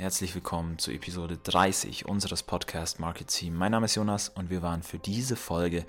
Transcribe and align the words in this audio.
Herzlich 0.00 0.34
willkommen 0.34 0.78
zu 0.78 0.92
Episode 0.92 1.36
30 1.36 2.06
unseres 2.06 2.42
Podcast 2.42 3.00
Market 3.00 3.28
Team. 3.28 3.54
Mein 3.54 3.72
Name 3.72 3.84
ist 3.84 3.96
Jonas 3.96 4.30
und 4.30 4.48
wir 4.48 4.62
waren 4.62 4.82
für 4.82 4.98
diese 4.98 5.36
Folge 5.36 5.84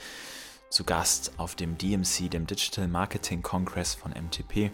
zu 0.69 0.83
Gast 0.83 1.31
auf 1.37 1.55
dem 1.55 1.77
DMC, 1.77 2.29
dem 2.29 2.45
Digital 2.45 2.89
Marketing 2.89 3.41
Congress 3.41 3.95
von 3.95 4.11
MTP 4.11 4.69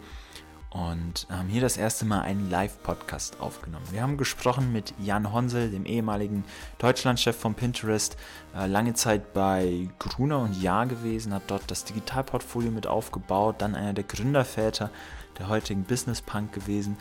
und 0.71 1.27
haben 1.29 1.49
hier 1.49 1.61
das 1.61 1.77
erste 1.77 2.03
Mal 2.03 2.21
einen 2.21 2.49
Live-Podcast 2.49 3.39
aufgenommen. 3.39 3.85
Wir 3.91 4.01
haben 4.01 4.17
gesprochen 4.17 4.73
mit 4.73 4.95
Jan 4.97 5.31
Honsel, 5.31 5.69
dem 5.69 5.85
ehemaligen 5.85 6.43
Deutschlandchef 6.79 7.37
von 7.37 7.53
Pinterest, 7.53 8.17
äh, 8.55 8.65
lange 8.65 8.95
Zeit 8.95 9.35
bei 9.35 9.87
Gruner 9.99 10.39
und 10.39 10.59
Jahr 10.59 10.87
gewesen, 10.87 11.31
hat 11.31 11.43
dort 11.45 11.69
das 11.69 11.83
Digitalportfolio 11.83 12.71
mit 12.71 12.87
aufgebaut, 12.87 13.57
dann 13.59 13.75
einer 13.75 13.93
der 13.93 14.03
Gründerväter 14.03 14.89
der 15.37 15.47
heutigen 15.47 15.83
Business 15.83 16.23
Punk 16.23 16.53
gewesen 16.53 16.97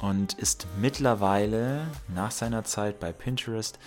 und 0.00 0.34
ist 0.34 0.66
mittlerweile 0.80 1.86
nach 2.08 2.30
seiner 2.30 2.64
Zeit 2.64 3.00
bei 3.00 3.12
Pinterest 3.12 3.78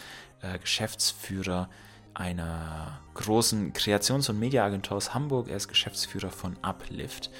äh, 0.41 0.59
Geschäftsführer 0.59 1.69
einer 2.13 2.99
großen 3.15 3.73
Kreations- 3.73 4.29
und 4.29 4.39
Mediaagentur 4.39 4.97
aus 4.97 5.13
Hamburg. 5.13 5.47
Er 5.49 5.57
ist 5.57 5.67
Geschäftsführer 5.67 6.29
von 6.29 6.57
Uplift. 6.61 7.31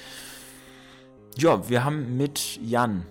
Ja, 1.36 1.68
wir 1.68 1.84
haben 1.84 2.16
mit 2.16 2.58
Jan 2.62 3.06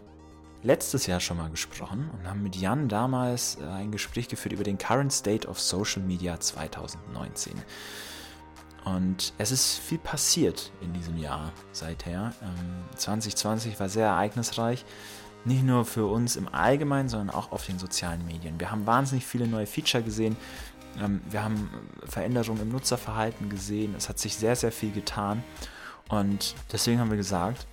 letztes 0.63 1.07
Jahr 1.07 1.19
schon 1.19 1.37
mal 1.37 1.49
gesprochen 1.49 2.09
und 2.17 2.27
haben 2.27 2.41
mit 2.41 2.55
Jan 2.55 2.87
damals 2.87 3.57
äh, 3.61 3.65
ein 3.65 3.91
Gespräch 3.91 4.27
geführt 4.27 4.53
über 4.53 4.63
den 4.63 4.77
Current 4.77 5.11
State 5.11 5.47
of 5.47 5.59
Social 5.59 6.01
Media 6.01 6.39
2019. 6.39 7.53
Und 8.85 9.33
es 9.37 9.51
ist 9.51 9.79
viel 9.79 9.97
passiert 9.97 10.71
in 10.81 10.91
diesem 10.93 11.17
Jahr 11.17 11.53
seither. 11.71 12.33
2020 12.97 13.73
ähm, 13.73 13.79
war 13.79 13.89
sehr 13.89 14.07
ereignisreich, 14.07 14.83
nicht 15.45 15.63
nur 15.63 15.85
für 15.85 16.05
uns 16.05 16.35
im 16.35 16.53
Allgemeinen, 16.53 17.09
sondern 17.09 17.35
auch 17.35 17.51
auf 17.51 17.65
den 17.65 17.79
sozialen 17.79 18.25
Medien. 18.25 18.59
Wir 18.59 18.71
haben 18.71 18.85
wahnsinnig 18.85 19.25
viele 19.25 19.47
neue 19.47 19.65
Feature 19.65 20.03
gesehen. 20.03 20.37
Ähm, 21.01 21.21
wir 21.29 21.43
haben 21.43 21.69
Veränderungen 22.05 22.61
im 22.61 22.69
Nutzerverhalten 22.69 23.49
gesehen. 23.49 23.95
Es 23.97 24.09
hat 24.09 24.19
sich 24.19 24.35
sehr, 24.35 24.55
sehr 24.55 24.71
viel 24.71 24.91
getan. 24.91 25.43
Und 26.09 26.55
deswegen 26.71 26.99
haben 26.99 27.09
wir 27.09 27.17
gesagt, 27.17 27.65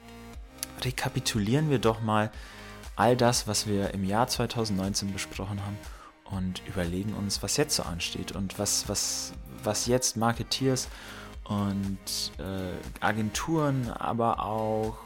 rekapitulieren 0.83 1.71
wir 1.71 1.79
doch 1.79 2.01
mal 2.01 2.31
all 2.97 3.17
das, 3.17 3.47
was 3.47 3.67
wir 3.67 3.95
im 3.95 4.05
Jahr 4.05 4.29
2019 4.29 5.13
besprochen 5.13 5.61
haben 5.65 5.79
und 6.25 6.63
überlegen 6.67 7.15
uns, 7.15 7.43
was 7.43 7.57
jetzt 7.57 7.77
so 7.77 7.83
ansteht 7.83 8.33
und 8.33 8.59
was, 8.59 8.89
was, 8.89 9.33
was 9.63 9.87
jetzt 9.87 10.17
Marketeers 10.17 10.89
und 11.45 11.99
äh, 12.39 13.05
Agenturen, 13.05 13.91
aber 13.91 14.43
auch 14.45 14.99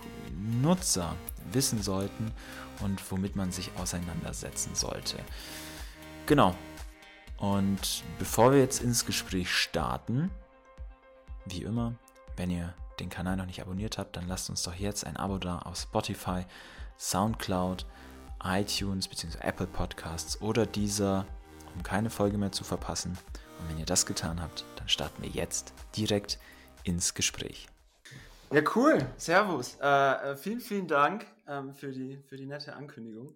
Nutzer 0.60 1.14
wissen 1.52 1.82
sollten 1.82 2.32
und 2.80 3.10
womit 3.10 3.36
man 3.36 3.52
sich 3.52 3.70
auseinandersetzen 3.76 4.74
sollte. 4.74 5.18
Genau. 6.26 6.54
Und 7.36 8.04
bevor 8.18 8.52
wir 8.52 8.60
jetzt 8.60 8.82
ins 8.82 9.04
Gespräch 9.04 9.50
starten, 9.50 10.30
wie 11.44 11.62
immer, 11.62 11.94
wenn 12.36 12.50
ihr 12.50 12.74
den 13.00 13.10
Kanal 13.10 13.36
noch 13.36 13.46
nicht 13.46 13.60
abonniert 13.60 13.98
habt, 13.98 14.16
dann 14.16 14.28
lasst 14.28 14.50
uns 14.50 14.62
doch 14.62 14.74
jetzt 14.74 15.04
ein 15.06 15.16
Abo 15.16 15.38
da 15.38 15.58
auf 15.58 15.78
Spotify, 15.78 16.44
SoundCloud, 16.96 17.86
iTunes 18.42 19.08
bzw. 19.08 19.38
Apple 19.40 19.66
Podcasts 19.66 20.40
oder 20.40 20.66
dieser, 20.66 21.26
um 21.74 21.82
keine 21.82 22.10
Folge 22.10 22.38
mehr 22.38 22.52
zu 22.52 22.64
verpassen. 22.64 23.18
Und 23.58 23.68
wenn 23.68 23.78
ihr 23.78 23.86
das 23.86 24.06
getan 24.06 24.40
habt, 24.40 24.64
dann 24.76 24.88
starten 24.88 25.22
wir 25.22 25.30
jetzt 25.30 25.72
direkt 25.96 26.38
ins 26.84 27.14
Gespräch. 27.14 27.68
Ja, 28.54 28.62
cool. 28.76 29.04
Servus. 29.16 29.76
Äh, 29.80 30.30
äh 30.30 30.36
vielen, 30.36 30.60
vielen 30.60 30.86
Dank 30.86 31.26
ähm, 31.48 31.74
für, 31.74 31.90
die, 31.90 32.22
für 32.22 32.36
die 32.36 32.46
nette 32.46 32.76
Ankündigung. 32.76 33.34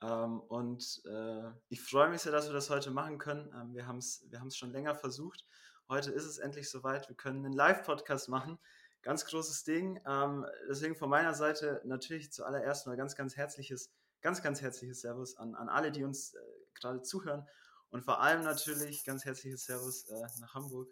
Ähm, 0.00 0.38
und 0.38 1.02
äh, 1.04 1.50
ich 1.68 1.82
freue 1.82 2.08
mich 2.10 2.20
sehr, 2.20 2.30
dass 2.30 2.46
wir 2.46 2.52
das 2.52 2.70
heute 2.70 2.92
machen 2.92 3.18
können. 3.18 3.52
Ähm, 3.60 3.74
wir 3.74 3.88
haben 3.88 3.98
es 3.98 4.24
wir 4.30 4.40
schon 4.52 4.70
länger 4.70 4.94
versucht. 4.94 5.44
Heute 5.88 6.12
ist 6.12 6.26
es 6.26 6.38
endlich 6.38 6.70
soweit. 6.70 7.08
Wir 7.08 7.16
können 7.16 7.44
einen 7.44 7.54
Live-Podcast 7.54 8.28
machen. 8.28 8.56
Ganz 9.02 9.24
großes 9.24 9.64
Ding. 9.64 10.00
Ähm, 10.06 10.46
deswegen 10.68 10.94
von 10.94 11.10
meiner 11.10 11.34
Seite 11.34 11.82
natürlich 11.84 12.30
zuallererst 12.30 12.86
mal 12.86 12.96
ganz, 12.96 13.16
ganz 13.16 13.36
herzliches, 13.36 13.90
ganz, 14.20 14.42
ganz 14.42 14.62
herzliches 14.62 15.00
Servus 15.00 15.38
an, 15.38 15.56
an 15.56 15.68
alle, 15.70 15.90
die 15.90 16.04
uns 16.04 16.34
äh, 16.34 16.38
gerade 16.74 17.02
zuhören. 17.02 17.48
Und 17.90 18.04
vor 18.04 18.20
allem 18.20 18.44
natürlich 18.44 19.04
ganz 19.04 19.24
herzliches 19.24 19.64
Servus 19.64 20.08
äh, 20.08 20.24
nach 20.38 20.54
Hamburg 20.54 20.88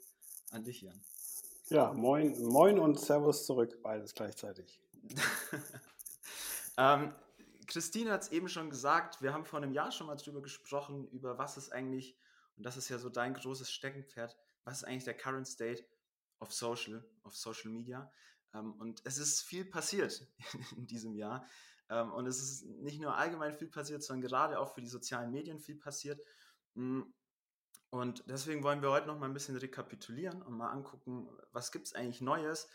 an 0.50 0.64
dich, 0.64 0.80
Jan. 0.80 1.00
Ja, 1.70 1.92
moin, 1.92 2.36
moin 2.42 2.80
und 2.80 2.98
Servus 2.98 3.46
zurück, 3.46 3.80
beides 3.80 4.12
gleichzeitig. 4.12 4.82
ähm, 6.76 7.14
Christine 7.68 8.10
hat 8.10 8.22
es 8.22 8.32
eben 8.32 8.48
schon 8.48 8.70
gesagt, 8.70 9.22
wir 9.22 9.32
haben 9.32 9.44
vor 9.44 9.60
einem 9.60 9.72
Jahr 9.72 9.92
schon 9.92 10.08
mal 10.08 10.16
drüber 10.16 10.42
gesprochen, 10.42 11.06
über 11.12 11.38
was 11.38 11.56
ist 11.56 11.70
eigentlich, 11.70 12.18
und 12.56 12.66
das 12.66 12.76
ist 12.76 12.88
ja 12.88 12.98
so 12.98 13.08
dein 13.08 13.34
großes 13.34 13.70
Steckenpferd, 13.70 14.36
was 14.64 14.78
ist 14.78 14.84
eigentlich 14.84 15.04
der 15.04 15.16
Current 15.16 15.46
State 15.46 15.84
of 16.40 16.52
Social, 16.52 17.08
of 17.22 17.36
Social 17.36 17.70
Media. 17.70 18.10
Ähm, 18.52 18.72
und 18.80 19.00
es 19.04 19.18
ist 19.18 19.42
viel 19.42 19.64
passiert 19.64 20.26
in 20.76 20.88
diesem 20.88 21.14
Jahr. 21.14 21.46
Ähm, 21.88 22.12
und 22.12 22.26
es 22.26 22.42
ist 22.42 22.64
nicht 22.64 23.00
nur 23.00 23.16
allgemein 23.16 23.54
viel 23.54 23.68
passiert, 23.68 24.02
sondern 24.02 24.28
gerade 24.28 24.58
auch 24.58 24.74
für 24.74 24.80
die 24.80 24.88
sozialen 24.88 25.30
Medien 25.30 25.60
viel 25.60 25.76
passiert. 25.76 26.20
Mm, 26.74 27.02
und 27.90 28.22
deswegen 28.28 28.62
wollen 28.62 28.82
wir 28.82 28.90
heute 28.90 29.08
noch 29.08 29.18
mal 29.18 29.26
ein 29.26 29.34
bisschen 29.34 29.56
rekapitulieren 29.56 30.42
und 30.42 30.56
mal 30.56 30.70
angucken, 30.70 31.28
was 31.52 31.72
gibt 31.72 31.88
es 31.88 31.94
eigentlich 31.94 32.20
Neues 32.20 32.68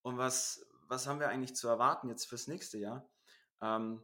und 0.00 0.16
was, 0.16 0.66
was 0.88 1.06
haben 1.06 1.20
wir 1.20 1.28
eigentlich 1.28 1.54
zu 1.54 1.68
erwarten 1.68 2.08
jetzt 2.08 2.26
fürs 2.26 2.48
nächste 2.48 2.78
Jahr 2.78 3.06
ähm, 3.60 4.02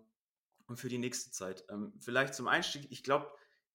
und 0.66 0.78
für 0.78 0.90
die 0.90 0.98
nächste 0.98 1.30
Zeit. 1.30 1.64
Ähm, 1.70 1.94
vielleicht 2.00 2.34
zum 2.34 2.48
Einstieg, 2.48 2.90
ich 2.90 3.02
glaube, 3.02 3.32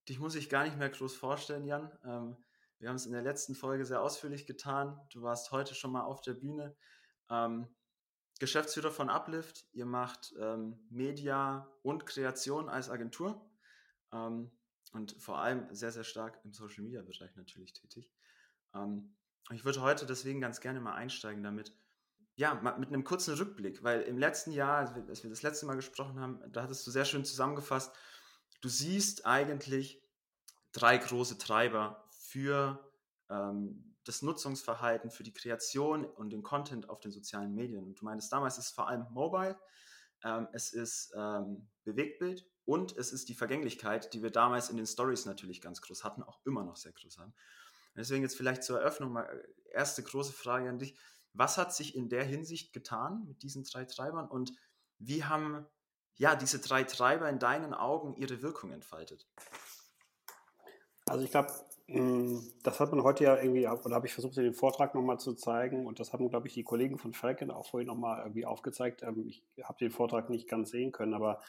dich 0.07 0.19
muss 0.19 0.35
ich 0.35 0.49
gar 0.49 0.63
nicht 0.63 0.77
mehr 0.77 0.89
groß 0.89 1.15
vorstellen, 1.15 1.65
Jan. 1.65 1.91
Ähm, 2.05 2.37
wir 2.77 2.89
haben 2.89 2.95
es 2.95 3.07
in 3.07 3.13
der 3.13 3.21
letzten 3.21 3.55
Folge 3.55 3.85
sehr 3.85 4.01
ausführlich 4.01 4.45
getan. 4.45 4.99
Du 5.11 5.23
warst 5.23 5.51
heute 5.51 5.73
schon 5.73 5.91
mal 5.91 6.03
auf 6.03 6.21
der 6.21 6.33
Bühne. 6.33 6.75
Ähm, 7.29 7.67
Geschäftsführer 8.39 8.91
von 8.91 9.09
Uplift, 9.09 9.65
ihr 9.71 9.85
macht 9.85 10.33
ähm, 10.39 10.85
Media 10.89 11.71
und 11.81 12.05
Kreation 12.05 12.67
als 12.69 12.89
Agentur. 12.89 13.49
Und 14.93 15.15
vor 15.19 15.39
allem 15.39 15.73
sehr, 15.73 15.91
sehr 15.91 16.03
stark 16.03 16.39
im 16.43 16.53
Social 16.53 16.83
Media 16.83 17.01
Bereich 17.01 17.35
natürlich 17.35 17.73
tätig. 17.73 18.11
Ähm, 18.75 19.15
ich 19.51 19.65
würde 19.65 19.81
heute 19.81 20.05
deswegen 20.05 20.39
ganz 20.39 20.61
gerne 20.61 20.79
mal 20.79 20.93
einsteigen 20.93 21.43
damit, 21.43 21.75
ja, 22.35 22.53
mit 22.55 22.87
einem 22.87 23.03
kurzen 23.03 23.35
Rückblick, 23.35 23.83
weil 23.83 24.01
im 24.01 24.17
letzten 24.17 24.51
Jahr, 24.51 24.95
als 25.07 25.23
wir 25.23 25.29
das 25.29 25.41
letzte 25.41 25.65
Mal 25.65 25.75
gesprochen 25.75 26.19
haben, 26.19 26.39
da 26.51 26.63
hattest 26.63 26.85
du 26.87 26.91
sehr 26.91 27.05
schön 27.05 27.25
zusammengefasst, 27.25 27.93
du 28.61 28.69
siehst 28.69 29.25
eigentlich 29.25 30.01
drei 30.71 30.97
große 30.97 31.37
Treiber 31.37 32.07
für 32.11 32.91
ähm, 33.29 33.95
das 34.03 34.21
Nutzungsverhalten, 34.21 35.11
für 35.11 35.23
die 35.23 35.33
Kreation 35.33 36.05
und 36.05 36.31
den 36.31 36.43
Content 36.43 36.89
auf 36.89 36.99
den 36.99 37.11
sozialen 37.11 37.53
Medien. 37.53 37.85
Und 37.85 37.99
du 37.99 38.05
meintest 38.05 38.31
damals 38.31 38.57
ist 38.57 38.67
es 38.67 38.71
vor 38.71 38.87
allem 38.87 39.05
Mobile, 39.11 39.59
ähm, 40.23 40.47
es 40.53 40.73
ist 40.73 41.13
ähm, 41.15 41.69
Bewegtbild 41.83 42.47
und 42.66 42.96
es 42.97 43.12
ist 43.12 43.29
die 43.29 43.34
Vergänglichkeit, 43.34 44.13
die 44.13 44.24
wir 44.24 44.31
damals 44.31 44.69
in 44.69 44.78
den 44.78 44.85
Stories 44.85 45.25
natürlich 45.25 45.62
ganz 45.62 45.81
groß 45.81 46.03
hatten, 46.03 46.24
auch 46.24 46.40
immer 46.46 46.63
noch 46.63 46.78
sehr 46.78 46.94
groß 46.94 47.18
haben. 47.18 47.34
Deswegen 47.96 48.24
jetzt 48.24 48.38
vielleicht 48.38 48.63
zur 48.63 48.79
Eröffnung 48.79 49.12
mal 49.12 49.24
äh, 49.24 49.74
erste 49.74 50.03
große 50.03 50.34
Frage 50.34 50.69
an 50.69 50.79
dich. 50.79 50.97
Was 51.34 51.57
hat 51.57 51.74
sich 51.74 51.96
in 51.96 52.09
der 52.09 52.24
Hinsicht 52.24 52.74
getan 52.74 53.25
mit 53.28 53.44
diesen 53.44 53.63
drei 53.63 53.85
Treibern 53.85 54.28
und 54.28 54.53
wie 55.00 55.24
haben 55.24 55.66
ja 56.16 56.35
diese 56.35 56.59
drei 56.59 56.84
Treiber 56.84 57.29
in 57.29 57.40
deinen 57.40 57.74
Augen 57.74 58.16
ihre 58.16 58.41
Wirkung 58.41 58.72
entfaltet? 58.72 59.28
Also 61.06 61.25
ich 61.25 61.31
glaube, 61.31 61.51
hm, 61.88 62.41
das 62.63 62.80
hat 62.80 62.91
man 62.91 63.03
heute 63.03 63.25
ja 63.25 63.35
irgendwie, 63.35 63.68
oder 63.68 63.95
habe 63.95 64.07
ich 64.07 64.13
versucht, 64.13 64.38
in 64.38 64.44
dem 64.44 64.53
Vortrag 64.53 64.95
nochmal 64.95 65.19
zu 65.19 65.34
zeigen 65.34 65.85
und 65.85 66.00
das 66.00 66.13
haben, 66.13 66.30
glaube 66.30 66.47
ich, 66.47 66.53
die 66.53 66.63
Kollegen 66.63 66.97
von 66.97 67.13
Falcon 67.13 67.51
auch 67.51 67.68
vorhin 67.68 67.88
nochmal 67.88 68.19
irgendwie 68.19 68.45
aufgezeigt. 68.45 69.03
Ähm, 69.03 69.28
ich 69.28 69.44
habe 69.63 69.78
den 69.80 69.91
Vortrag 69.91 70.30
nicht 70.30 70.48
ganz 70.48 70.69
sehen 70.69 70.92
können, 70.92 71.13
aber 71.13 71.42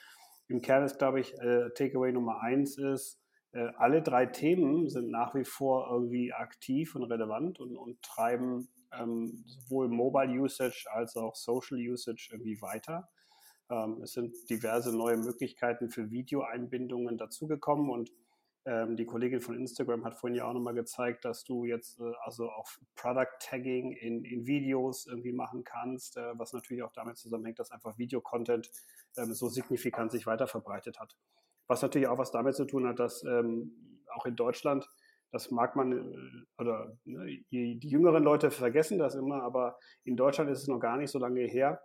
im 0.49 0.61
Kern 0.61 0.85
ist, 0.85 0.99
glaube 0.99 1.21
ich, 1.21 1.35
äh, 1.41 1.71
Takeaway 1.71 2.13
Nummer 2.13 2.41
eins 2.41 2.79
ist, 2.79 3.21
äh, 3.53 3.69
alle 3.77 4.03
drei 4.03 4.27
Themen 4.27 4.89
sind 4.89 5.11
nach 5.11 5.35
wie 5.35 5.45
vor 5.45 5.89
irgendwie 5.91 6.33
aktiv 6.33 6.95
und 6.95 7.05
relevant 7.05 7.61
und, 7.61 7.77
und 7.77 8.03
treiben 8.03 8.69
ähm, 8.93 9.45
sowohl 9.47 9.89
Mobile 9.89 10.41
Usage 10.41 10.87
als 10.91 11.17
auch 11.17 11.35
Social 11.35 11.79
Usage 11.79 12.31
irgendwie 12.33 12.61
weiter. 12.61 13.09
Ähm, 13.71 14.01
es 14.03 14.13
sind 14.13 14.35
diverse 14.51 14.97
neue 14.97 15.17
Möglichkeiten 15.17 15.89
für 15.89 16.11
Videoeinbindungen 16.11 17.17
dazugekommen 17.17 17.91
und 17.91 18.11
ähm, 18.67 18.97
die 18.97 19.05
Kollegin 19.05 19.41
von 19.41 19.57
Instagram 19.57 20.05
hat 20.05 20.15
vorhin 20.15 20.37
ja 20.37 20.47
auch 20.47 20.55
nochmal 20.55 20.75
gezeigt, 20.75 21.25
dass 21.25 21.45
du 21.45 21.65
jetzt 21.65 22.01
äh, 22.01 22.13
also 22.25 22.51
auch 22.51 22.67
Product 22.97 23.37
Tagging 23.39 23.93
in, 23.93 24.25
in 24.25 24.47
Videos 24.47 25.07
irgendwie 25.07 25.33
machen 25.33 25.65
kannst, 25.65 26.17
äh, 26.17 26.39
was 26.39 26.55
natürlich 26.55 26.83
auch 26.83 26.93
damit 26.93 27.19
zusammenhängt, 27.19 27.59
dass 27.59 27.71
einfach 27.71 27.99
Videocontent 27.99 28.71
ähm, 29.19 29.35
so 29.35 29.49
signifikant 29.49 30.13
sich 30.13 30.27
weiter 30.27 30.47
verbreitet 30.47 30.99
hat. 30.99 31.15
Was 31.67 31.83
natürlich 31.83 32.09
auch 32.09 32.19
was 32.19 32.31
damit 32.31 32.55
zu 32.55 32.65
tun 32.65 32.87
hat, 32.87 32.99
dass 32.99 33.23
ähm, 33.25 34.01
auch 34.15 34.25
in 34.25 34.37
Deutschland, 34.37 34.89
das 35.31 35.51
mag 35.51 35.77
man, 35.77 35.93
äh, 35.93 36.63
oder 36.63 36.97
ne, 37.05 37.45
die, 37.51 37.79
die 37.79 37.89
jüngeren 37.89 38.25
Leute 38.25 38.51
vergessen 38.51 38.99
das 38.99 39.15
immer, 39.15 39.43
aber 39.43 39.79
in 40.05 40.17
Deutschland 40.17 40.51
ist 40.51 40.63
es 40.63 40.69
noch 40.69 40.81
gar 40.81 40.97
nicht 40.97 41.11
so 41.11 41.19
lange 41.19 41.43
her, 41.43 41.83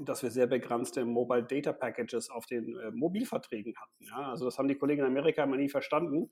dass 0.00 0.22
wir 0.22 0.30
sehr 0.30 0.46
begrenzte 0.46 1.04
Mobile 1.04 1.44
Data 1.44 1.72
Packages 1.72 2.30
auf 2.30 2.46
den 2.46 2.76
äh, 2.78 2.90
Mobilverträgen 2.90 3.74
hatten. 3.76 4.04
Ja? 4.04 4.30
Also 4.30 4.44
das 4.44 4.58
haben 4.58 4.68
die 4.68 4.76
Kollegen 4.76 5.02
in 5.02 5.06
Amerika 5.06 5.44
immer 5.44 5.56
nie 5.56 5.68
verstanden. 5.68 6.30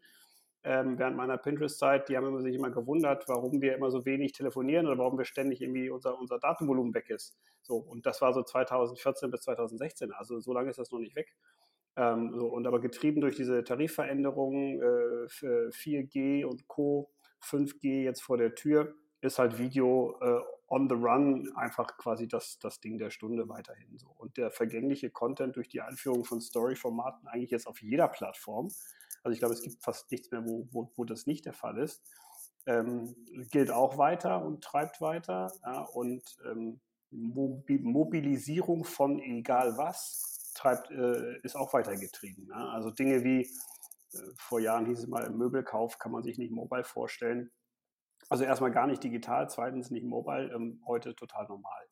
Ähm, 0.63 0.99
während 0.99 1.17
meiner 1.17 1.39
Pinterest-Zeit, 1.39 2.09
die 2.09 2.17
haben 2.17 2.39
sich 2.43 2.55
immer 2.55 2.71
gewundert, 2.71 3.27
warum 3.29 3.63
wir 3.63 3.75
immer 3.75 3.91
so 3.91 4.05
wenig 4.05 4.33
telefonieren 4.33 4.87
oder 4.87 4.99
warum 4.99 5.17
wir 5.17 5.25
ständig 5.25 5.63
irgendwie 5.63 5.89
unser, 5.89 6.19
unser 6.19 6.39
Datenvolumen 6.39 6.93
weg 6.93 7.09
ist. 7.09 7.35
So, 7.63 7.77
und 7.77 8.05
das 8.05 8.21
war 8.21 8.35
so 8.35 8.43
2014 8.43 9.31
bis 9.31 9.43
2016, 9.43 10.13
also 10.13 10.39
so 10.41 10.53
lange 10.53 10.69
ist 10.69 10.79
das 10.79 10.91
noch 10.91 10.99
nicht 10.99 11.17
weg. 11.17 11.35
Ähm, 11.97 12.33
so, 12.35 12.47
und 12.47 12.67
aber 12.67 12.81
getrieben 12.81 13.23
durch 13.23 13.37
diese 13.37 13.65
Tarifveränderungen, 13.65 14.81
äh, 14.83 15.71
4G 15.71 16.45
und 16.45 16.69
Co., 16.69 17.11
5G 17.43 18.03
jetzt 18.03 18.23
vor 18.23 18.37
der 18.37 18.55
Tür, 18.55 18.95
ist 19.23 19.39
halt 19.39 19.59
Video 19.59 20.19
äh, 20.21 20.41
on 20.71 20.89
the 20.89 20.95
run 20.95 21.53
einfach 21.57 21.99
quasi 21.99 22.29
das, 22.29 22.59
das 22.61 22.81
Ding 22.81 22.97
der 22.97 23.11
Stunde 23.11 23.49
weiterhin 23.49 23.99
so. 23.99 24.09
Und 24.17 24.37
der 24.37 24.51
vergängliche 24.51 25.11
Content 25.11 25.57
durch 25.57 25.69
die 25.69 25.81
Einführung 25.81 26.25
von 26.25 26.41
Story-Formaten 26.41 27.27
eigentlich 27.29 27.51
jetzt 27.51 27.67
auf 27.67 27.83
jeder 27.83 28.09
Plattform, 28.09 28.71
also 29.23 29.33
ich 29.35 29.41
glaube, 29.41 29.55
es 29.55 29.63
gibt 29.63 29.83
fast 29.83 30.11
nichts 30.11 30.31
mehr, 30.31 30.45
wo, 30.47 30.69
wo, 30.71 30.93
wo 30.97 31.05
das 31.05 31.27
nicht 31.27 31.45
der 31.45 31.53
Fall 31.53 31.79
ist, 31.79 32.03
ähm, 32.67 33.15
gilt 33.51 33.71
auch 33.71 33.99
weiter 33.99 34.45
und 34.45 34.63
treibt 34.63 35.01
weiter. 35.01 35.53
Ja, 35.65 35.83
und 35.83 36.23
ähm, 36.49 36.81
Mobilisierung 37.11 38.85
von 38.85 39.19
egal 39.19 39.77
was 39.77 40.53
treibt, 40.55 40.91
äh, 40.91 41.39
ist 41.43 41.57
auch 41.57 41.73
weitergetrieben. 41.73 42.49
Ja. 42.49 42.69
Also 42.69 42.91
Dinge 42.91 43.25
wie, 43.25 43.43
äh, 44.13 44.19
vor 44.37 44.61
Jahren 44.61 44.87
hieß 44.87 45.01
es 45.01 45.07
mal, 45.09 45.25
im 45.25 45.37
Möbelkauf 45.37 45.99
kann 45.99 46.13
man 46.13 46.23
sich 46.23 46.39
nicht 46.39 46.53
mobile 46.53 46.85
vorstellen 46.85 47.51
also 48.31 48.45
erstmal 48.45 48.71
gar 48.71 48.87
nicht 48.87 49.03
digital, 49.03 49.51
zweitens 49.51 49.91
nicht 49.91 50.05
mobile, 50.05 50.53
ähm, 50.55 50.81
heute 50.87 51.15
total 51.15 51.47
normal. 51.49 51.83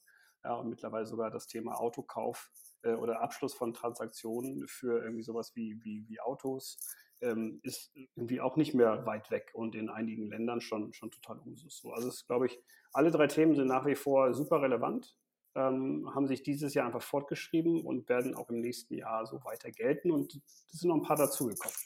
Ja, 0.45 0.55
und 0.55 0.71
mittlerweile 0.71 1.05
sogar 1.05 1.31
das 1.31 1.49
Thema 1.49 1.79
Autokauf 1.79 2.51
äh, 2.83 2.95
oder 2.95 3.21
Abschluss 3.21 3.55
von 3.55 3.75
Transaktionen 3.75 4.67
für 4.69 5.03
irgendwie 5.03 5.25
sowas 5.25 5.53
wie, 5.57 5.81
wie, 5.83 6.07
wie 6.09 6.21
Autos 6.21 6.79
ähm, 7.21 7.59
ist 7.65 7.93
irgendwie 7.95 8.41
auch 8.41 8.57
nicht 8.57 8.73
mehr 8.73 9.05
weit 9.05 9.31
weg 9.33 9.51
und 9.53 9.75
in 9.75 9.91
einigen 9.91 10.29
Ländern 10.29 10.61
schon, 10.61 10.93
schon 10.93 11.11
total 11.11 11.41
Usus. 11.41 11.79
So, 11.79 11.93
also 11.93 12.09
es 12.09 12.25
glaube 12.27 12.47
ich, 12.47 12.59
alle 12.93 13.11
drei 13.11 13.27
Themen 13.27 13.57
sind 13.57 13.67
nach 13.67 13.85
wie 13.85 13.97
vor 13.97 14.33
super 14.33 14.63
relevant, 14.63 15.17
ähm, 15.57 16.09
haben 16.15 16.29
sich 16.29 16.45
dieses 16.45 16.73
Jahr 16.75 16.87
einfach 16.87 17.03
fortgeschrieben 17.03 17.85
und 17.85 18.09
werden 18.09 18.37
auch 18.37 18.49
im 18.49 18.61
nächsten 18.61 18.95
Jahr 18.95 19.27
so 19.27 19.45
weiter 19.45 19.73
gelten 19.73 20.13
und 20.13 20.41
es 20.73 20.81
sind 20.81 20.89
noch 20.89 20.97
ein 20.97 21.03
paar 21.03 21.17
dazugekommen. 21.17 21.77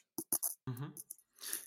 Mhm. 0.67 0.93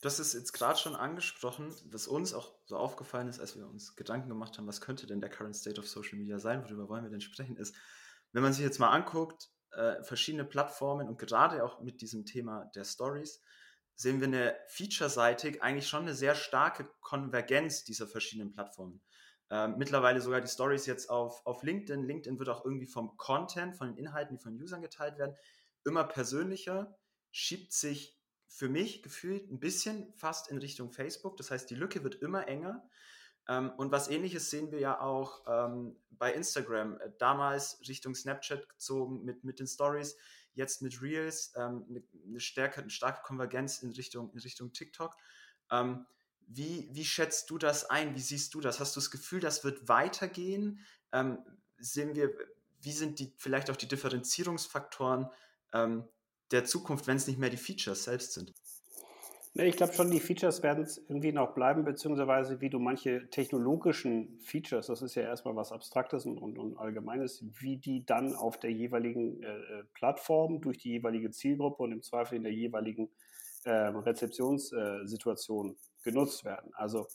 Hast 0.05 0.19
es 0.19 0.33
jetzt 0.33 0.53
gerade 0.53 0.77
schon 0.77 0.95
angesprochen, 0.95 1.73
was 1.91 2.07
uns 2.07 2.33
auch 2.33 2.53
so 2.65 2.77
aufgefallen 2.77 3.27
ist, 3.27 3.39
als 3.39 3.57
wir 3.57 3.67
uns 3.67 3.95
Gedanken 3.95 4.29
gemacht 4.29 4.57
haben, 4.57 4.67
was 4.67 4.79
könnte 4.79 5.07
denn 5.07 5.19
der 5.19 5.29
Current 5.29 5.55
State 5.55 5.79
of 5.79 5.87
Social 5.87 6.17
Media 6.17 6.39
sein, 6.39 6.63
worüber 6.63 6.87
wollen 6.87 7.03
wir 7.03 7.09
denn 7.09 7.21
sprechen, 7.21 7.57
ist, 7.57 7.75
wenn 8.31 8.43
man 8.43 8.53
sich 8.53 8.63
jetzt 8.63 8.79
mal 8.79 8.89
anguckt, 8.89 9.49
äh, 9.71 10.03
verschiedene 10.03 10.45
Plattformen 10.45 11.07
und 11.07 11.17
gerade 11.17 11.63
auch 11.63 11.81
mit 11.81 12.01
diesem 12.01 12.25
Thema 12.25 12.65
der 12.75 12.83
Stories, 12.83 13.41
sehen 13.95 14.19
wir 14.19 14.27
eine 14.27 14.55
featureseitig 14.67 15.63
eigentlich 15.63 15.87
schon 15.87 16.03
eine 16.03 16.13
sehr 16.13 16.35
starke 16.35 16.89
Konvergenz 17.01 17.83
dieser 17.83 18.07
verschiedenen 18.07 18.51
Plattformen. 18.51 19.01
Äh, 19.49 19.69
mittlerweile 19.69 20.21
sogar 20.21 20.41
die 20.41 20.47
Stories 20.47 20.85
jetzt 20.85 21.09
auf, 21.09 21.45
auf 21.45 21.63
LinkedIn. 21.63 22.03
LinkedIn 22.03 22.39
wird 22.39 22.49
auch 22.49 22.65
irgendwie 22.65 22.87
vom 22.87 23.15
Content, 23.17 23.75
von 23.75 23.87
den 23.87 23.97
Inhalten, 23.97 24.37
die 24.37 24.43
von 24.43 24.61
Usern 24.61 24.81
geteilt 24.81 25.17
werden, 25.17 25.35
immer 25.83 26.03
persönlicher, 26.03 26.97
schiebt 27.31 27.73
sich 27.73 28.19
für 28.55 28.69
mich 28.69 29.03
gefühlt 29.03 29.51
ein 29.51 29.59
bisschen 29.59 30.13
fast 30.13 30.47
in 30.49 30.57
Richtung 30.57 30.89
Facebook. 30.89 31.35
Das 31.35 31.51
heißt, 31.51 31.69
die 31.69 31.75
Lücke 31.75 32.05
wird 32.05 32.15
immer 32.15 32.47
enger. 32.47 32.87
Ähm, 33.49 33.71
und 33.75 33.91
was 33.91 34.07
ähnliches 34.07 34.49
sehen 34.49 34.71
wir 34.71 34.79
ja 34.79 35.01
auch 35.01 35.43
ähm, 35.45 35.97
bei 36.09 36.33
Instagram. 36.33 36.97
Äh, 37.01 37.11
damals 37.19 37.77
Richtung 37.85 38.15
Snapchat 38.15 38.69
gezogen 38.69 39.25
mit, 39.25 39.43
mit 39.43 39.59
den 39.59 39.67
Stories, 39.67 40.15
jetzt 40.53 40.81
mit 40.81 41.01
Reels, 41.01 41.51
ähm, 41.57 41.85
eine, 41.89 42.01
eine, 42.13 42.39
eine 42.77 42.89
starke 42.89 43.21
Konvergenz 43.23 43.79
in 43.79 43.91
Richtung, 43.91 44.31
in 44.31 44.39
Richtung 44.39 44.71
TikTok. 44.71 45.13
Ähm, 45.69 46.05
wie, 46.47 46.87
wie 46.93 47.05
schätzt 47.05 47.49
du 47.49 47.57
das 47.57 47.89
ein? 47.89 48.15
Wie 48.15 48.21
siehst 48.21 48.53
du 48.53 48.61
das? 48.61 48.79
Hast 48.79 48.95
du 48.95 49.01
das 49.01 49.11
Gefühl, 49.11 49.41
das 49.41 49.65
wird 49.65 49.89
weitergehen? 49.89 50.79
Ähm, 51.11 51.39
sehen 51.77 52.15
wir, 52.15 52.33
wie 52.79 52.93
sind 52.93 53.19
die 53.19 53.33
vielleicht 53.37 53.69
auch 53.69 53.75
die 53.75 53.89
Differenzierungsfaktoren 53.89 55.29
ähm, 55.73 56.07
der 56.55 56.65
Zukunft, 56.65 57.07
wenn 57.07 57.17
es 57.17 57.27
nicht 57.27 57.39
mehr 57.39 57.49
die 57.49 57.57
Features 57.57 58.05
selbst 58.05 58.33
sind? 58.33 58.53
Ich 59.57 59.77
glaube 59.77 59.93
schon, 59.93 60.11
die 60.11 60.19
Features 60.19 60.63
werden 60.63 60.83
es 60.83 60.97
irgendwie 60.97 61.31
noch 61.31 61.53
bleiben, 61.53 61.85
beziehungsweise 61.85 62.59
wie 62.59 62.69
du 62.69 62.77
manche 62.77 63.29
technologischen 63.29 64.37
Features, 64.41 64.87
das 64.87 65.01
ist 65.01 65.15
ja 65.15 65.23
erstmal 65.23 65.55
was 65.55 65.71
Abstraktes 65.71 66.25
und, 66.25 66.39
und, 66.39 66.57
und 66.57 66.77
Allgemeines, 66.77 67.41
wie 67.61 67.77
die 67.77 68.05
dann 68.05 68.35
auf 68.35 68.59
der 68.59 68.73
jeweiligen 68.73 69.41
äh, 69.43 69.47
äh 69.47 69.83
Plattform 69.93 70.59
durch 70.59 70.79
die 70.79 70.89
jeweilige 70.89 71.31
Zielgruppe 71.31 71.83
und 71.83 71.93
im 71.93 72.01
Zweifel 72.01 72.35
in 72.35 72.43
der 72.43 72.51
jeweiligen 72.51 73.07
äh, 73.63 73.71
Rezeptionssituation 73.71 75.77
genutzt 76.03 76.43
werden. 76.43 76.71
Also 76.73 77.07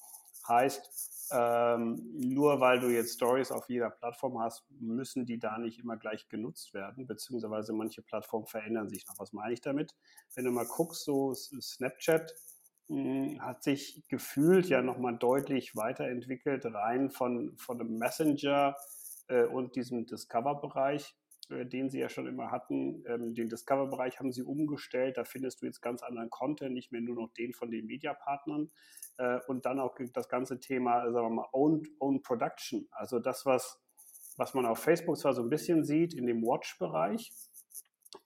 heißt, 0.49 1.19
ähm, 1.32 2.00
nur 2.15 2.61
weil 2.61 2.81
du 2.81 2.88
jetzt 2.88 3.15
Stories 3.15 3.53
auf 3.53 3.69
jeder 3.69 3.91
Plattform 3.91 4.38
hast, 4.41 4.65
müssen 4.81 5.27
die 5.27 5.38
da 5.38 5.59
nicht 5.59 5.79
immer 5.79 5.97
gleich 5.97 6.29
genutzt 6.29 6.75
werden, 6.75 7.06
beziehungsweise 7.06 7.73
manche 7.73 8.03
Plattformen 8.03 8.47
verändern 8.47 8.88
sich 8.88 9.06
noch. 9.06 9.19
Was 9.19 9.32
meine 9.32 9.53
ich 9.53 9.61
damit? 9.61 9.94
Wenn 10.35 10.44
du 10.44 10.50
mal 10.50 10.67
guckst, 10.67 11.05
so 11.05 11.35
Snapchat 11.35 12.35
hm, 12.88 13.41
hat 13.41 13.62
sich 13.62 14.03
gefühlt 14.09 14.67
ja 14.67 14.82
nochmal 14.82 15.17
deutlich 15.17 15.77
weiterentwickelt, 15.77 16.67
rein 16.67 17.11
von, 17.11 17.56
von 17.56 17.81
einem 17.81 17.99
Messenger 17.99 18.75
äh, 19.29 19.44
und 19.44 19.77
diesem 19.77 20.06
Discover-Bereich 20.06 21.15
den 21.50 21.91
sie 21.91 21.99
ja 21.99 22.08
schon 22.08 22.26
immer 22.26 22.50
hatten. 22.50 23.05
Ähm, 23.06 23.35
den 23.35 23.49
Discover-Bereich 23.49 24.19
haben 24.19 24.32
sie 24.32 24.43
umgestellt. 24.43 25.17
Da 25.17 25.25
findest 25.25 25.62
du 25.62 25.67
jetzt 25.67 25.81
ganz 25.82 26.02
anderen 26.02 26.31
Content, 26.31 26.73
nicht 26.73 26.93
mehr 26.93 27.00
nur 27.00 27.17
noch 27.17 27.32
den 27.32 27.52
von 27.52 27.70
den 27.70 27.87
Mediapartnern. 27.87 28.70
Äh, 29.19 29.41
und 29.49 29.67
dann 29.67 29.81
auch 29.81 29.97
das 30.12 30.29
ganze 30.29 30.61
Thema, 30.61 31.11
sagen 31.12 31.26
wir 31.26 31.35
mal, 31.35 31.49
Own, 31.52 31.82
Own 31.99 32.23
Production. 32.23 32.88
Also 32.91 33.19
das, 33.19 33.44
was, 33.47 33.81
was 34.37 34.55
man 34.55 34.67
auf 34.67 34.79
Facebook 34.79 35.19
zwar 35.19 35.35
so 35.35 35.43
ein 35.43 35.50
bisschen 35.50 35.85
sieht 35.85 36.14
in 36.14 36.26
dem 36.26 36.43
Watch-Bereich, 36.43 37.32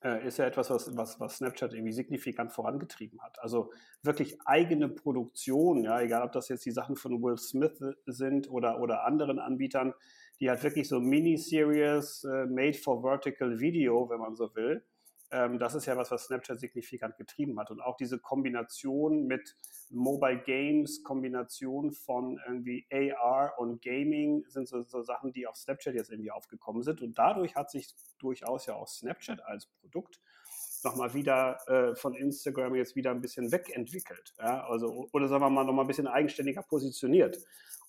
äh, 0.03 0.27
ist 0.27 0.39
ja 0.39 0.47
etwas, 0.47 0.71
was, 0.71 0.97
was, 0.97 1.21
was 1.21 1.37
Snapchat 1.37 1.73
irgendwie 1.73 1.93
signifikant 1.93 2.53
vorangetrieben 2.53 3.23
hat. 3.23 3.39
Also 3.41 3.73
wirklich 4.03 4.39
eigene 4.45 4.89
Produktion, 4.89 5.83
ja, 5.83 6.01
egal 6.01 6.23
ob 6.23 6.33
das 6.33 6.49
jetzt 6.49 6.65
die 6.65 6.71
Sachen 6.71 6.97
von 6.97 7.23
Will 7.23 7.39
Smith 7.39 7.79
sind 8.07 8.51
oder, 8.51 8.81
oder 8.81 9.05
anderen 9.05 9.39
Anbietern, 9.39 9.95
die 10.41 10.51
hat 10.51 10.63
wirklich 10.63 10.89
so 10.89 11.01
Mini-Series 11.01 12.25
äh, 12.25 12.47
made 12.47 12.75
for 12.75 13.03
vertical 13.03 13.59
Video, 13.61 14.09
wenn 14.11 14.19
man 14.19 14.35
so 14.35 14.55
will. 14.55 14.85
Ähm, 15.31 15.59
das 15.59 15.75
ist 15.75 15.87
ja 15.87 15.97
was, 15.97 16.11
was 16.11 16.27
Snapchat 16.27 16.61
signifikant 16.61 17.17
getrieben 17.17 17.59
hat. 17.59 17.71
Und 17.71 17.81
auch 17.81 17.97
diese 17.97 18.19
Kombination 18.19 19.27
mit 19.27 19.57
Mobile 19.91 20.43
Games, 20.45 21.03
Kombination 21.03 21.93
von 21.93 22.39
irgendwie 22.47 22.87
AR 22.93 23.59
und 23.59 23.83
Gaming 23.83 24.45
sind 24.49 24.69
so, 24.69 24.83
so 24.83 25.03
Sachen, 25.03 25.33
die 25.33 25.47
auf 25.47 25.57
Snapchat 25.57 25.95
jetzt 25.95 26.11
irgendwie 26.11 26.31
aufgekommen 26.31 26.83
sind. 26.83 27.03
Und 27.03 27.19
dadurch 27.19 27.57
hat 27.57 27.71
sich 27.71 27.95
durchaus 28.19 28.67
ja 28.67 28.75
auch 28.75 28.87
Snapchat 28.87 29.45
als 29.45 29.67
Produkt 29.81 30.21
nochmal 30.85 31.15
wieder 31.15 31.59
äh, 31.67 31.95
von 31.95 32.15
Instagram 32.15 32.75
jetzt 32.75 32.97
wieder 32.97 33.11
ein 33.11 33.21
bisschen 33.21 33.51
wegentwickelt. 33.51 34.35
Ja? 34.39 34.67
Also, 34.67 35.09
oder 35.13 35.29
sagen 35.29 35.43
wir 35.43 35.51
mal 35.51 35.65
nochmal 35.65 35.85
ein 35.85 35.89
bisschen 35.89 36.07
eigenständiger 36.07 36.63
positioniert. 36.63 37.39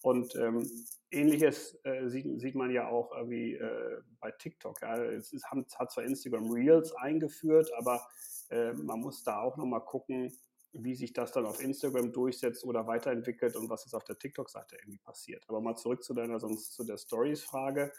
Und 0.01 0.35
ähm, 0.35 0.69
ähnliches 1.09 1.79
äh, 1.83 2.07
sieht, 2.07 2.39
sieht 2.39 2.55
man 2.55 2.69
ja 2.69 2.87
auch 2.87 3.11
irgendwie 3.15 3.55
äh, 3.55 4.01
bei 4.19 4.31
TikTok. 4.31 4.81
Ja. 4.81 4.97
Es 5.03 5.33
ist, 5.33 5.45
hat 5.49 5.91
zwar 5.91 6.03
Instagram 6.03 6.51
Reels 6.51 6.93
eingeführt, 6.95 7.71
aber 7.75 8.07
äh, 8.49 8.73
man 8.73 8.99
muss 8.99 9.23
da 9.23 9.39
auch 9.39 9.57
nochmal 9.57 9.83
gucken, 9.83 10.31
wie 10.73 10.93
sich 10.93 11.13
das 11.13 11.31
dann 11.31 11.45
auf 11.45 11.61
Instagram 11.61 12.11
durchsetzt 12.11 12.65
oder 12.65 12.85
weiterentwickelt 12.85 13.55
und 13.55 13.69
was 13.69 13.85
jetzt 13.85 13.93
auf 13.93 14.03
der 14.03 14.19
TikTok-Seite 14.19 14.75
irgendwie 14.75 14.99
passiert. 14.99 15.43
Aber 15.47 15.61
mal 15.61 15.75
zurück 15.75 16.03
zu 16.03 16.13
deiner, 16.13 16.39
sonst 16.39 16.73
zu 16.73 16.83
der 16.83 16.97
Stories-Frage. 16.97 17.91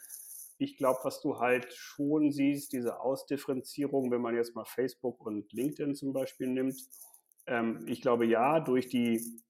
Ich 0.58 0.76
glaube, 0.76 1.00
was 1.02 1.20
du 1.20 1.38
halt 1.38 1.72
schon 1.72 2.32
siehst, 2.32 2.72
diese 2.72 3.00
Ausdifferenzierung, 3.00 4.10
wenn 4.10 4.22
man 4.22 4.34
jetzt 4.34 4.54
mal 4.54 4.64
Facebook 4.64 5.24
und 5.24 5.52
LinkedIn 5.52 5.94
zum 5.94 6.12
Beispiel 6.12 6.48
nimmt. 6.48 6.80
Ähm, 7.46 7.84
ich 7.86 8.00
glaube 8.00 8.26
ja, 8.26 8.60
durch 8.60 8.88
die 8.88 9.42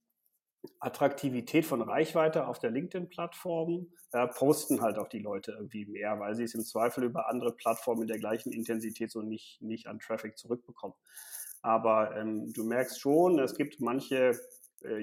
Attraktivität 0.81 1.65
von 1.65 1.83
Reichweite 1.83 2.47
auf 2.47 2.59
der 2.59 2.71
LinkedIn-Plattform 2.71 3.87
äh, 4.13 4.27
posten 4.29 4.81
halt 4.81 4.99
auch 4.99 5.09
die 5.09 5.21
Leute 5.21 5.53
irgendwie 5.53 5.87
mehr, 5.87 6.19
weil 6.19 6.35
sie 6.35 6.45
es 6.45 6.55
im 6.55 6.65
Zweifel 6.65 7.05
über 7.05 7.29
andere 7.29 7.53
Plattformen 7.55 8.03
in 8.03 8.09
der 8.09 8.19
gleichen 8.19 8.53
Intensität 8.53 9.11
so 9.11 9.23
nicht, 9.23 9.61
nicht 9.63 9.87
an 9.87 9.99
Traffic 9.99 10.37
zurückbekommen. 10.37 10.97
Aber 11.63 12.17
ähm, 12.17 12.53
du 12.53 12.65
merkst 12.65 13.01
schon, 13.01 13.39
es 13.39 13.57
gibt 13.57 13.81
manche 13.81 14.39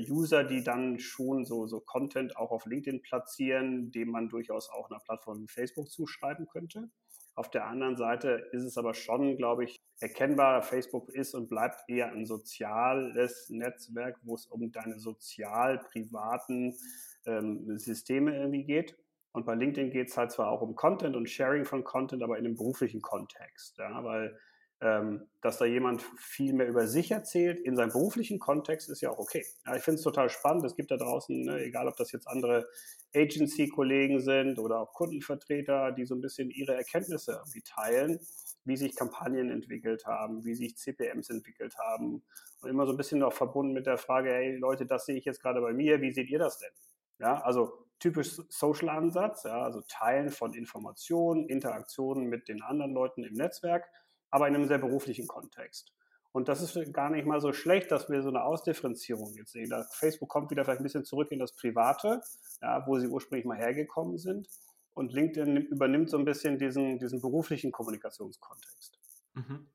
User, 0.09 0.43
die 0.43 0.63
dann 0.63 0.99
schon 0.99 1.45
so, 1.45 1.67
so 1.67 1.79
Content 1.79 2.37
auch 2.37 2.51
auf 2.51 2.65
LinkedIn 2.65 3.01
platzieren, 3.01 3.91
dem 3.91 4.09
man 4.09 4.29
durchaus 4.29 4.69
auch 4.69 4.89
einer 4.89 4.99
Plattform 4.99 5.41
wie 5.41 5.47
Facebook 5.47 5.89
zuschreiben 5.89 6.47
könnte. 6.47 6.89
Auf 7.35 7.49
der 7.49 7.65
anderen 7.65 7.97
Seite 7.97 8.47
ist 8.51 8.63
es 8.63 8.77
aber 8.77 8.93
schon, 8.93 9.37
glaube 9.37 9.63
ich, 9.63 9.81
erkennbar, 9.99 10.61
Facebook 10.61 11.09
ist 11.09 11.33
und 11.33 11.49
bleibt 11.49 11.81
eher 11.87 12.11
ein 12.11 12.25
soziales 12.25 13.49
Netzwerk, 13.49 14.19
wo 14.21 14.35
es 14.35 14.45
um 14.45 14.71
deine 14.71 14.99
sozial-privaten 14.99 16.77
ähm, 17.25 17.77
Systeme 17.77 18.37
irgendwie 18.37 18.63
geht. 18.63 18.95
Und 19.31 19.47
bei 19.47 19.55
LinkedIn 19.55 19.89
geht 19.89 20.09
es 20.09 20.17
halt 20.17 20.31
zwar 20.31 20.49
auch 20.49 20.61
um 20.61 20.75
Content 20.75 21.15
und 21.15 21.27
Sharing 21.27 21.65
von 21.65 21.83
Content, 21.83 22.21
aber 22.21 22.37
in 22.37 22.45
einem 22.45 22.55
beruflichen 22.55 23.01
Kontext. 23.01 23.79
Ja, 23.79 24.03
weil 24.03 24.37
ähm, 24.83 25.29
dass 25.41 25.59
da 25.59 25.65
jemand 25.65 26.01
viel 26.17 26.51
mehr 26.51 26.67
über 26.67 26.87
sich 26.87 27.09
erzählt 27.09 27.57
in 27.61 27.77
seinem 27.77 27.93
beruflichen 27.93 28.37
Kontext 28.37 28.89
ist 28.89 28.99
ja 28.99 29.11
auch 29.11 29.17
okay. 29.17 29.45
Ja, 29.65 29.77
ich 29.77 29.81
finde 29.81 29.95
es 29.97 30.03
total 30.03 30.29
spannend. 30.29 30.65
Es 30.65 30.75
gibt 30.75 30.91
da 30.91 30.97
draußen, 30.97 31.41
ne, 31.41 31.63
egal 31.63 31.87
ob 31.87 31.95
das 31.95 32.11
jetzt 32.11 32.27
andere 32.27 32.67
Agency-Kollegen 33.15 34.19
sind 34.19 34.59
oder 34.59 34.81
auch 34.81 34.91
Kundenvertreter, 34.91 35.93
die 35.93 36.03
so 36.03 36.15
ein 36.15 36.21
bisschen 36.21 36.49
ihre 36.49 36.75
Erkenntnisse 36.75 37.41
teilen, 37.63 38.19
wie 38.65 38.75
sich 38.75 38.93
Kampagnen 38.95 39.49
entwickelt 39.49 40.05
haben, 40.05 40.43
wie 40.43 40.53
sich 40.53 40.75
CPMs 40.75 41.29
entwickelt 41.29 41.77
haben. 41.77 42.21
Und 42.61 42.69
immer 42.69 42.85
so 42.85 42.91
ein 42.91 42.97
bisschen 42.97 43.23
auch 43.23 43.33
verbunden 43.33 43.71
mit 43.71 43.85
der 43.85 43.97
Frage, 43.97 44.31
hey 44.31 44.57
Leute, 44.57 44.85
das 44.85 45.05
sehe 45.05 45.15
ich 45.15 45.23
jetzt 45.23 45.41
gerade 45.41 45.61
bei 45.61 45.71
mir, 45.71 46.01
wie 46.01 46.11
seht 46.11 46.29
ihr 46.29 46.39
das 46.39 46.57
denn? 46.57 46.71
Ja, 47.19 47.41
also 47.41 47.87
typisch 47.99 48.41
Social-Ansatz, 48.49 49.43
ja, 49.43 49.61
also 49.61 49.81
Teilen 49.87 50.29
von 50.29 50.53
Informationen, 50.53 51.47
Interaktionen 51.47 52.25
mit 52.25 52.49
den 52.49 52.61
anderen 52.61 52.93
Leuten 52.93 53.23
im 53.23 53.33
Netzwerk, 53.33 53.85
aber 54.33 54.47
in 54.47 54.55
einem 54.55 54.67
sehr 54.67 54.79
beruflichen 54.79 55.27
Kontext. 55.27 55.93
Und 56.31 56.49
das 56.49 56.63
ist 56.63 56.91
gar 56.91 57.11
nicht 57.11 57.27
mal 57.27 57.39
so 57.39 57.53
schlecht, 57.53 57.91
dass 57.91 58.09
wir 58.09 58.23
so 58.23 58.29
eine 58.29 58.43
Ausdifferenzierung 58.43 59.31
jetzt 59.35 59.51
sehen. 59.51 59.69
Da 59.69 59.83
Facebook 59.91 60.27
kommt 60.27 60.49
wieder 60.49 60.65
vielleicht 60.65 60.81
ein 60.81 60.83
bisschen 60.83 61.05
zurück 61.05 61.31
in 61.31 61.37
das 61.37 61.53
Private, 61.53 62.19
ja, 62.59 62.83
wo 62.87 62.97
sie 62.97 63.07
ursprünglich 63.07 63.45
mal 63.45 63.57
hergekommen 63.57 64.17
sind. 64.17 64.49
Und 64.95 65.13
LinkedIn 65.13 65.57
übernimmt 65.67 66.09
so 66.09 66.17
ein 66.17 66.25
bisschen 66.25 66.57
diesen, 66.57 66.97
diesen 66.97 67.21
beruflichen 67.21 67.71
Kommunikationskontext. 67.71 68.97
Mhm. 69.35 69.67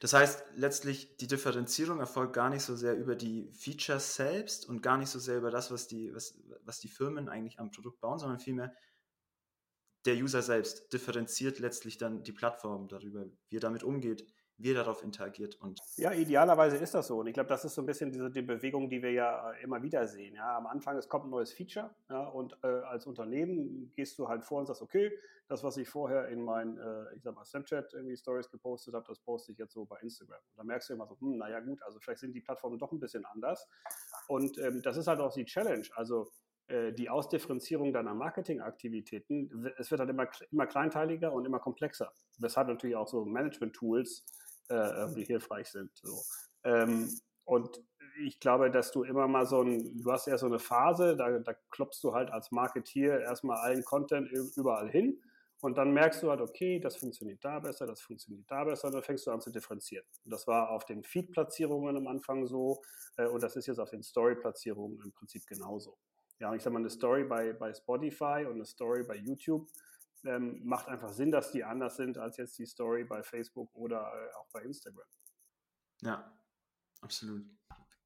Das 0.00 0.14
heißt, 0.14 0.42
letztlich 0.54 1.18
die 1.18 1.26
Differenzierung 1.26 2.00
erfolgt 2.00 2.32
gar 2.32 2.48
nicht 2.48 2.62
so 2.62 2.76
sehr 2.76 2.96
über 2.96 3.14
die 3.14 3.50
Features 3.52 4.14
selbst 4.14 4.66
und 4.66 4.82
gar 4.82 4.96
nicht 4.96 5.10
so 5.10 5.18
sehr 5.18 5.36
über 5.36 5.50
das, 5.50 5.70
was 5.70 5.86
die, 5.86 6.14
was, 6.14 6.38
was 6.64 6.80
die 6.80 6.88
Firmen 6.88 7.28
eigentlich 7.28 7.60
am 7.60 7.70
Produkt 7.70 8.00
bauen, 8.00 8.18
sondern 8.18 8.40
vielmehr 8.40 8.72
der 10.06 10.14
User 10.14 10.42
selbst 10.42 10.92
differenziert 10.92 11.58
letztlich 11.58 11.98
dann 11.98 12.22
die 12.22 12.32
Plattform 12.32 12.88
darüber, 12.88 13.26
wie 13.48 13.56
er 13.56 13.60
damit 13.60 13.82
umgeht, 13.82 14.26
wie 14.58 14.72
er 14.72 14.74
darauf 14.74 15.02
interagiert. 15.02 15.54
Und 15.60 15.80
ja, 15.96 16.12
idealerweise 16.12 16.76
ist 16.76 16.94
das 16.94 17.06
so. 17.06 17.20
Und 17.20 17.28
ich 17.28 17.34
glaube, 17.34 17.48
das 17.48 17.64
ist 17.64 17.74
so 17.74 17.82
ein 17.82 17.86
bisschen 17.86 18.10
diese 18.10 18.30
die 18.30 18.42
Bewegung, 18.42 18.90
die 18.90 19.02
wir 19.02 19.12
ja 19.12 19.52
äh, 19.52 19.62
immer 19.62 19.82
wieder 19.82 20.06
sehen. 20.06 20.34
Ja, 20.34 20.56
am 20.56 20.66
Anfang, 20.66 20.96
es 20.96 21.08
kommt 21.08 21.26
ein 21.26 21.30
neues 21.30 21.52
Feature 21.52 21.94
ja, 22.10 22.26
und 22.26 22.56
äh, 22.62 22.66
als 22.66 23.06
Unternehmen 23.06 23.92
gehst 23.94 24.18
du 24.18 24.28
halt 24.28 24.44
vor 24.44 24.58
und 24.58 24.66
sagst, 24.66 24.82
okay, 24.82 25.12
das, 25.46 25.62
was 25.62 25.76
ich 25.78 25.88
vorher 25.88 26.28
in 26.28 26.44
mein, 26.44 26.76
äh, 26.76 27.14
ich 27.14 27.22
sag 27.22 27.34
mal, 27.34 27.44
Snapchat 27.44 27.94
irgendwie 27.94 28.16
Stories 28.16 28.50
gepostet 28.50 28.94
habe, 28.94 29.06
das 29.08 29.18
poste 29.20 29.52
ich 29.52 29.58
jetzt 29.58 29.72
so 29.72 29.84
bei 29.84 29.98
Instagram. 30.00 30.40
Und 30.50 30.58
da 30.58 30.64
merkst 30.64 30.90
du 30.90 30.94
immer 30.94 31.06
so, 31.06 31.18
hm, 31.20 31.38
naja 31.38 31.60
gut, 31.60 31.82
also 31.82 31.98
vielleicht 32.00 32.20
sind 32.20 32.34
die 32.34 32.40
Plattformen 32.40 32.78
doch 32.78 32.92
ein 32.92 33.00
bisschen 33.00 33.24
anders. 33.24 33.66
Und 34.26 34.58
ähm, 34.58 34.82
das 34.82 34.96
ist 34.96 35.06
halt 35.06 35.20
auch 35.20 35.32
die 35.32 35.46
Challenge. 35.46 35.86
Also 35.94 36.30
die 36.68 37.08
Ausdifferenzierung 37.08 37.94
deiner 37.94 38.14
Marketingaktivitäten, 38.14 39.72
es 39.78 39.90
wird 39.90 40.00
halt 40.00 40.10
immer, 40.10 40.28
immer 40.50 40.66
kleinteiliger 40.66 41.32
und 41.32 41.46
immer 41.46 41.60
komplexer. 41.60 42.12
Weshalb 42.38 42.68
natürlich 42.68 42.94
auch 42.94 43.08
so 43.08 43.24
Management-Tools 43.24 44.26
äh, 44.68 45.24
hilfreich 45.24 45.68
sind. 45.68 45.90
So. 45.96 46.20
Ähm, 46.64 47.08
und 47.44 47.82
ich 48.24 48.40
glaube, 48.40 48.70
dass 48.70 48.92
du 48.92 49.04
immer 49.04 49.28
mal 49.28 49.46
so 49.46 49.62
ein, 49.62 50.02
du 50.02 50.12
hast 50.12 50.26
ja 50.26 50.36
so 50.36 50.46
eine 50.46 50.58
Phase, 50.58 51.16
da, 51.16 51.38
da 51.38 51.54
klopfst 51.70 52.02
du 52.02 52.12
halt 52.12 52.30
als 52.30 52.50
Marketier 52.50 53.20
erstmal 53.20 53.58
allen 53.58 53.84
Content 53.84 54.30
überall 54.56 54.90
hin 54.90 55.22
und 55.60 55.78
dann 55.78 55.92
merkst 55.92 56.22
du 56.22 56.30
halt, 56.30 56.40
okay, 56.40 56.78
das 56.78 56.96
funktioniert 56.96 57.44
da 57.44 57.58
besser, 57.60 57.86
das 57.86 58.00
funktioniert 58.00 58.50
da 58.50 58.64
besser, 58.64 58.88
und 58.88 58.94
dann 58.94 59.02
fängst 59.02 59.26
du 59.26 59.30
an 59.30 59.40
zu 59.40 59.50
differenzieren. 59.50 60.04
Und 60.24 60.32
das 60.32 60.46
war 60.46 60.70
auf 60.70 60.84
den 60.84 61.02
Feed-Platzierungen 61.02 61.96
am 61.96 62.06
Anfang 62.06 62.46
so 62.46 62.82
äh, 63.16 63.26
und 63.26 63.42
das 63.42 63.56
ist 63.56 63.66
jetzt 63.66 63.78
auf 63.78 63.90
den 63.90 64.02
Story-Platzierungen 64.02 65.00
im 65.02 65.12
Prinzip 65.12 65.46
genauso. 65.46 65.96
Ja, 66.38 66.54
ich 66.54 66.62
sag 66.62 66.72
mal, 66.72 66.78
eine 66.78 66.90
Story 66.90 67.24
bei, 67.24 67.52
bei 67.52 67.74
Spotify 67.74 68.44
und 68.46 68.54
eine 68.54 68.64
Story 68.64 69.02
bei 69.02 69.16
YouTube 69.16 69.68
ähm, 70.24 70.60
macht 70.64 70.88
einfach 70.88 71.12
Sinn, 71.12 71.30
dass 71.30 71.52
die 71.52 71.64
anders 71.64 71.96
sind 71.96 72.18
als 72.18 72.36
jetzt 72.36 72.58
die 72.58 72.66
Story 72.66 73.04
bei 73.04 73.22
Facebook 73.22 73.74
oder 73.74 74.00
äh, 74.00 74.34
auch 74.36 74.48
bei 74.52 74.62
Instagram. 74.62 75.06
Ja, 76.02 76.32
absolut. 77.00 77.44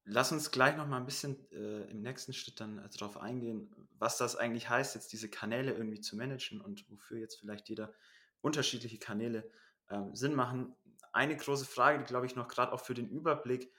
Lass 0.04 0.32
uns 0.32 0.50
gleich 0.50 0.76
noch 0.76 0.86
mal 0.86 0.96
ein 0.96 1.06
bisschen 1.06 1.48
äh, 1.52 1.90
im 1.90 2.00
nächsten 2.00 2.32
Schritt 2.32 2.58
dann 2.58 2.78
äh, 2.78 2.88
darauf 2.88 3.16
eingehen, 3.18 3.72
was 3.98 4.18
das 4.18 4.34
eigentlich 4.34 4.68
heißt, 4.68 4.94
jetzt 4.94 5.12
diese 5.12 5.28
Kanäle 5.28 5.72
irgendwie 5.72 6.00
zu 6.00 6.16
managen 6.16 6.60
und 6.60 6.90
wofür 6.90 7.18
jetzt 7.18 7.38
vielleicht 7.38 7.68
jeder 7.68 7.94
unterschiedliche 8.40 8.98
Kanäle 8.98 9.48
ähm, 9.90 10.14
Sinn 10.14 10.34
machen. 10.34 10.74
Eine 11.12 11.36
große 11.36 11.66
Frage, 11.66 11.98
die 11.98 12.04
glaube 12.04 12.26
ich 12.26 12.34
noch 12.34 12.48
gerade 12.48 12.72
auch 12.72 12.80
für 12.80 12.94
den 12.94 13.08
Überblick 13.08 13.72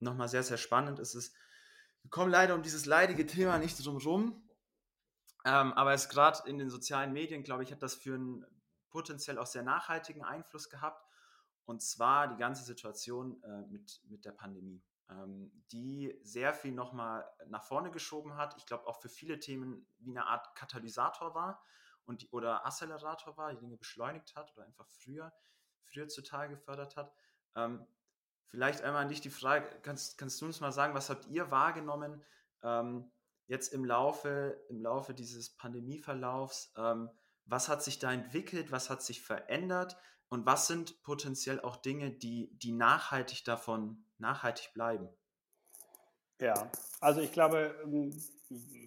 nochmal 0.00 0.28
sehr, 0.28 0.42
sehr 0.42 0.58
spannend 0.58 0.98
ist, 0.98 1.14
ist, 1.14 1.34
wir 2.02 2.10
kommen 2.10 2.30
leider 2.30 2.54
um 2.54 2.62
dieses 2.62 2.86
leidige 2.86 3.26
Thema 3.26 3.58
nicht 3.58 3.84
drum 3.84 3.98
rum. 3.98 4.42
Ähm, 5.44 5.72
aber 5.72 5.94
es 5.94 6.08
gerade 6.08 6.48
in 6.48 6.58
den 6.58 6.70
sozialen 6.70 7.12
Medien, 7.12 7.42
glaube 7.42 7.62
ich, 7.62 7.72
hat 7.72 7.82
das 7.82 7.94
für 7.94 8.14
einen 8.14 8.44
potenziell 8.90 9.38
auch 9.38 9.46
sehr 9.46 9.62
nachhaltigen 9.62 10.22
Einfluss 10.22 10.68
gehabt. 10.68 11.06
Und 11.64 11.82
zwar 11.82 12.28
die 12.28 12.36
ganze 12.36 12.64
Situation 12.64 13.42
äh, 13.42 13.62
mit, 13.68 14.02
mit 14.08 14.24
der 14.24 14.32
Pandemie, 14.32 14.82
ähm, 15.08 15.50
die 15.72 16.18
sehr 16.22 16.52
viel 16.52 16.72
nochmal 16.72 17.24
nach 17.46 17.62
vorne 17.62 17.90
geschoben 17.90 18.36
hat. 18.36 18.56
Ich 18.58 18.66
glaube 18.66 18.86
auch 18.86 19.00
für 19.00 19.08
viele 19.08 19.38
Themen 19.38 19.86
wie 19.98 20.10
eine 20.10 20.26
Art 20.26 20.54
Katalysator 20.56 21.34
war 21.34 21.62
und 22.06 22.26
oder 22.32 22.66
Accelerator 22.66 23.36
war, 23.36 23.52
die 23.52 23.60
Dinge 23.60 23.76
beschleunigt 23.76 24.34
hat 24.34 24.52
oder 24.56 24.66
einfach 24.66 24.88
früher, 24.88 25.32
früher 25.84 26.08
zutage 26.08 26.56
gefördert 26.56 26.96
hat. 26.96 27.14
Ähm, 27.54 27.86
Vielleicht 28.50 28.82
einmal 28.82 29.02
an 29.02 29.08
dich 29.08 29.20
die 29.20 29.30
Frage, 29.30 29.66
kannst, 29.82 30.18
kannst 30.18 30.40
du 30.40 30.46
uns 30.46 30.60
mal 30.60 30.72
sagen, 30.72 30.94
was 30.94 31.08
habt 31.08 31.26
ihr 31.28 31.50
wahrgenommen 31.50 32.22
ähm, 32.64 33.10
jetzt 33.46 33.72
im 33.72 33.84
Laufe, 33.84 34.60
im 34.68 34.82
Laufe 34.82 35.14
dieses 35.14 35.50
Pandemieverlaufs? 35.50 36.72
Ähm, 36.76 37.10
was 37.46 37.68
hat 37.68 37.82
sich 37.82 37.98
da 37.98 38.12
entwickelt? 38.12 38.72
Was 38.72 38.90
hat 38.90 39.02
sich 39.02 39.22
verändert? 39.22 39.96
Und 40.28 40.46
was 40.46 40.66
sind 40.66 41.02
potenziell 41.02 41.60
auch 41.60 41.76
Dinge, 41.76 42.10
die, 42.10 42.50
die 42.58 42.72
nachhaltig 42.72 43.44
davon, 43.44 44.04
nachhaltig 44.18 44.72
bleiben? 44.74 45.08
Ja, 46.40 46.70
also 47.00 47.20
ich 47.20 47.32
glaube, 47.32 47.74
ähm, 47.84 48.12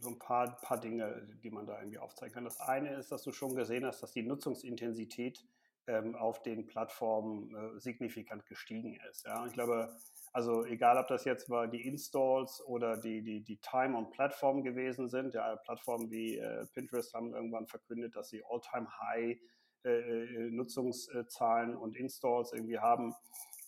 so 0.02 0.10
ein 0.10 0.20
paar, 0.20 0.58
paar 0.62 0.80
Dinge, 0.80 1.26
die 1.42 1.50
man 1.50 1.66
da 1.66 1.80
irgendwie 1.80 2.00
aufzeigen 2.00 2.34
kann. 2.34 2.44
Das 2.44 2.60
eine 2.60 2.96
ist, 2.96 3.12
dass 3.12 3.24
du 3.24 3.32
schon 3.32 3.56
gesehen 3.56 3.86
hast, 3.86 4.04
dass 4.04 4.12
die 4.12 4.24
Nutzungsintensität 4.24 5.46
ähm, 5.88 6.16
auf 6.16 6.42
den 6.42 6.66
Plattformen 6.66 7.56
äh, 7.56 7.80
signifikant 7.80 8.46
gestiegen 8.46 9.00
ist. 9.10 9.26
Ja? 9.26 9.46
Ich 9.46 9.54
glaube, 9.54 9.96
also 10.32 10.66
egal, 10.66 10.98
ob 10.98 11.08
das 11.08 11.26
jetzt 11.26 11.50
war 11.50 11.68
die 11.68 11.86
Installs 11.88 12.64
oder 12.66 12.98
die, 12.98 13.22
die, 13.22 13.44
die 13.44 13.58
Time 13.58 13.98
on 13.98 14.10
Plattform 14.10 14.64
gewesen 14.64 15.10
sind, 15.10 15.34
ja, 15.34 15.56
Plattformen 15.58 16.10
wie 16.10 16.38
äh, 16.38 16.66
Pinterest 16.74 17.14
haben 17.14 17.34
irgendwann 17.34 17.68
verkündet, 17.68 18.16
dass 18.16 18.30
sie 18.30 18.44
All-Time-High 18.50 19.38
äh, 19.86 19.90
äh, 19.90 20.50
Nutzungszahlen 20.50 21.76
und 21.76 21.96
Installs 21.98 22.54
irgendwie 22.54 22.80
haben. 22.80 23.14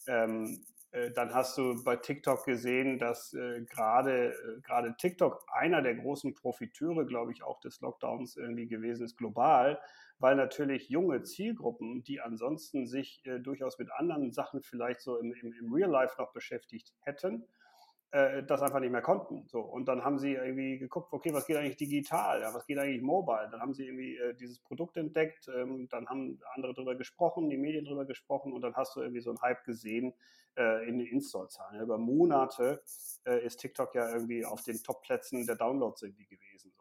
Ähm, 0.08 0.46
äh, 0.46 0.75
dann 1.14 1.34
hast 1.34 1.58
du 1.58 1.84
bei 1.84 1.98
TikTok 1.98 2.46
gesehen, 2.46 2.98
dass 2.98 3.34
äh, 3.34 3.62
gerade 3.66 4.30
äh, 4.30 4.62
gerade 4.62 4.96
TikTok 4.98 5.46
einer 5.52 5.82
der 5.82 5.96
großen 5.96 6.34
Profiteure, 6.34 7.06
glaube 7.06 7.34
ich, 7.34 7.44
auch 7.44 7.60
des 7.60 7.82
Lockdowns 7.82 8.38
irgendwie 8.38 8.68
gewesen 8.68 9.06
ist 9.06 9.18
global, 9.18 9.80
weil 10.20 10.36
natürlich 10.36 10.90
junge 10.90 11.24
Zielgruppen, 11.24 12.04
die 12.04 12.22
ansonsten 12.22 12.88
sich 12.88 13.22
äh, 13.26 13.40
durchaus 13.40 13.78
mit 13.78 13.92
anderen 13.92 14.32
Sachen 14.32 14.62
vielleicht 14.62 15.02
so 15.02 15.18
im, 15.18 15.34
im, 15.34 15.52
im 15.54 15.74
Real 15.74 15.92
Life 15.92 16.16
noch 16.18 16.32
beschäftigt 16.32 16.94
hätten, 17.02 17.46
äh, 18.16 18.44
das 18.44 18.62
einfach 18.62 18.80
nicht 18.80 18.92
mehr 18.92 19.02
konnten. 19.02 19.46
So. 19.48 19.60
Und 19.60 19.90
dann 19.90 20.06
haben 20.06 20.18
sie 20.20 20.36
irgendwie 20.36 20.78
geguckt, 20.78 21.12
okay, 21.12 21.34
was 21.34 21.46
geht 21.46 21.58
eigentlich 21.58 21.76
digital, 21.76 22.40
ja, 22.42 22.54
was 22.54 22.66
geht 22.66 22.78
eigentlich 22.78 23.02
mobile? 23.02 23.50
Dann 23.52 23.60
haben 23.60 23.74
sie 23.74 23.86
irgendwie 23.86 24.16
äh, 24.16 24.34
dieses 24.34 24.60
Produkt 24.60 24.96
entdeckt, 24.96 25.50
ähm, 25.54 25.90
dann 25.90 26.08
haben 26.08 26.40
andere 26.54 26.74
darüber 26.74 26.96
gesprochen, 26.96 27.50
die 27.50 27.58
Medien 27.58 27.84
darüber 27.84 28.06
gesprochen 28.06 28.54
und 28.54 28.62
dann 28.62 28.74
hast 28.76 28.96
du 28.96 29.02
irgendwie 29.02 29.20
so 29.20 29.32
einen 29.32 29.42
Hype 29.42 29.66
gesehen 29.66 30.14
äh, 30.58 30.88
in 30.88 30.98
den 31.00 31.08
Install-Zahlen. 31.08 31.82
Über 31.82 31.98
Monate 31.98 32.82
äh, 33.26 33.46
ist 33.46 33.58
TikTok 33.58 33.94
ja 33.96 34.10
irgendwie 34.10 34.46
auf 34.46 34.64
den 34.64 34.82
Top-Plätzen 34.82 35.46
der 35.46 35.58
Downloads 35.58 36.04
irgendwie 36.04 36.28
gewesen. 36.28 36.72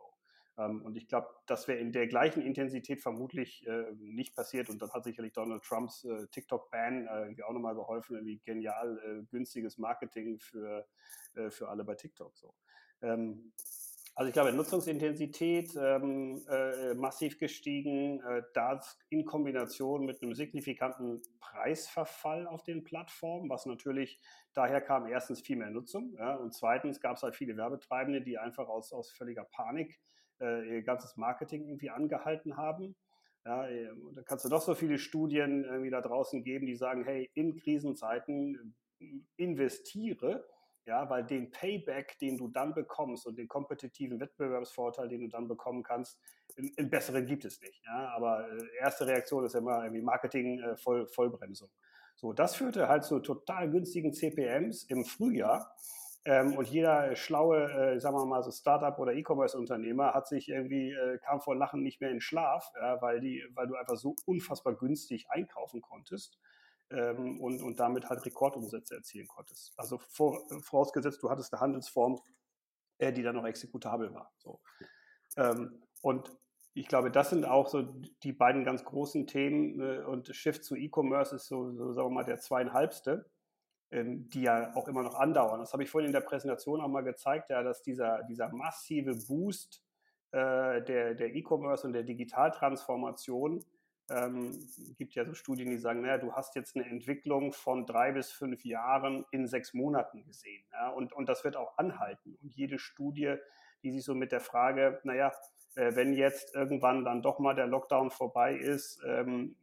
Ähm, 0.56 0.82
und 0.82 0.96
ich 0.96 1.08
glaube, 1.08 1.28
das 1.46 1.68
wäre 1.68 1.78
in 1.78 1.92
der 1.92 2.06
gleichen 2.06 2.42
Intensität 2.42 3.00
vermutlich 3.00 3.66
äh, 3.66 3.92
nicht 3.99 4.34
passiert. 4.34 4.68
Und 4.68 4.80
dann 4.80 4.92
hat 4.92 5.04
sicherlich 5.04 5.32
Donald 5.32 5.62
Trumps 5.62 6.04
äh, 6.04 6.26
TikTok-Ban 6.28 7.06
äh, 7.06 7.42
auch 7.42 7.52
nochmal 7.52 7.75
geholfen, 7.75 8.16
irgendwie 8.16 8.38
genial 8.44 8.99
äh, 8.99 9.25
günstiges 9.30 9.78
Marketing 9.78 10.38
für, 10.38 10.87
äh, 11.34 11.50
für 11.50 11.68
alle 11.68 11.84
bei 11.84 11.94
TikTok. 11.94 12.37
So. 12.37 12.54
Ähm, 13.02 13.52
also 14.16 14.28
ich 14.28 14.32
glaube, 14.32 14.52
Nutzungsintensität 14.52 15.75
ähm, 15.76 16.40
äh, 16.49 16.94
massiv 16.94 17.37
gestiegen, 17.40 18.23
das 18.54 18.96
in 19.08 19.25
Kombination 19.25 20.04
mit 20.04 20.23
einem 20.23 20.37
signifikanten 20.37 21.20
Preisverfall 21.40 22.46
auf 22.46 22.62
den 22.62 22.84
Plattformen, 22.84 23.50
was 23.50 23.66
natürlich 23.66 24.20
daher 24.52 24.80
kam, 24.80 25.08
erstens 25.08 25.40
viel 25.40 25.56
mehr 25.56 25.70
Nutzung 25.70 26.14
ja, 26.16 26.37
und 26.37 26.54
zweitens 26.54 27.00
gab 27.00 27.16
es 27.16 27.25
halt 27.25 27.34
viele 27.34 27.56
Werbetreibende, 27.56 28.23
die 28.23 28.38
einfach 28.38 28.68
aus, 28.68 28.92
aus 28.92 29.11
völliger 29.11 29.42
Panik 29.50 30.00
ihr 30.41 30.83
ganzes 30.83 31.17
Marketing 31.17 31.67
irgendwie 31.67 31.91
angehalten 31.91 32.57
haben. 32.57 32.97
Ja, 33.45 33.69
äh, 33.69 33.91
da 34.14 34.23
kannst 34.23 34.45
du 34.45 34.49
doch 34.49 34.62
so 34.62 34.75
viele 34.75 34.99
Studien 34.99 35.64
irgendwie 35.64 35.91
da 35.91 36.00
draußen 36.00 36.43
geben, 36.43 36.67
die 36.67 36.76
sagen, 36.76 37.05
hey, 37.05 37.31
in 37.35 37.57
Krisenzeiten 37.57 38.75
äh, 39.00 39.05
investiere 39.37 40.47
Ja, 40.87 41.09
weil 41.11 41.25
den 41.25 41.50
Payback, 41.50 42.19
den 42.19 42.37
du 42.37 42.49
dann 42.49 42.75
bekommst 42.75 43.26
und 43.26 43.37
den 43.38 43.49
kompetitiven 43.49 44.21
Wettbewerbsvorteil, 44.21 45.09
den 45.09 45.23
du 45.23 45.29
dann 45.29 45.49
bekommen 45.49 45.83
kannst, 45.83 46.19
in 46.57 46.91
besseren 46.91 47.26
gibt 47.26 47.45
es 47.45 47.61
nicht. 47.61 47.83
Ja, 47.87 48.09
aber 48.17 48.49
äh, 48.50 48.67
erste 48.81 49.07
Reaktion 49.07 49.45
ist 49.45 49.55
immer 49.55 49.83
irgendwie 49.83 50.03
Marketing 50.03 50.61
äh, 50.61 50.76
Voll, 50.76 51.07
Vollbremsung. 51.09 51.71
So, 52.17 52.33
das 52.33 52.55
führte 52.55 52.88
halt 52.88 53.05
zu 53.05 53.21
total 53.21 53.71
günstigen 53.71 54.12
CPMs 54.12 54.85
im 54.85 55.05
Frühjahr. 55.05 55.75
Ähm, 56.26 56.57
und 56.57 56.69
jeder 56.69 57.14
schlaue, 57.16 57.71
äh, 57.71 58.00
sagen 58.00 58.16
wir 58.16 58.25
mal 58.25 58.43
so 58.43 58.50
Startup 58.50 58.99
oder 58.99 59.12
E-Commerce-Unternehmer 59.12 60.14
hat 60.14 60.26
sich 60.26 60.49
irgendwie, 60.49 60.93
äh, 60.93 61.19
kam 61.19 61.43
vor 61.43 61.54
Lachen 61.54 61.83
nicht 61.83 62.00
mehr 62.00 62.11
in 62.11 62.21
Schlaf, 62.21 62.71
ja, 62.81 63.00
weil, 63.02 63.21
die, 63.21 63.45
weil 63.54 63.66
du 63.66 63.75
einfach 63.75 63.97
so 63.97 64.16
unfassbar 64.25 64.75
günstig 64.75 65.26
einkaufen 65.28 65.83
konntest 65.83 66.38
ähm, 66.90 67.40
und, 67.40 67.62
und 67.62 67.78
damit 67.78 68.09
halt 68.09 68.25
Rekordumsätze 68.25 68.95
erzielen 68.95 69.28
konntest. 69.28 69.75
Also 69.76 69.99
vor, 69.99 70.40
vorausgesetzt, 70.62 71.23
du 71.23 71.28
hattest 71.28 71.52
eine 71.52 71.61
Handelsform, 71.61 72.19
äh, 72.99 73.12
die 73.12 73.23
dann 73.23 73.37
noch 73.37 73.45
exekutabel 73.45 74.14
war. 74.14 74.33
So. 74.38 74.61
Ähm, 75.37 75.83
und 76.00 76.31
ich 76.73 76.88
glaube, 76.88 77.11
das 77.11 77.31
sind 77.31 77.45
auch 77.45 77.69
so 77.69 77.83
die 78.23 78.33
beiden 78.33 78.64
ganz 78.64 78.85
großen 78.85 79.26
Themen 79.26 79.81
äh, 79.81 80.04
und 80.04 80.35
Shift 80.35 80.64
zu 80.64 80.75
E-Commerce 80.75 81.37
ist 81.37 81.47
so, 81.47 81.71
so, 81.73 81.93
sagen 81.93 82.09
wir 82.09 82.14
mal, 82.14 82.25
der 82.25 82.38
zweieinhalbste, 82.38 83.31
die 84.03 84.43
ja 84.43 84.75
auch 84.75 84.89
immer 84.89 85.03
noch 85.03 85.15
andauern. 85.15 85.61
Das 85.61 85.73
habe 85.73 85.85
ich 85.85 85.91
vorhin 85.91 86.09
in 86.09 86.13
der 86.13 86.21
Präsentation 86.21 86.81
auch 86.81 86.89
mal 86.89 87.05
gezeigt, 87.05 87.51
ja, 87.51 87.63
dass 87.63 87.83
dieser, 87.83 88.23
dieser 88.25 88.49
massive 88.53 89.15
Boost 89.29 89.85
äh, 90.33 90.83
der, 90.83 91.15
der 91.15 91.35
E-Commerce 91.35 91.87
und 91.87 91.93
der 91.93 92.03
Digitaltransformation 92.03 93.65
ähm, 94.11 94.59
gibt 94.99 95.15
ja 95.15 95.25
so 95.25 95.35
Studien, 95.35 95.71
die 95.71 95.79
sagen, 95.79 96.03
naja, 96.03 96.19
du 96.19 96.33
hast 96.33 96.57
jetzt 96.57 96.77
eine 96.77 96.87
Entwicklung 96.87 97.53
von 97.53 97.87
drei 97.87 98.13
bis 98.13 98.33
fünf 98.33 98.65
Jahren 98.65 99.25
in 99.31 99.47
sechs 99.47 99.73
Monaten 99.73 100.25
gesehen. 100.25 100.65
Ja, 100.73 100.91
und, 100.91 101.13
und 101.13 101.29
das 101.29 101.45
wird 101.45 101.57
auch 101.57 101.79
anhalten. 101.79 102.37
Und 102.43 102.55
jede 102.55 102.79
Studie, 102.79 103.37
die 103.83 103.93
sich 103.93 104.05
so 104.05 104.15
mit 104.15 104.33
der 104.33 104.41
Frage, 104.41 105.01
naja, 105.05 105.33
äh, 105.77 105.95
wenn 105.95 106.13
jetzt 106.13 106.55
irgendwann 106.55 107.05
dann 107.05 107.23
doch 107.23 107.39
mal 107.39 107.55
der 107.55 107.67
Lockdown 107.67 108.11
vorbei 108.11 108.57
ist, 108.57 109.01
ähm, 109.07 109.57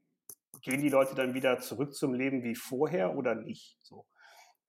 gehen 0.62 0.82
die 0.82 0.90
Leute 0.90 1.16
dann 1.16 1.34
wieder 1.34 1.60
zurück 1.60 1.94
zum 1.94 2.14
Leben 2.14 2.44
wie 2.44 2.56
vorher 2.56 3.16
oder 3.16 3.36
nicht? 3.36 3.78
So. 3.82 4.06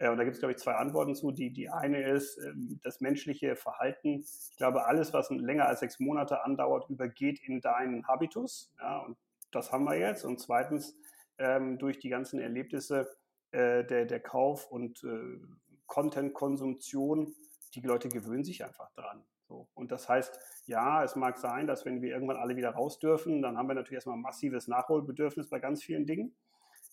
Äh, 0.03 0.11
und 0.11 0.19
da 0.19 0.25
gibt 0.25 0.35
es, 0.35 0.41
glaube 0.41 0.53
ich, 0.53 0.59
zwei 0.59 0.75
Antworten 0.75 1.15
zu. 1.15 1.31
Die, 1.31 1.53
die 1.53 1.71
eine 1.71 2.03
ist 2.03 2.37
ähm, 2.39 2.81
das 2.83 3.01
menschliche 3.01 3.55
Verhalten. 3.55 4.25
Ich 4.51 4.57
glaube, 4.57 4.85
alles, 4.87 5.13
was 5.13 5.31
länger 5.31 5.67
als 5.67 5.81
sechs 5.81 6.01
Monate 6.01 6.45
andauert, 6.45 6.91
übergeht 6.91 7.41
in 7.47 7.61
deinen 7.61 8.07
Habitus. 8.09 8.73
Ja, 8.81 8.99
und 8.99 9.17
das 9.53 9.71
haben 9.71 9.85
wir 9.85 9.97
jetzt. 9.97 10.25
Und 10.25 10.41
zweitens, 10.41 10.97
ähm, 11.39 11.79
durch 11.79 12.01
die 12.01 12.09
ganzen 12.09 12.41
Erlebnisse 12.41 13.09
äh, 13.53 13.85
der, 13.85 14.07
der 14.07 14.21
Kauf- 14.21 14.71
und 14.71 15.05
äh, 15.05 15.39
Content-Konsumtion, 15.87 17.35
die 17.75 17.81
Leute 17.81 18.09
gewöhnen 18.09 18.45
sich 18.45 18.65
einfach 18.65 18.91
dran. 18.95 19.25
So. 19.47 19.69
Und 19.75 19.93
das 19.93 20.09
heißt, 20.09 20.37
ja, 20.67 21.05
es 21.05 21.15
mag 21.15 21.39
sein, 21.39 21.67
dass 21.67 21.85
wenn 21.85 22.03
wir 22.03 22.13
irgendwann 22.13 22.39
alle 22.39 22.57
wieder 22.57 22.71
raus 22.71 22.99
dürfen, 22.99 23.41
dann 23.41 23.57
haben 23.57 23.69
wir 23.69 23.75
natürlich 23.75 23.97
erstmal 23.97 24.17
ein 24.17 24.23
massives 24.23 24.67
Nachholbedürfnis 24.67 25.49
bei 25.49 25.61
ganz 25.61 25.83
vielen 25.83 26.07
Dingen. 26.07 26.35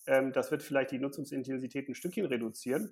Ähm, 0.09 0.33
das 0.33 0.49
wird 0.49 0.63
vielleicht 0.63 0.91
die 0.91 0.97
Nutzungsintensität 0.97 1.87
ein 1.87 1.93
Stückchen 1.93 2.25
reduzieren, 2.25 2.91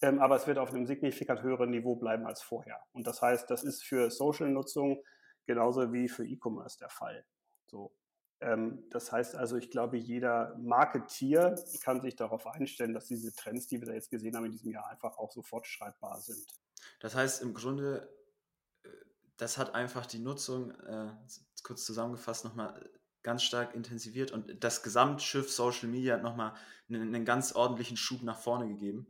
ähm, 0.00 0.18
aber 0.18 0.36
es 0.36 0.46
wird 0.46 0.56
auf 0.56 0.70
einem 0.70 0.86
signifikant 0.86 1.42
höheren 1.42 1.70
Niveau 1.70 1.94
bleiben 1.94 2.26
als 2.26 2.40
vorher. 2.40 2.80
Und 2.92 3.06
das 3.06 3.20
heißt, 3.20 3.50
das 3.50 3.62
ist 3.62 3.84
für 3.84 4.10
Social-Nutzung 4.10 5.02
genauso 5.46 5.92
wie 5.92 6.08
für 6.08 6.26
E-Commerce 6.26 6.78
der 6.78 6.88
Fall. 6.88 7.26
So. 7.66 7.92
Ähm, 8.40 8.84
das 8.90 9.12
heißt 9.12 9.36
also, 9.36 9.56
ich 9.56 9.70
glaube, 9.70 9.98
jeder 9.98 10.56
Marketier 10.58 11.54
kann 11.82 12.00
sich 12.00 12.16
darauf 12.16 12.46
einstellen, 12.46 12.94
dass 12.94 13.06
diese 13.06 13.34
Trends, 13.34 13.66
die 13.66 13.80
wir 13.80 13.86
da 13.86 13.92
jetzt 13.92 14.10
gesehen 14.10 14.34
haben 14.34 14.46
in 14.46 14.52
diesem 14.52 14.72
Jahr, 14.72 14.88
einfach 14.88 15.18
auch 15.18 15.30
so 15.30 15.42
fortschreibbar 15.42 16.20
sind. 16.20 16.46
Das 17.00 17.14
heißt, 17.14 17.42
im 17.42 17.52
Grunde 17.52 18.08
das 19.36 19.58
hat 19.58 19.74
einfach 19.74 20.06
die 20.06 20.20
Nutzung, 20.20 20.70
äh, 20.70 21.10
kurz 21.62 21.84
zusammengefasst, 21.84 22.44
nochmal 22.44 22.88
ganz 23.22 23.42
stark 23.42 23.74
intensiviert 23.74 24.32
und 24.32 24.62
das 24.62 24.82
Gesamtschiff 24.82 25.50
Social 25.50 25.88
Media 25.88 26.14
hat 26.14 26.22
nochmal 26.22 26.52
einen, 26.88 27.14
einen 27.14 27.24
ganz 27.24 27.54
ordentlichen 27.54 27.96
Schub 27.96 28.22
nach 28.22 28.38
vorne 28.38 28.68
gegeben. 28.68 29.06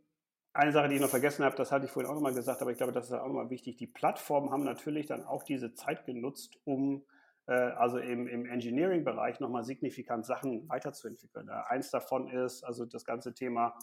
Eine 0.53 0.71
Sache, 0.71 0.87
die 0.87 0.95
ich 0.95 1.01
noch 1.01 1.09
vergessen 1.09 1.43
habe, 1.43 1.55
das 1.55 1.71
hatte 1.71 1.85
ich 1.85 1.91
vorhin 1.91 2.11
auch 2.11 2.15
nochmal 2.15 2.33
gesagt, 2.33 2.61
aber 2.61 2.71
ich 2.71 2.77
glaube, 2.77 2.93
das 2.93 3.07
ist 3.07 3.13
auch 3.13 3.27
nochmal 3.27 3.49
wichtig. 3.49 3.77
Die 3.77 3.87
Plattformen 3.87 4.51
haben 4.51 4.63
natürlich 4.63 5.07
dann 5.07 5.23
auch 5.23 5.43
diese 5.43 5.73
Zeit 5.73 6.05
genutzt, 6.05 6.59
um 6.63 7.03
äh, 7.47 7.53
also 7.53 7.97
im, 7.97 8.27
im 8.27 8.45
Engineering-Bereich 8.45 9.39
nochmal 9.39 9.63
signifikant 9.63 10.27
Sachen 10.27 10.69
weiterzuentwickeln. 10.69 11.47
Ja, 11.47 11.65
eins 11.67 11.89
davon 11.89 12.29
ist 12.29 12.63
also 12.63 12.85
das 12.85 13.03
ganze 13.03 13.33
Thema 13.33 13.75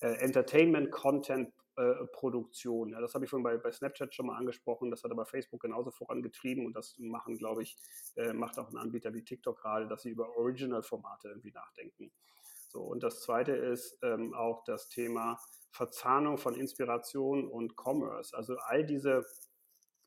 äh, 0.00 0.14
Entertainment-Content 0.14 1.52
äh, 1.76 2.06
Produktion. 2.12 2.90
Ja, 2.90 3.00
das 3.00 3.14
habe 3.14 3.24
ich 3.24 3.30
vorhin 3.30 3.44
bei, 3.44 3.56
bei 3.56 3.72
Snapchat 3.72 4.14
schon 4.14 4.26
mal 4.26 4.36
angesprochen. 4.36 4.90
Das 4.90 5.04
hat 5.04 5.10
aber 5.10 5.26
Facebook 5.26 5.62
genauso 5.62 5.90
vorangetrieben 5.90 6.66
und 6.66 6.74
das 6.74 6.96
machen, 6.98 7.36
glaube 7.36 7.62
ich, 7.62 7.76
äh, 8.16 8.32
macht 8.32 8.58
auch 8.58 8.70
ein 8.70 8.76
Anbieter 8.76 9.12
wie 9.14 9.24
TikTok 9.24 9.60
gerade, 9.60 9.86
dass 9.88 10.02
sie 10.02 10.10
über 10.10 10.36
Original-Formate 10.36 11.28
irgendwie 11.28 11.52
nachdenken. 11.52 12.12
So, 12.68 12.82
und 12.82 13.02
das 13.02 13.22
zweite 13.22 13.52
ist 13.52 13.98
ähm, 14.02 14.34
auch 14.34 14.64
das 14.64 14.88
Thema 14.88 15.38
Verzahnung 15.70 16.38
von 16.38 16.54
Inspiration 16.54 17.48
und 17.48 17.74
Commerce. 17.76 18.36
Also 18.36 18.56
all 18.56 18.84
diese 18.84 19.24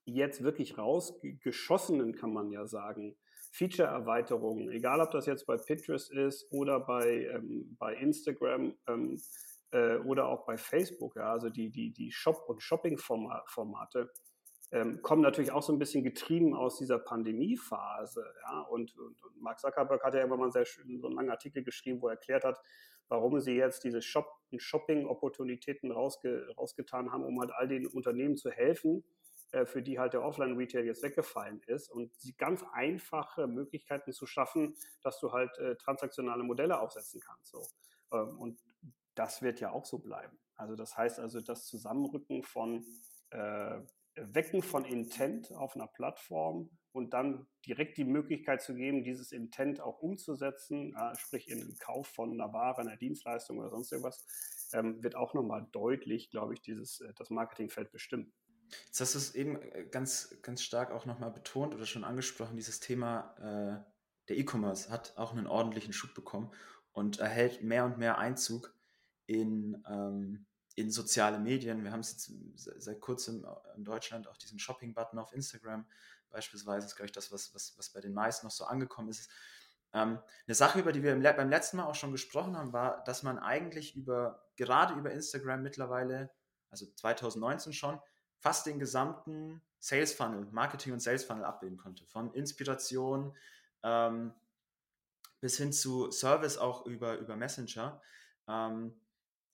jetzt 0.06 0.44
wirklich 0.44 0.78
rausgeschossenen, 0.78 2.16
kann 2.16 2.34
man 2.34 2.52
ja 2.52 2.66
sagen, 2.66 3.18
Feature-Erweiterungen, 3.52 4.70
egal 4.70 5.02
ob 5.02 5.12
das 5.12 5.26
jetzt 5.26 5.46
bei 5.46 5.58
Pinterest 5.58 6.12
ist 6.12 6.52
oder 6.52 6.80
bei, 6.80 7.26
ähm, 7.34 7.76
bei 7.80 7.96
Instagram, 7.96 8.76
ähm, 8.88 9.20
äh, 9.72 9.98
oder 9.98 10.28
auch 10.28 10.46
bei 10.46 10.58
Facebook, 10.58 11.16
ja, 11.16 11.32
also 11.32 11.50
die, 11.50 11.70
die, 11.70 11.92
die 11.92 12.12
Shop- 12.12 12.48
und 12.48 12.62
Shopping-Formate, 12.62 14.12
ähm, 14.72 15.02
kommen 15.02 15.22
natürlich 15.22 15.52
auch 15.52 15.62
so 15.62 15.72
ein 15.72 15.80
bisschen 15.80 16.04
getrieben 16.04 16.54
aus 16.54 16.78
dieser 16.78 17.00
Pandemiephase. 17.00 18.26
Ja? 18.44 18.62
Und, 18.62 18.98
und, 18.98 19.24
und 19.24 19.42
Mark 19.42 19.60
Zuckerberg 19.60 20.04
hat 20.04 20.14
ja 20.14 20.22
immer 20.22 20.38
mal 20.38 20.52
sehr 20.52 20.66
schön 20.66 21.00
so 21.00 21.08
einen 21.08 21.16
langen 21.16 21.30
Artikel 21.30 21.64
geschrieben, 21.64 22.02
wo 22.02 22.08
er 22.08 22.14
erklärt 22.14 22.44
hat, 22.44 22.60
warum 23.08 23.40
sie 23.40 23.56
jetzt 23.56 23.86
diese 23.86 24.02
Shop- 24.02 24.42
und 24.52 24.62
Shopping-Opportunitäten 24.62 25.92
rausge 25.92 26.48
rausgetan 26.58 27.12
haben, 27.12 27.24
um 27.24 27.40
halt 27.40 27.52
all 27.52 27.68
den 27.68 27.88
Unternehmen 27.88 28.36
zu 28.36 28.52
helfen, 28.52 29.06
äh, 29.52 29.66
für 29.66 29.82
die 29.82 30.00
halt 30.00 30.12
der 30.12 30.24
Offline-Retail 30.24 30.86
jetzt 30.86 31.04
weggefallen 31.04 31.62
ist 31.68 31.90
und 31.90 32.14
sie 32.16 32.36
ganz 32.36 32.66
einfache 32.74 33.48
Möglichkeiten 33.48 34.12
zu 34.12 34.26
schaffen, 34.26 34.76
dass 35.02 35.20
du 35.22 35.32
halt 35.32 35.58
äh, 35.60 35.78
transaktionale 35.78 36.44
Modelle 36.44 36.82
aufsetzen 36.82 37.22
kannst. 37.26 37.52
So. 37.52 37.66
Ähm, 38.12 38.38
und 38.38 38.60
das 39.18 39.42
wird 39.42 39.60
ja 39.60 39.72
auch 39.72 39.86
so 39.86 40.00
bleiben. 40.00 40.38
Also 40.56 40.76
das 40.76 40.98
heißt 40.98 41.20
also, 41.20 41.42
das 41.42 41.66
Zusammenrücken 41.66 42.44
von 42.44 42.86
äh, 43.30 43.80
Wecken 44.16 44.64
von 44.64 44.86
Intent 44.86 45.52
auf 45.54 45.76
einer 45.76 45.88
Plattform 45.88 46.70
und 46.92 47.14
dann 47.14 47.48
direkt 47.66 47.98
die 47.98 48.06
Möglichkeit 48.06 48.62
zu 48.62 48.74
geben, 48.74 49.04
dieses 49.04 49.32
Intent 49.32 49.80
auch 49.80 50.00
umzusetzen, 50.00 50.96
äh, 50.96 51.16
sprich 51.16 51.50
in 51.50 51.60
den 51.60 51.78
Kauf 51.78 52.08
von 52.08 52.32
einer 52.32 52.52
Ware, 52.54 52.82
einer 52.82 52.98
Dienstleistung 52.98 53.60
oder 53.60 53.70
sonst 53.70 53.92
irgendwas, 53.92 54.26
ähm, 54.74 55.04
wird 55.04 55.16
auch 55.16 55.34
nochmal 55.34 55.68
deutlich, 55.72 56.32
glaube 56.32 56.54
ich, 56.54 56.62
dieses, 56.62 57.02
äh, 57.02 57.14
das 57.16 57.30
Marketingfeld 57.30 57.92
bestimmen. 57.92 58.34
Jetzt 58.86 59.00
hast 59.00 59.14
du 59.14 59.20
es 59.20 59.36
eben 59.36 59.62
äh, 59.62 59.86
ganz, 59.86 60.38
ganz 60.42 60.64
stark 60.64 60.92
auch 60.92 61.06
nochmal 61.06 61.32
betont 61.32 61.76
oder 61.76 61.86
schon 61.86 62.04
angesprochen, 62.04 62.56
dieses 62.58 62.80
Thema 62.80 63.36
äh, 63.38 63.92
der 64.30 64.38
E-Commerce 64.38 64.90
hat 64.90 65.18
auch 65.18 65.32
einen 65.32 65.48
ordentlichen 65.48 65.94
Schub 65.94 66.14
bekommen 66.14 66.52
und 66.92 67.20
erhält 67.20 67.64
mehr 67.64 67.86
und 67.86 67.98
mehr 67.98 68.18
Einzug 68.18 68.74
in, 69.28 69.84
ähm, 69.88 70.46
in 70.76 70.92
soziale 70.92 71.40
Medien. 71.40 71.84
Wir 71.84 71.92
haben 71.92 72.00
es 72.00 72.12
jetzt 72.12 72.84
seit 72.84 73.00
kurzem 73.00 73.46
in 73.76 73.84
Deutschland 73.84 74.28
auch 74.28 74.38
diesen 74.38 74.60
Shopping-Button 74.60 75.20
auf 75.20 75.34
Instagram 75.34 75.86
beispielsweise. 76.30 76.86
Das 76.86 76.92
ist, 76.92 76.96
glaube 76.96 77.08
ich, 77.08 77.12
das, 77.12 77.32
was, 77.32 77.54
was, 77.54 77.78
was 77.78 77.90
bei 77.90 78.02
den 78.02 78.14
meisten 78.14 78.46
noch 78.46 78.52
so 78.52 78.66
angekommen 78.66 79.10
ist. 79.10 79.30
Ähm, 79.94 80.20
eine 80.46 80.56
Sache, 80.56 80.80
über 80.80 80.92
die 80.92 81.04
wir 81.04 81.14
im, 81.14 81.22
beim 81.22 81.50
letzten 81.50 81.78
Mal 81.78 81.86
auch 81.86 81.96
schon 81.96 82.12
gesprochen 82.12 82.58
haben, 82.58 82.74
war, 82.74 83.04
dass 83.06 83.24
man 83.24 83.40
eigentlich 83.40 83.96
über, 83.96 84.48
gerade 84.56 84.94
über 84.96 85.12
Instagram 85.12 85.64
mittlerweile, 85.64 86.30
also 86.70 86.86
2019 86.86 87.74
schon, 87.74 88.00
fast 88.40 88.66
den 88.66 88.80
gesamten 88.80 89.62
Sales 89.80 90.14
Funnel, 90.14 90.48
Marketing 90.52 90.94
und 90.94 91.00
Sales 91.00 91.24
Funnel 91.24 91.46
abbilden 91.46 91.78
konnte. 91.78 92.06
Von 92.06 92.34
Inspiration 92.34 93.36
ähm, 93.84 94.34
bis 95.40 95.58
hin 95.58 95.72
zu 95.72 96.12
Service 96.12 96.58
auch 96.58 96.86
über, 96.86 97.18
über 97.18 97.36
Messenger. 97.36 98.02
Ähm, 98.48 99.00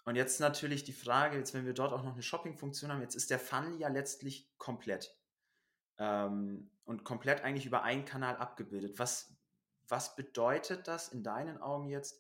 und 0.06 0.16
jetzt 0.16 0.40
natürlich 0.40 0.84
die 0.84 0.94
Frage, 0.94 1.38
jetzt 1.38 1.54
wenn 1.54 1.66
wir 1.66 1.74
dort 1.74 1.94
auch 1.94 2.04
noch 2.04 2.14
eine 2.14 2.24
Shopping-Funktion 2.24 2.92
haben, 2.92 3.02
jetzt 3.02 3.16
ist 3.16 3.30
der 3.30 3.40
Funnel 3.40 3.80
ja 3.80 3.88
letztlich 3.88 4.52
komplett. 4.58 5.16
Ähm, 5.98 6.70
und 6.86 7.06
komplett 7.06 7.44
eigentlich 7.44 7.66
über 7.66 7.84
einen 7.84 8.04
Kanal 8.04 8.36
abgebildet. 8.36 9.00
Was, 9.00 9.34
was 9.88 10.16
bedeutet 10.16 10.88
das 10.88 11.08
in 11.08 11.24
deinen 11.24 11.62
Augen 11.62 11.88
jetzt 11.88 12.20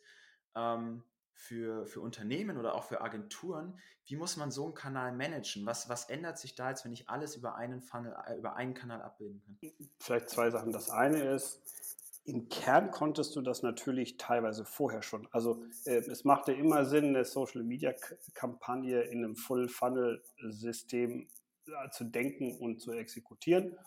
ähm, 0.56 1.04
für, 1.34 1.86
für 1.86 2.00
Unternehmen 2.00 2.58
oder 2.58 2.76
auch 2.76 2.86
für 2.86 3.02
Agenturen? 3.02 3.78
Wie 4.06 4.16
muss 4.16 4.38
man 4.38 4.52
so 4.52 4.66
einen 4.66 4.74
Kanal 4.74 5.12
managen? 5.12 5.66
Was, 5.66 5.90
was 5.90 6.10
ändert 6.10 6.40
sich 6.40 6.56
da 6.56 6.70
jetzt, 6.70 6.86
wenn 6.86 6.94
ich 6.94 7.10
alles 7.10 7.36
über 7.36 7.56
einen 7.56 7.82
Funnel, 7.82 8.16
äh, 8.26 8.38
über 8.38 8.56
einen 8.56 8.74
Kanal 8.74 9.02
abbilden 9.02 9.42
kann? 9.44 9.90
Vielleicht 10.00 10.30
zwei 10.30 10.50
Sachen. 10.50 10.72
Das 10.72 10.90
eine 10.90 11.22
ist, 11.22 11.62
im 12.26 12.48
Kern 12.48 12.92
konntest 12.92 13.36
du 13.36 13.42
das 13.42 13.64
natürlich 13.64 14.18
teilweise 14.18 14.64
vorher 14.64 15.02
schon. 15.02 15.28
Also 15.32 15.64
äh, 15.86 15.98
es 15.98 16.24
machte 16.24 16.54
immer 16.54 16.86
Sinn, 16.86 17.08
eine 17.08 17.26
Social-Media-Kampagne 17.26 19.02
in 19.02 19.24
einem 19.24 19.36
Full-Funnel-System 19.36 21.28
äh, 21.68 21.90
zu 21.92 22.06
denken 22.06 22.58
und 22.58 22.82
zu 22.82 22.94
exekutieren. 22.94 23.78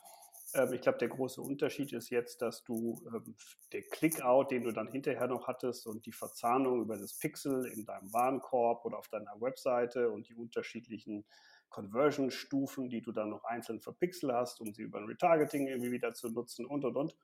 Ähm, 0.54 0.72
ich 0.74 0.82
glaube, 0.82 0.98
der 0.98 1.08
große 1.08 1.40
Unterschied 1.40 1.94
ist 1.94 2.10
jetzt, 2.10 2.42
dass 2.42 2.62
du 2.62 3.00
ähm, 3.06 3.34
der 3.72 3.82
Click-Out, 3.82 4.50
den 4.50 4.64
du 4.64 4.72
dann 4.72 4.88
hinterher 4.88 5.28
noch 5.28 5.46
hattest 5.46 5.86
und 5.86 6.04
die 6.04 6.12
Verzahnung 6.12 6.82
über 6.82 6.98
das 6.98 7.18
Pixel 7.18 7.64
in 7.66 7.86
deinem 7.86 8.12
Warenkorb 8.12 8.84
oder 8.84 8.98
auf 8.98 9.08
deiner 9.08 9.40
Webseite 9.40 10.10
und 10.10 10.28
die 10.28 10.34
unterschiedlichen 10.34 11.24
Conversion-Stufen, 11.70 12.90
die 12.90 13.00
du 13.00 13.12
dann 13.12 13.30
noch 13.30 13.44
einzeln 13.44 13.80
für 13.80 13.94
Pixel 13.94 14.32
hast, 14.34 14.60
um 14.60 14.74
sie 14.74 14.82
über 14.82 14.98
ein 14.98 15.06
Retargeting 15.06 15.66
irgendwie 15.66 15.92
wieder 15.92 16.12
zu 16.12 16.28
nutzen 16.28 16.66
und 16.66 16.84
und 16.84 16.96
und. 16.96 17.16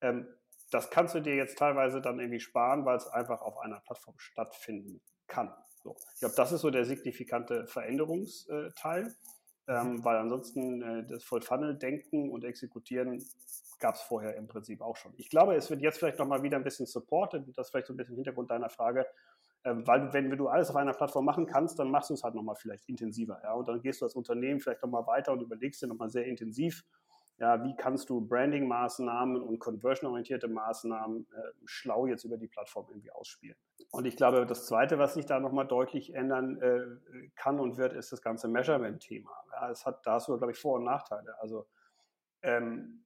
Ähm, 0.00 0.26
das 0.70 0.90
kannst 0.90 1.14
du 1.14 1.20
dir 1.20 1.34
jetzt 1.34 1.58
teilweise 1.58 2.00
dann 2.00 2.18
irgendwie 2.18 2.40
sparen, 2.40 2.84
weil 2.84 2.96
es 2.96 3.06
einfach 3.06 3.42
auf 3.42 3.58
einer 3.58 3.80
Plattform 3.80 4.18
stattfinden 4.18 5.00
kann. 5.26 5.52
So. 5.82 5.96
Ich 6.14 6.20
glaube, 6.20 6.34
das 6.36 6.52
ist 6.52 6.62
so 6.62 6.70
der 6.70 6.84
signifikante 6.84 7.66
Veränderungsteil, 7.66 9.14
ähm, 9.68 10.04
weil 10.04 10.16
ansonsten 10.16 10.82
äh, 10.82 11.06
das 11.06 11.24
Voll-Funnel-Denken 11.24 12.30
und 12.30 12.44
Exekutieren 12.44 13.22
gab 13.78 13.96
es 13.96 14.02
vorher 14.02 14.36
im 14.36 14.46
Prinzip 14.46 14.80
auch 14.80 14.96
schon. 14.96 15.12
Ich 15.16 15.28
glaube, 15.28 15.54
es 15.54 15.68
wird 15.68 15.82
jetzt 15.82 15.98
vielleicht 15.98 16.18
nochmal 16.18 16.42
wieder 16.42 16.56
ein 16.56 16.64
bisschen 16.64 16.86
supported, 16.86 17.46
das 17.56 17.66
ist 17.66 17.70
vielleicht 17.70 17.86
so 17.86 17.92
ein 17.92 17.96
bisschen 17.96 18.14
Hintergrund 18.14 18.50
deiner 18.50 18.70
Frage, 18.70 19.06
ähm, 19.64 19.86
weil 19.86 20.12
wenn, 20.12 20.30
wenn 20.30 20.38
du 20.38 20.48
alles 20.48 20.70
auf 20.70 20.76
einer 20.76 20.92
Plattform 20.92 21.24
machen 21.24 21.46
kannst, 21.46 21.78
dann 21.78 21.90
machst 21.90 22.10
du 22.10 22.14
es 22.14 22.22
halt 22.22 22.34
nochmal 22.34 22.56
vielleicht 22.56 22.88
intensiver. 22.88 23.40
Ja? 23.42 23.52
Und 23.54 23.68
dann 23.68 23.80
gehst 23.80 24.00
du 24.00 24.04
als 24.04 24.14
Unternehmen 24.14 24.60
vielleicht 24.60 24.82
nochmal 24.82 25.06
weiter 25.06 25.32
und 25.32 25.40
überlegst 25.40 25.82
dir 25.82 25.86
nochmal 25.86 26.10
sehr 26.10 26.26
intensiv, 26.26 26.84
ja, 27.38 27.64
wie 27.64 27.74
kannst 27.76 28.10
du 28.10 28.20
Branding-Maßnahmen 28.20 29.42
und 29.42 29.58
conversion-orientierte 29.58 30.48
Maßnahmen 30.48 31.26
äh, 31.32 31.52
schlau 31.64 32.06
jetzt 32.06 32.24
über 32.24 32.36
die 32.36 32.46
Plattform 32.46 32.86
irgendwie 32.88 33.10
ausspielen. 33.10 33.56
Und 33.90 34.06
ich 34.06 34.16
glaube, 34.16 34.46
das 34.46 34.66
Zweite, 34.66 34.98
was 34.98 35.14
sich 35.14 35.26
da 35.26 35.40
nochmal 35.40 35.66
deutlich 35.66 36.14
ändern 36.14 36.60
äh, 36.60 37.28
kann 37.34 37.58
und 37.58 37.76
wird, 37.76 37.92
ist 37.92 38.12
das 38.12 38.22
ganze 38.22 38.48
Measurement-Thema. 38.48 39.30
Ja, 39.52 39.70
es 39.70 39.84
hat, 39.84 40.06
da 40.06 40.18
du, 40.18 40.36
glaube 40.36 40.52
ich, 40.52 40.58
Vor- 40.58 40.76
und 40.76 40.84
Nachteile. 40.84 41.36
Also 41.40 41.66
ähm, 42.42 43.04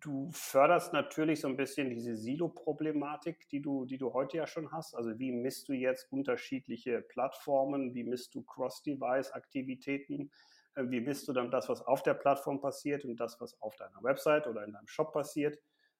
du 0.00 0.30
förderst 0.32 0.92
natürlich 0.92 1.40
so 1.40 1.48
ein 1.48 1.56
bisschen 1.56 1.90
diese 1.90 2.16
Silo-Problematik, 2.16 3.48
die 3.48 3.62
du, 3.62 3.86
die 3.86 3.98
du 3.98 4.12
heute 4.12 4.36
ja 4.36 4.46
schon 4.46 4.72
hast. 4.72 4.94
Also 4.94 5.18
wie 5.18 5.32
misst 5.32 5.68
du 5.68 5.72
jetzt 5.72 6.12
unterschiedliche 6.12 7.00
Plattformen, 7.00 7.94
wie 7.94 8.04
misst 8.04 8.34
du 8.34 8.42
Cross-Device-Aktivitäten? 8.42 10.30
Wie 10.76 11.00
misst 11.00 11.28
du 11.28 11.32
dann 11.32 11.50
das, 11.50 11.68
was 11.68 11.82
auf 11.82 12.02
der 12.02 12.14
Plattform 12.14 12.60
passiert 12.60 13.04
und 13.04 13.16
das, 13.16 13.40
was 13.40 13.60
auf 13.60 13.76
deiner 13.76 14.02
Website 14.02 14.46
oder 14.46 14.64
in 14.64 14.72
deinem 14.72 14.88
Shop 14.88 15.12
passiert? 15.12 15.58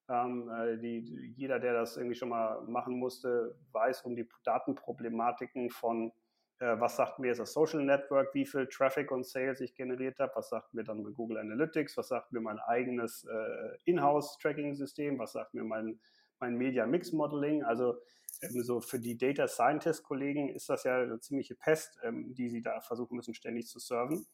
Ähm, 0.08 0.50
äh, 0.50 0.78
die, 0.78 1.32
jeder, 1.36 1.58
der 1.58 1.72
das 1.72 1.96
irgendwie 1.96 2.16
schon 2.16 2.28
mal 2.28 2.60
machen 2.62 2.98
musste, 2.98 3.56
weiß 3.72 4.02
um 4.02 4.16
die 4.16 4.28
Datenproblematiken 4.44 5.70
von, 5.70 6.12
äh, 6.58 6.78
was 6.78 6.96
sagt 6.96 7.18
mir 7.18 7.28
jetzt 7.28 7.40
das 7.40 7.52
Social 7.52 7.82
Network, 7.82 8.34
wie 8.34 8.44
viel 8.44 8.66
Traffic 8.66 9.10
und 9.10 9.24
Sales 9.24 9.60
ich 9.60 9.74
generiert 9.74 10.18
habe, 10.18 10.32
was 10.34 10.50
sagt 10.50 10.74
mir 10.74 10.84
dann 10.84 11.02
mit 11.02 11.14
Google 11.14 11.38
Analytics, 11.38 11.96
was 11.96 12.08
sagt 12.08 12.32
mir 12.32 12.40
mein 12.40 12.58
eigenes 12.58 13.24
äh, 13.24 13.90
Inhouse-Tracking-System, 13.90 15.18
was 15.18 15.32
sagt 15.32 15.54
mir 15.54 15.64
mein, 15.64 15.98
mein 16.38 16.56
Media 16.56 16.86
Mix 16.86 17.12
Modeling. 17.12 17.64
Also 17.64 17.94
ähm, 18.42 18.62
so 18.62 18.80
für 18.80 18.98
die 18.98 19.16
Data 19.16 19.48
Scientist-Kollegen 19.48 20.50
ist 20.50 20.68
das 20.68 20.84
ja 20.84 20.98
eine 20.98 21.18
ziemliche 21.20 21.54
Pest, 21.54 21.98
ähm, 22.02 22.34
die 22.34 22.50
sie 22.50 22.60
da 22.60 22.80
versuchen 22.80 23.16
müssen, 23.16 23.34
ständig 23.34 23.68
zu 23.68 23.78
serven. 23.78 24.26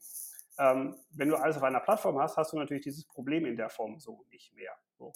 Ähm, 0.60 0.94
wenn 1.10 1.30
du 1.30 1.36
alles 1.36 1.56
auf 1.56 1.62
einer 1.62 1.80
Plattform 1.80 2.18
hast, 2.18 2.36
hast 2.36 2.52
du 2.52 2.58
natürlich 2.58 2.84
dieses 2.84 3.06
Problem 3.06 3.46
in 3.46 3.56
der 3.56 3.70
Form 3.70 3.98
so 3.98 4.24
nicht 4.30 4.54
mehr. 4.54 4.74
So. 4.98 5.12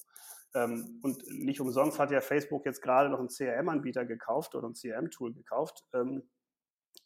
Ähm, 0.54 1.00
und 1.02 1.22
nicht 1.30 1.60
umsonst 1.60 1.98
hat 1.98 2.10
ja 2.10 2.22
Facebook 2.22 2.64
jetzt 2.64 2.80
gerade 2.80 3.10
noch 3.10 3.18
einen 3.18 3.28
CRM-Anbieter 3.28 4.06
gekauft 4.06 4.54
oder 4.54 4.68
ein 4.68 4.74
CRM-Tool 4.74 5.34
gekauft, 5.34 5.84
ähm, 5.92 6.22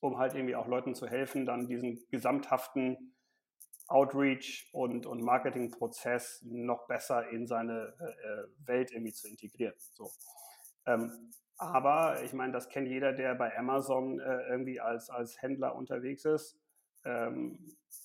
um 0.00 0.18
halt 0.18 0.34
irgendwie 0.34 0.54
auch 0.54 0.68
Leuten 0.68 0.94
zu 0.94 1.08
helfen, 1.08 1.46
dann 1.46 1.66
diesen 1.66 2.06
gesamthaften 2.10 3.14
Outreach 3.88 4.68
und, 4.72 5.06
und 5.06 5.22
Marketingprozess 5.22 6.42
noch 6.44 6.86
besser 6.86 7.28
in 7.30 7.46
seine 7.46 7.94
äh, 7.98 8.04
äh 8.04 8.66
Welt 8.66 8.92
irgendwie 8.92 9.14
zu 9.14 9.28
integrieren. 9.28 9.74
So. 9.94 10.12
Ähm, 10.86 11.32
aber 11.56 12.22
ich 12.22 12.32
meine, 12.32 12.52
das 12.52 12.68
kennt 12.68 12.86
jeder, 12.86 13.12
der 13.12 13.34
bei 13.34 13.56
Amazon 13.58 14.20
äh, 14.20 14.48
irgendwie 14.48 14.78
als, 14.78 15.10
als 15.10 15.42
Händler 15.42 15.74
unterwegs 15.74 16.24
ist. 16.24 16.56
Ähm, 17.08 17.58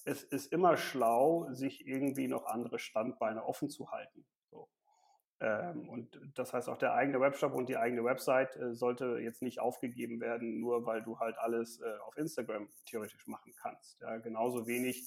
es 0.06 0.24
ist 0.24 0.52
immer 0.52 0.78
schlau, 0.78 1.48
sich 1.52 1.86
irgendwie 1.86 2.28
noch 2.28 2.46
andere 2.46 2.80
Standbeine 2.80 3.46
offen 3.46 3.70
zu 3.70 3.92
halten. 3.92 4.26
So. 4.50 4.70
Ähm, 5.42 5.90
und 5.90 6.20
das 6.36 6.54
heißt, 6.54 6.70
auch 6.70 6.78
der 6.78 6.94
eigene 6.94 7.20
Webshop 7.20 7.54
und 7.54 7.68
die 7.68 7.78
eigene 7.78 8.04
Website 8.04 8.56
äh, 8.56 8.74
sollte 8.74 9.20
jetzt 9.20 9.42
nicht 9.42 9.60
aufgegeben 9.60 10.22
werden, 10.22 10.60
nur 10.60 10.86
weil 10.86 11.04
du 11.04 11.20
halt 11.20 11.38
alles 11.38 11.82
äh, 11.82 11.98
auf 12.06 12.18
Instagram 12.18 12.70
theoretisch 12.86 13.28
machen 13.28 13.54
kannst. 13.62 14.00
Ja, 14.00 14.18
genauso 14.18 14.68
wenig, 14.68 15.06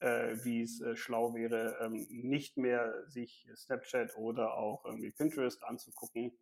äh, 0.00 0.36
wie 0.42 0.62
es 0.62 0.80
äh, 0.80 0.96
schlau 0.96 1.34
wäre, 1.34 1.76
ähm, 1.82 2.06
nicht 2.08 2.56
mehr 2.56 3.06
sich 3.08 3.46
Snapchat 3.54 4.16
oder 4.16 4.54
auch 4.54 4.86
irgendwie 4.86 5.10
Pinterest 5.10 5.62
anzugucken, 5.64 6.32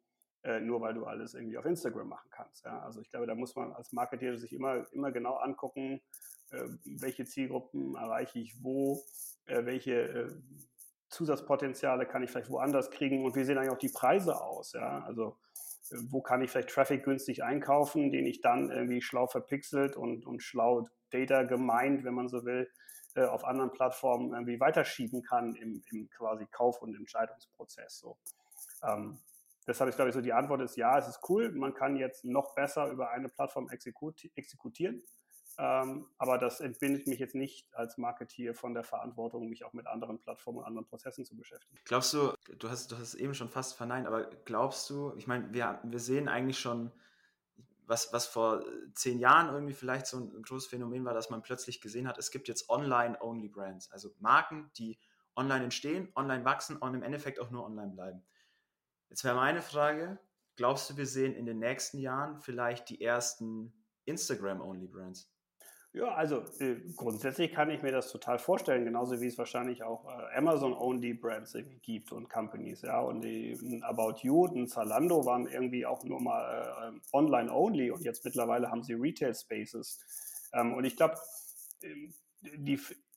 äh, 0.45 0.61
nur 0.61 0.81
weil 0.81 0.95
du 0.95 1.05
alles 1.07 1.35
irgendwie 1.35 1.59
auf 1.59 1.65
Instagram 1.65 2.09
machen 2.09 2.31
kannst. 2.31 2.65
Ja? 2.65 2.81
Also 2.81 3.01
ich 3.01 3.11
glaube, 3.11 3.27
da 3.27 3.35
muss 3.35 3.57
man 3.57 3.73
als 3.73 3.93
Marketeer 3.93 4.39
sich 4.39 4.53
immer, 4.53 4.87
immer 4.93 5.11
genau 5.11 5.37
angucken, 5.37 6.01
welche 6.85 7.25
Zielgruppen 7.25 7.95
erreiche 7.97 8.39
ich 8.39 8.63
wo, 8.63 9.03
äh, 9.47 9.65
welche 9.65 9.95
äh, 9.95 10.29
Zusatzpotenziale 11.09 12.07
kann 12.07 12.23
ich 12.23 12.31
vielleicht 12.31 12.51
woanders 12.51 12.91
kriegen 12.91 13.25
und 13.25 13.37
wie 13.37 13.45
sehen 13.45 13.59
eigentlich 13.59 13.71
auch 13.71 13.79
die 13.79 13.91
Preise 13.91 14.41
aus. 14.41 14.73
Ja? 14.73 15.03
Also 15.05 15.37
wo 16.09 16.23
kann 16.23 16.43
ich 16.43 16.51
vielleicht 16.51 16.71
Traffic 16.71 17.05
günstig 17.05 17.43
einkaufen, 17.43 18.11
den 18.11 18.27
ich 18.27 18.41
dann 18.41 18.71
irgendwie 18.71 19.03
schlau 19.03 19.27
verpixelt 19.27 19.97
und, 19.97 20.25
und 20.27 20.43
schlau 20.43 20.89
Data 21.11 21.43
gemeint, 21.43 22.05
wenn 22.05 22.15
man 22.15 22.29
so 22.29 22.45
will, 22.45 22.71
auf 23.15 23.45
anderen 23.45 23.71
Plattformen 23.73 24.33
irgendwie 24.33 24.59
weiterschieben 24.59 25.23
kann 25.23 25.55
im, 25.55 25.83
im 25.91 26.09
quasi 26.09 26.47
Kauf- 26.47 26.81
und 26.81 26.95
Entscheidungsprozess. 26.95 27.99
So. 27.99 28.17
Ähm, 28.83 29.19
deshalb 29.67 29.91
ist, 29.91 29.97
glaube 29.97 30.09
ich, 30.09 30.15
so 30.15 30.23
die 30.23 30.33
Antwort 30.33 30.63
ist 30.63 30.77
ja, 30.77 30.99
es 30.99 31.09
ist 31.09 31.21
cool, 31.29 31.53
man 31.53 31.75
kann 31.75 31.97
jetzt 31.97 32.25
noch 32.25 32.55
besser 32.55 32.91
über 32.91 33.11
eine 33.11 33.29
Plattform 33.29 33.69
exekutieren. 33.69 35.03
Ähm, 35.59 36.07
aber 36.19 36.39
das 36.39 36.61
entbindet 36.61 37.07
mich 37.07 37.19
jetzt 37.19 37.35
nicht 37.35 37.75
als 37.75 37.99
Marketeer 37.99 38.55
von 38.55 38.75
der 38.75 38.85
Verantwortung, 38.85 39.49
mich 39.49 39.65
auch 39.65 39.73
mit 39.73 39.87
anderen 39.87 40.19
Plattformen 40.19 40.59
und 40.59 40.65
anderen 40.65 40.87
Prozessen 40.87 41.25
zu 41.25 41.37
beschäftigen. 41.37 41.79
Glaubst 41.85 42.15
du, 42.15 42.33
du 42.59 42.71
hast, 42.71 42.91
du 42.91 42.97
hast 42.97 43.09
es 43.09 43.15
eben 43.15 43.35
schon 43.35 43.51
fast 43.51 43.75
verneint, 43.75 44.07
aber 44.07 44.31
glaubst 44.45 44.89
du, 44.89 45.15
ich 45.17 45.27
meine, 45.27 45.53
wir, 45.53 45.81
wir 45.85 45.99
sehen 45.99 46.29
eigentlich 46.29 46.59
schon, 46.59 46.91
was, 47.87 48.13
was 48.13 48.27
vor 48.27 48.65
zehn 48.95 49.19
Jahren 49.19 49.53
irgendwie 49.53 49.75
vielleicht 49.75 50.07
so 50.07 50.19
ein 50.19 50.43
großes 50.43 50.69
Phänomen 50.69 51.05
war, 51.05 51.15
dass 51.15 51.31
man 51.31 51.43
plötzlich 51.43 51.81
gesehen 51.81 52.09
hat, 52.09 52.17
es 52.17 52.31
gibt 52.31 52.49
jetzt 52.49 52.71
Online-Only-Brands, 52.71 53.91
also 53.91 54.11
Marken, 54.19 54.71
die 54.79 54.99
online 55.37 55.65
entstehen, 55.65 56.11
online 56.15 56.45
wachsen 56.45 56.77
und 56.77 56.95
im 56.95 57.03
Endeffekt 57.03 57.41
auch 57.41 57.51
nur 57.51 57.65
online 57.65 57.93
bleiben. 57.93 58.25
Jetzt 59.09 59.25
wäre 59.25 59.35
meine 59.35 59.61
Frage, 59.61 60.19
glaubst 60.57 60.89
du, 60.89 60.97
wir 60.97 61.07
sehen 61.07 61.35
in 61.35 61.45
den 61.45 61.59
nächsten 61.59 61.99
Jahren 61.99 62.41
vielleicht 62.41 62.89
die 62.89 63.01
ersten 63.03 63.73
Instagram-Only-Brands? 64.05 65.32
Ja, 65.95 66.15
also 66.15 66.43
äh, 66.59 66.77
grundsätzlich 66.97 67.53
kann 67.53 67.69
ich 67.69 67.83
mir 67.83 67.93
das 67.93 68.11
total 68.11 68.39
vorstellen, 68.39 68.87
genauso 68.87 69.21
wie 69.21 69.27
es 69.27 69.37
wahrscheinlich 69.37 69.83
auch 69.83 70.07
äh, 70.07 70.39
Amazon-Only-Brands 70.39 71.55
irgendwie 71.55 71.81
gibt 71.81 72.13
und 72.13 72.31
Companies, 72.31 72.81
ja. 72.81 73.01
Und 73.01 73.21
die 73.21 73.53
ein 73.61 73.83
About 73.83 74.21
You 74.23 74.47
und 74.47 74.69
Zalando 74.69 75.27
waren 75.27 75.47
irgendwie 75.47 75.85
auch 75.85 76.03
nur 76.05 76.19
mal 76.21 76.95
äh, 76.95 77.15
online-only 77.15 77.91
und 77.91 78.05
jetzt 78.05 78.25
mittlerweile 78.25 78.71
haben 78.71 78.83
sie 78.83 78.95
Retail-Spaces. 78.95 80.01
Ähm, 80.55 80.73
und 80.73 80.85
ich 80.85 80.97
glaube, 80.97 81.17
ähm, 81.83 82.15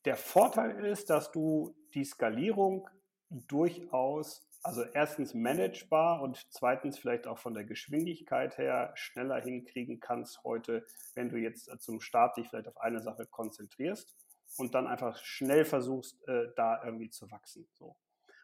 der 0.03 0.17
Vorteil 0.17 0.85
ist, 0.85 1.09
dass 1.09 1.31
du 1.31 1.73
die 1.93 2.03
Skalierung 2.03 2.89
durchaus 3.29 4.45
also 4.65 4.83
erstens 4.83 5.35
managebar 5.35 6.21
und 6.23 6.47
zweitens 6.49 6.97
vielleicht 6.97 7.27
auch 7.27 7.37
von 7.37 7.53
der 7.53 7.65
Geschwindigkeit 7.65 8.57
her 8.57 8.91
schneller 8.95 9.39
hinkriegen 9.39 9.99
kannst 9.99 10.43
heute, 10.43 10.85
wenn 11.13 11.29
du 11.29 11.37
jetzt 11.37 11.69
äh, 11.69 11.77
zum 11.77 12.01
Start 12.01 12.37
dich 12.37 12.49
vielleicht 12.49 12.67
auf 12.67 12.81
eine 12.81 12.99
Sache 12.99 13.27
konzentrierst 13.27 14.15
und 14.57 14.73
dann 14.73 14.87
einfach 14.87 15.23
schnell 15.23 15.65
versuchst, 15.65 16.27
äh, 16.27 16.47
da 16.55 16.83
irgendwie 16.83 17.11
zu 17.11 17.29
wachsen. 17.29 17.67
So. 17.73 17.95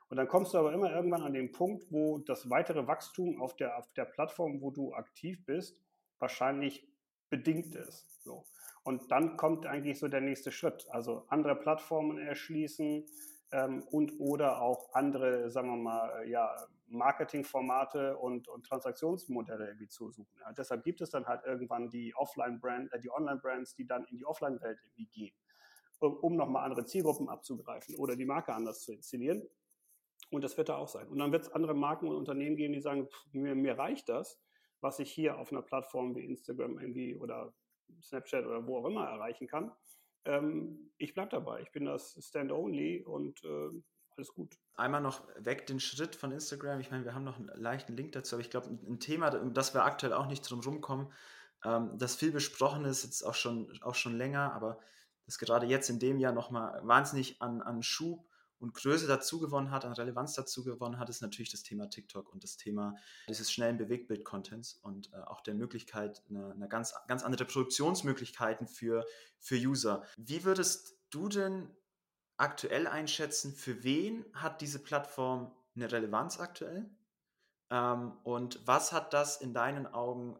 Und 0.10 0.18
dann 0.18 0.28
kommst 0.28 0.54
du 0.54 0.60
aber 0.60 0.74
immer 0.74 0.94
irgendwann 0.94 1.24
an 1.24 1.34
den 1.34 1.52
Punkt, 1.52 1.92
wo 1.92 2.20
das 2.20 2.52
weitere 2.52 2.86
Wachstum 2.86 3.42
auf 3.42 3.56
der, 3.56 3.78
auf 3.80 3.92
der 3.94 4.06
Plattform, 4.06 4.62
wo 4.62 4.70
du 4.70 4.94
aktiv 4.94 5.44
bist, 5.46 5.82
wahrscheinlich 6.20 6.88
bedingt 7.32 7.74
ist. 7.74 8.24
So. 8.24 8.46
Und 8.84 9.10
dann 9.10 9.38
kommt 9.38 9.66
eigentlich 9.66 9.98
so 9.98 10.08
der 10.08 10.22
nächste 10.22 10.52
Schritt. 10.52 10.86
Also 10.92 11.26
andere 11.30 11.56
Plattformen 11.56 12.20
erschließen, 12.20 13.06
ähm, 13.52 13.84
und 13.84 14.20
oder 14.20 14.62
auch 14.62 14.94
andere, 14.94 15.50
sagen 15.50 15.70
wir 15.70 15.78
mal, 15.78 16.28
ja, 16.28 16.56
Marketingformate 16.88 18.18
und, 18.18 18.48
und 18.48 18.66
Transaktionsmodelle 18.66 19.68
irgendwie 19.68 19.88
zu 19.88 20.10
suchen. 20.12 20.38
Ja. 20.40 20.52
Deshalb 20.52 20.84
gibt 20.84 21.02
es 21.02 21.10
dann 21.10 21.26
halt 21.26 21.44
irgendwann 21.46 21.90
die 21.90 22.14
Offline-Brand, 22.16 22.92
äh, 22.94 23.00
die 23.00 23.12
Online-Brands, 23.12 23.76
die 23.76 23.86
dann 23.86 24.06
in 24.06 24.18
die 24.18 24.26
Offline-Welt 24.26 24.80
irgendwie 24.84 25.08
gehen, 25.08 25.36
um, 26.00 26.16
um 26.18 26.36
nochmal 26.36 26.66
andere 26.66 26.86
Zielgruppen 26.86 27.30
abzugreifen 27.30 27.96
oder 27.96 28.16
die 28.16 28.26
Marke 28.26 28.54
anders 28.54 28.82
zu 28.82 28.94
inszenieren. 28.94 29.48
Und 30.30 30.44
das 30.44 30.58
wird 30.58 30.70
da 30.70 30.78
auch 30.78 30.88
sein. 30.88 31.08
Und 31.08 31.20
dann 31.20 31.32
wird 31.32 31.44
es 31.44 31.52
andere 31.52 31.74
Marken 31.74 32.08
und 32.08 32.16
Unternehmen 32.16 32.56
geben, 32.56 32.74
die 32.74 32.82
sagen, 32.82 33.08
pff, 33.08 33.34
mir, 33.34 33.56
mir 33.56 33.78
reicht 33.78 34.08
das, 34.08 34.40
was 34.80 35.00
ich 35.00 35.12
hier 35.12 35.38
auf 35.38 35.52
einer 35.52 35.62
Plattform 35.62 36.16
wie 36.16 36.26
Instagram 36.26 36.80
irgendwie 36.80 37.16
oder 37.16 37.54
Snapchat 38.02 38.46
oder 38.46 38.66
wo 38.66 38.78
auch 38.78 38.86
immer 38.86 39.06
erreichen 39.06 39.48
kann. 39.48 39.72
Ähm, 40.26 40.92
ich 40.98 41.14
bleibe 41.14 41.30
dabei. 41.30 41.62
Ich 41.62 41.72
bin 41.72 41.86
das 41.86 42.18
Stand-Only 42.20 43.04
und 43.04 43.44
äh, 43.44 43.70
alles 44.16 44.34
gut. 44.34 44.58
Einmal 44.76 45.02
noch 45.02 45.28
weg 45.38 45.66
den 45.68 45.80
Schritt 45.80 46.16
von 46.16 46.32
Instagram. 46.32 46.80
Ich 46.80 46.92
meine, 46.92 47.06
wir 47.06 47.14
haben 47.14 47.24
noch 47.24 47.38
einen 47.38 47.50
leichten 47.56 47.96
Link 47.96 48.12
dazu, 48.12 48.36
aber 48.36 48.42
ich 48.42 48.50
glaube, 48.50 48.68
ein 48.70 49.00
Thema, 49.00 49.36
um 49.40 49.54
das 49.54 49.74
wir 49.74 49.84
aktuell 49.84 50.14
auch 50.14 50.28
nicht 50.28 50.42
drum 50.42 50.60
rumkommen, 50.60 51.12
ähm, 51.64 51.98
das 51.98 52.16
viel 52.16 52.32
besprochen 52.32 52.86
ist, 52.86 53.04
jetzt 53.04 53.24
auch 53.24 53.36
schon, 53.36 53.72
auch 53.82 53.96
schon 53.96 54.18
länger, 54.18 54.54
aber 54.54 54.80
das 55.26 55.38
gerade 55.38 55.66
jetzt 55.66 55.90
in 55.90 56.00
dem 56.00 56.20
Jahr 56.20 56.34
nochmal 56.34 56.80
wahnsinnig 56.84 57.42
an, 57.42 57.62
an 57.62 57.84
Schub 57.84 58.28
und 58.62 58.76
Größe 58.76 59.08
dazu 59.08 59.40
gewonnen 59.40 59.72
hat, 59.72 59.86
an 59.86 59.94
Relevanz 59.94 60.36
dazu 60.36 60.64
gewonnen 60.64 61.00
hat, 61.00 61.10
ist 61.10 61.22
natürlich 61.22 61.50
das 61.50 61.64
Thema 61.64 61.90
TikTok 61.90 62.32
und 62.32 62.44
das 62.44 62.58
Thema 62.58 62.96
dieses 63.28 63.52
schnellen 63.52 63.78
Bewegtbild-Contents 63.78 64.76
und 64.84 65.12
äh, 65.14 65.18
auch 65.18 65.42
der 65.42 65.56
Möglichkeit, 65.56 66.22
eine, 66.30 66.52
eine, 66.52 66.70
ganz, 66.70 66.94
ganz 67.08 67.24
andere 67.24 67.46
Produktionsmöglichkeiten 67.46 68.68
für, 68.68 69.04
für 69.40 69.56
User. 69.56 70.04
Wie 70.16 70.44
würdest 70.44 70.96
du 71.10 71.28
denn 71.28 71.76
aktuell 72.38 72.86
einschätzen, 72.86 73.54
für 73.54 73.84
wen 73.84 74.26
hat 74.34 74.62
diese 74.62 74.80
Plattform 74.80 75.52
eine 75.76 75.92
Relevanz 75.92 76.40
aktuell? 76.40 76.88
Ähm, 77.72 78.14
und 78.24 78.66
was 78.68 78.94
hat 78.94 79.14
das 79.14 79.38
in 79.38 79.56
deinen 79.56 79.88
Augen 79.88 80.38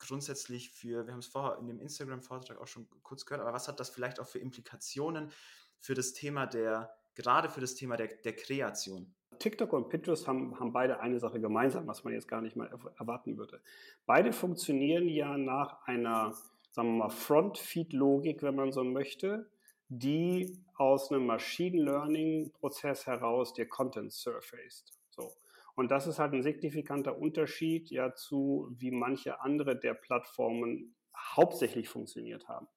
grundsätzlich 0.00 0.70
für, 0.70 1.06
wir 1.06 1.12
haben 1.12 1.20
es 1.20 1.26
vorher 1.28 1.58
in 1.58 1.68
dem 1.68 1.78
Instagram-Vortrag 1.78 2.58
auch 2.58 2.66
schon 2.66 2.88
kurz 3.04 3.26
gehört, 3.26 3.42
aber 3.42 3.52
was 3.52 3.68
hat 3.68 3.78
das 3.78 3.90
vielleicht 3.90 4.18
auch 4.18 4.26
für 4.26 4.40
Implikationen 4.40 5.30
für 5.78 5.94
das 5.94 6.12
Thema 6.12 6.46
der, 6.46 6.94
gerade 7.22 7.48
für 7.48 7.60
das 7.60 7.74
Thema 7.74 7.96
der, 7.96 8.08
der 8.08 8.34
Kreation? 8.34 9.14
TikTok 9.38 9.72
und 9.72 9.88
Pinterest 9.88 10.28
haben, 10.28 10.58
haben 10.60 10.72
beide 10.72 11.00
eine 11.00 11.18
Sache 11.18 11.40
gemeinsam, 11.40 11.86
was 11.86 12.04
man 12.04 12.12
jetzt 12.12 12.28
gar 12.28 12.42
nicht 12.42 12.56
mal 12.56 12.70
erwarten 12.98 13.38
würde. 13.38 13.60
Beide 14.06 14.32
funktionieren 14.32 15.08
ja 15.08 15.38
nach 15.38 15.86
einer, 15.86 16.34
sagen 16.70 16.88
wir 16.92 17.04
mal, 17.04 17.10
Front-Feed-Logik, 17.10 18.42
wenn 18.42 18.54
man 18.54 18.72
so 18.72 18.84
möchte, 18.84 19.50
die 19.88 20.62
aus 20.74 21.10
einem 21.10 21.26
Machine 21.26 21.82
Learning-Prozess 21.82 23.06
heraus 23.06 23.54
dir 23.54 23.66
Content 23.66 24.12
surfaced. 24.12 24.92
So. 25.10 25.32
Und 25.74 25.90
das 25.90 26.06
ist 26.06 26.18
halt 26.18 26.34
ein 26.34 26.42
signifikanter 26.42 27.18
Unterschied 27.18 27.90
ja 27.90 28.14
zu, 28.14 28.68
wie 28.78 28.90
manche 28.90 29.40
andere 29.40 29.78
der 29.78 29.94
Plattformen 29.94 30.94
hauptsächlich 31.16 31.88
funktioniert 31.88 32.48
haben. 32.48 32.68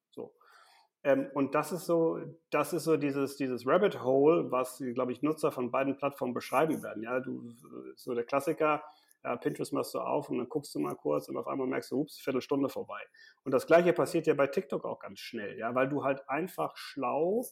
Ähm, 1.04 1.30
und 1.34 1.54
das 1.54 1.72
ist 1.72 1.86
so, 1.86 2.20
das 2.50 2.74
ist 2.74 2.86
so 2.86 2.98
dieses, 2.98 3.36
dieses 3.36 3.68
Rabbit 3.68 4.02
Hole, 4.04 4.52
was, 4.52 4.82
glaube 4.94 5.12
ich, 5.12 5.22
Nutzer 5.22 5.52
von 5.52 5.70
beiden 5.72 5.98
Plattformen 5.98 6.34
beschreiben 6.34 6.82
werden. 6.82 7.04
Ja, 7.04 7.20
du, 7.20 7.54
so 7.96 8.14
der 8.14 8.24
Klassiker, 8.24 8.82
ja, 9.24 9.36
Pinterest 9.38 9.74
machst 9.74 9.94
du 9.94 10.00
auf 10.00 10.30
und 10.30 10.38
dann 10.38 10.50
guckst 10.50 10.74
du 10.76 10.80
mal 10.80 10.96
kurz 10.96 11.30
und 11.30 11.38
auf 11.38 11.48
einmal 11.48 11.68
merkst 11.68 11.92
du, 11.92 12.02
ups, 12.02 12.20
Viertelstunde 12.20 12.70
vorbei. 12.70 13.02
Und 13.44 13.52
das 13.52 13.68
Gleiche 13.68 13.94
passiert 13.94 14.28
ja 14.28 14.34
bei 14.34 14.48
TikTok 14.48 14.86
auch 14.86 15.00
ganz 15.00 15.20
schnell, 15.20 15.58
ja, 15.58 15.74
weil 15.76 15.90
du 15.90 16.04
halt 16.04 16.28
einfach 16.30 16.76
schlau 16.78 17.46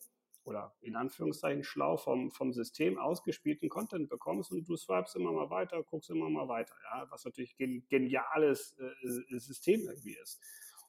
oder 0.43 0.73
in 0.81 0.95
Anführungszeichen 0.95 1.63
schlau 1.63 1.97
vom, 1.97 2.31
vom 2.31 2.51
System 2.51 2.97
ausgespielten 2.97 3.69
Content 3.69 4.09
bekommst 4.09 4.51
und 4.51 4.67
du 4.67 4.75
swipes 4.75 5.15
immer 5.15 5.31
mal 5.31 5.49
weiter, 5.49 5.83
guckst 5.83 6.09
immer 6.09 6.29
mal 6.29 6.47
weiter, 6.47 6.73
ja, 6.91 7.05
was 7.09 7.25
natürlich 7.25 7.55
ein 7.59 7.85
geniales 7.89 8.75
äh, 8.79 9.37
System 9.37 9.81
irgendwie 9.81 10.17
ist. 10.21 10.41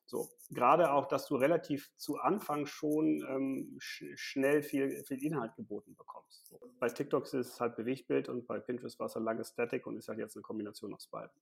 So, 0.06 0.28
gerade 0.50 0.92
auch, 0.92 1.06
dass 1.06 1.26
du 1.26 1.36
relativ 1.36 1.90
zu 1.96 2.18
Anfang 2.18 2.66
schon 2.66 3.24
ähm, 3.28 3.76
sch 3.78 4.04
schnell 4.14 4.62
viel, 4.62 5.02
viel 5.04 5.22
Inhalt 5.22 5.54
geboten 5.56 5.94
bekommst. 5.96 6.46
So. 6.46 6.60
Bei 6.80 6.88
TikTok 6.88 7.24
ist 7.24 7.34
es 7.34 7.60
halt 7.60 7.76
Bewegtbild 7.76 8.28
und 8.28 8.46
bei 8.46 8.60
Pinterest 8.60 8.98
war 8.98 9.06
es 9.06 9.14
halt 9.14 9.24
lange 9.24 9.44
Static 9.44 9.86
und 9.86 9.96
ist 9.96 10.08
halt 10.08 10.18
jetzt 10.18 10.36
eine 10.36 10.42
Kombination 10.42 10.92
aus 10.94 11.06
beiden. 11.06 11.32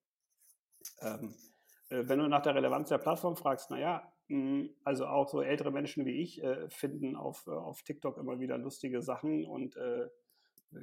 Ähm, 1.00 1.34
äh, 1.88 2.08
wenn 2.08 2.18
du 2.18 2.28
nach 2.28 2.42
der 2.42 2.54
Relevanz 2.54 2.88
der 2.88 2.98
Plattform 2.98 3.36
fragst, 3.36 3.70
naja, 3.70 4.12
hm, 4.28 4.70
also 4.84 5.06
auch 5.06 5.28
so 5.28 5.42
ältere 5.42 5.72
Menschen 5.72 6.06
wie 6.06 6.22
ich 6.22 6.42
äh, 6.42 6.68
finden 6.70 7.16
auf, 7.16 7.46
äh, 7.46 7.50
auf 7.50 7.82
TikTok 7.82 8.16
immer 8.18 8.38
wieder 8.38 8.56
lustige 8.58 9.02
Sachen 9.02 9.44
und 9.44 9.76
äh, 9.76 10.08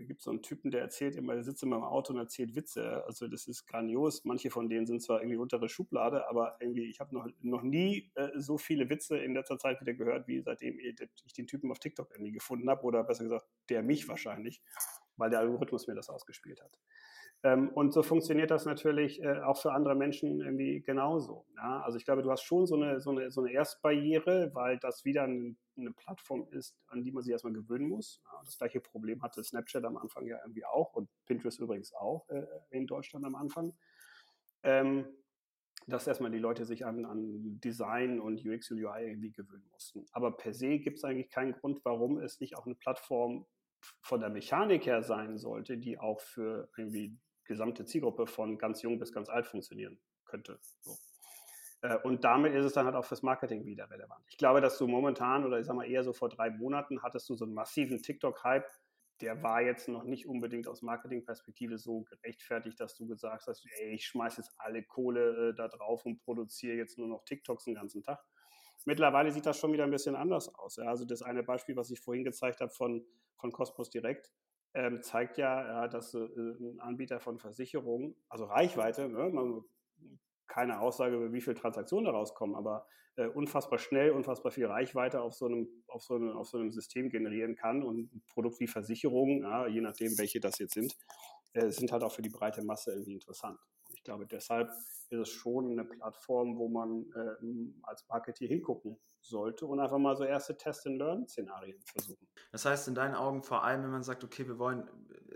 gibt 0.08 0.21
so 0.21 0.32
einen 0.32 0.41
Typen, 0.41 0.71
der 0.71 0.82
erzählt 0.82 1.15
immer, 1.15 1.34
der 1.34 1.43
sitzt 1.43 1.63
immer 1.63 1.78
im 1.78 1.84
Auto 1.84 2.13
und 2.13 2.19
erzählt 2.19 2.56
Witze. 2.56 3.04
Also 3.06 3.28
das 3.28 3.47
ist 3.47 3.65
grandios. 3.65 4.26
Manche 4.26 4.50
von 4.50 4.69
denen 4.69 4.86
sind 4.86 5.02
zwar 5.02 5.21
irgendwie 5.21 5.38
untere 5.38 5.69
Schublade, 5.69 6.28
aber 6.30 6.58
irgendwie, 6.60 6.89
ich 6.89 7.00
habe 7.00 7.15
noch, 7.15 7.28
noch 7.41 7.62
nie 7.62 8.12
äh, 8.15 8.30
so 8.36 8.58
viele 8.58 8.89
Witze 8.89 9.17
in 9.17 9.34
letzter 9.34 9.58
Zeit 9.58 9.80
wieder 9.82 9.93
gehört, 9.93 10.28
wie 10.28 10.41
seitdem 10.41 10.80
ich 10.80 10.95
den 11.34 11.47
Typen 11.47 11.71
auf 11.71 11.80
TikTok 11.80 12.12
irgendwie 12.12 12.34
gefunden 12.34 12.69
habe. 12.69 12.84
Oder 12.84 13.04
besser 13.04 13.23
gesagt, 13.23 13.45
der 13.69 13.84
mich 13.84 14.08
wahrscheinlich, 14.08 14.62
weil 15.15 15.30
der 15.30 15.39
Algorithmus 15.39 15.88
mir 15.88 15.95
das 15.95 16.10
ausgespielt 16.10 16.62
hat. 16.62 16.78
Ähm, 17.43 17.69
und 17.69 17.93
so 17.93 18.02
funktioniert 18.02 18.50
das 18.50 18.65
natürlich 18.65 19.21
äh, 19.21 19.41
auch 19.41 19.62
für 19.62 19.71
andere 19.71 19.95
Menschen 19.95 20.41
irgendwie 20.41 20.82
genauso. 20.82 21.45
Ja? 21.56 21.82
Also 21.82 21.97
ich 21.97 22.06
glaube, 22.06 22.23
du 22.23 22.32
hast 22.32 22.41
schon 22.41 22.65
so 22.65 22.76
eine, 22.76 23.00
so 23.00 23.12
eine, 23.12 23.30
so 23.30 23.41
eine 23.41 23.52
Erstbarriere, 23.52 24.52
weil 24.54 24.80
das 24.80 25.06
wieder 25.06 25.23
ein, 25.23 25.58
eine 25.78 25.91
Plattform 25.91 26.47
ist, 26.52 26.76
an 26.88 27.04
die 27.04 27.12
man 27.12 27.21
sich 27.23 27.32
erstmal 27.32 27.54
gewöhnen 27.54 27.88
muss. 27.88 28.21
Ja, 28.26 28.41
das 28.43 28.58
gleiche 28.58 28.82
Problem 28.82 29.21
hatte 29.21 29.43
Snapchat 29.43 29.86
am 29.86 29.97
Anfang 29.97 30.26
ja 30.26 30.39
irgendwie 30.43 30.65
auch 30.65 30.93
und 30.93 31.10
Pinterest 31.28 31.60
übrigens 31.60 31.93
auch 31.93 32.28
äh, 32.30 32.43
in 32.71 32.88
Deutschland 32.88 33.26
am 33.26 33.36
Anfang. 33.36 33.73
Ähm, 34.63 35.06
dass 35.86 36.08
erstmal 36.08 36.32
die 36.32 36.39
Leute 36.39 36.65
sich 36.65 36.86
an, 36.86 37.06
an 37.06 37.62
Design 37.62 38.19
und 38.19 38.45
UX 38.45 38.71
und 38.71 38.84
UI 38.84 39.08
irgendwie 39.08 39.32
gewöhnen 39.32 39.67
mussten. 39.71 40.06
Aber 40.12 40.36
per 40.36 40.54
se 40.54 40.80
gibt 40.80 40.97
es 40.97 41.04
eigentlich 41.06 41.30
keinen 41.30 41.54
Grund, 41.54 41.80
warum 41.86 42.17
es 42.17 42.41
nicht 42.41 42.58
auch 42.58 42.65
eine 42.65 42.76
Plattform 42.76 43.45
von 44.02 44.19
der 44.19 44.30
Mechanik 44.30 44.86
her 44.86 45.02
sein 45.04 45.38
sollte, 45.38 45.78
die 45.78 45.97
auch 45.97 46.19
für 46.19 46.67
irgendwie 46.76 47.17
gesamte 47.47 47.86
Zielgruppe 47.86 48.27
von 48.27 48.57
ganz 48.57 48.81
jung 48.81 48.99
bis 48.99 49.12
ganz 49.12 49.29
alt 49.29 49.47
funktionieren 49.47 49.99
könnte. 50.25 50.60
So. 50.81 50.97
Äh, 51.81 51.97
und 52.03 52.23
damit 52.23 52.53
ist 52.53 52.65
es 52.65 52.73
dann 52.73 52.86
halt 52.86 52.95
auch 52.95 53.05
fürs 53.05 53.23
Marketing 53.23 53.65
wieder 53.65 53.89
relevant. 53.89 54.23
Ich 54.29 54.38
glaube, 54.38 54.62
dass 54.62 54.77
du 54.77 54.88
momentan 54.88 55.45
oder 55.45 55.60
ich 55.60 55.65
sag 55.65 55.75
mal 55.75 55.89
eher 55.89 56.03
so 56.03 56.13
vor 56.13 56.29
drei 56.29 56.49
Monaten 56.49 57.01
hattest 57.03 57.29
du 57.29 57.36
so 57.36 57.45
einen 57.45 57.53
massiven 57.53 58.01
TikTok-Hype. 58.01 58.67
Der 59.21 59.41
war 59.41 59.62
jetzt 59.62 59.88
noch 59.88 60.03
nicht 60.03 60.27
unbedingt 60.27 60.67
aus 60.67 60.83
Marketingperspektive 60.83 61.77
so 61.77 62.03
gerechtfertigt, 62.03 62.79
dass 62.79 62.95
du 62.95 63.07
gesagt 63.07 63.47
hast, 63.47 63.65
ey, 63.79 63.95
ich 63.95 64.05
schmeiß 64.05 64.38
jetzt 64.38 64.53
alle 64.57 64.83
Kohle 64.83 65.49
äh, 65.49 65.55
da 65.55 65.67
drauf 65.67 66.05
und 66.05 66.19
produziere 66.19 66.75
jetzt 66.75 66.97
nur 66.97 67.07
noch 67.07 67.23
TikToks 67.23 67.65
den 67.65 67.75
ganzen 67.75 68.03
Tag. 68.03 68.23
Mittlerweile 68.86 69.31
sieht 69.31 69.45
das 69.45 69.57
schon 69.57 69.73
wieder 69.73 69.83
ein 69.83 69.91
bisschen 69.91 70.15
anders 70.15 70.53
aus. 70.55 70.77
Ja. 70.77 70.86
Also 70.86 71.03
das 71.03 71.21
eine 71.21 71.43
Beispiel, 71.43 71.75
was 71.75 71.89
ich 71.89 71.99
vorhin 71.99 72.23
gezeigt 72.23 72.62
habe 72.62 72.71
von, 72.71 73.03
von 73.38 73.51
Cosmos 73.51 73.89
Direct, 73.89 74.31
ähm, 74.77 75.01
zeigt 75.01 75.39
ja, 75.39 75.65
ja 75.65 75.87
dass 75.87 76.13
äh, 76.13 76.19
ein 76.19 76.79
Anbieter 76.79 77.19
von 77.19 77.39
Versicherungen, 77.39 78.15
also 78.29 78.45
Reichweite, 78.45 79.09
ne, 79.09 79.29
man, 79.29 79.63
keine 80.45 80.79
Aussage 80.79 81.33
wie 81.33 81.41
viele 81.41 81.55
Transaktionen 81.55 82.05
daraus 82.05 82.35
kommen, 82.35 82.55
aber 82.55 82.85
äh, 83.15 83.25
unfassbar 83.25 83.79
schnell, 83.79 84.11
unfassbar 84.11 84.51
viel 84.51 84.67
Reichweite 84.67 85.21
auf 85.21 85.33
so 85.33 85.47
einem, 85.47 85.67
auf 85.87 86.03
so 86.03 86.13
einem, 86.13 86.37
auf 86.37 86.47
so 86.47 86.59
einem 86.59 86.71
System 86.71 87.09
generieren 87.09 87.55
kann 87.55 87.81
und 87.81 88.13
ein 88.13 88.23
Produkt 88.27 88.59
wie 88.59 88.67
Versicherungen, 88.67 89.41
ja, 89.41 89.65
je 89.65 89.81
nachdem, 89.81 90.15
welche 90.19 90.39
das 90.39 90.59
jetzt 90.59 90.75
sind, 90.75 90.95
äh, 91.53 91.71
sind 91.71 91.91
halt 91.91 92.03
auch 92.03 92.11
für 92.11 92.21
die 92.21 92.29
breite 92.29 92.63
Masse 92.63 92.91
irgendwie 92.91 93.13
interessant. 93.13 93.59
Glaube, 94.08 94.26
deshalb 94.26 94.70
ist 94.70 95.12
es 95.12 95.28
schon 95.28 95.70
eine 95.70 95.84
Plattform, 95.84 96.58
wo 96.58 96.70
man 96.70 97.12
äh, 97.13 97.82
als 97.84 98.08
Marketeer 98.08 98.48
hingucken 98.48 98.98
sollte 99.20 99.65
und 99.65 99.82
einfach 99.82 99.98
mal 99.98 100.15
so 100.15 100.24
erste 100.24 100.56
Test-and-Learn-Szenarien 100.56 101.78
versuchen. 101.84 102.26
Das 102.54 102.63
heißt, 102.63 102.88
in 102.88 102.96
deinen 102.96 103.15
Augen 103.15 103.43
vor 103.43 103.65
allem, 103.65 103.84
wenn 103.84 103.91
man 103.91 104.04
sagt, 104.04 104.24
okay, 104.24 104.48
wir 104.48 104.58
wollen, 104.60 104.89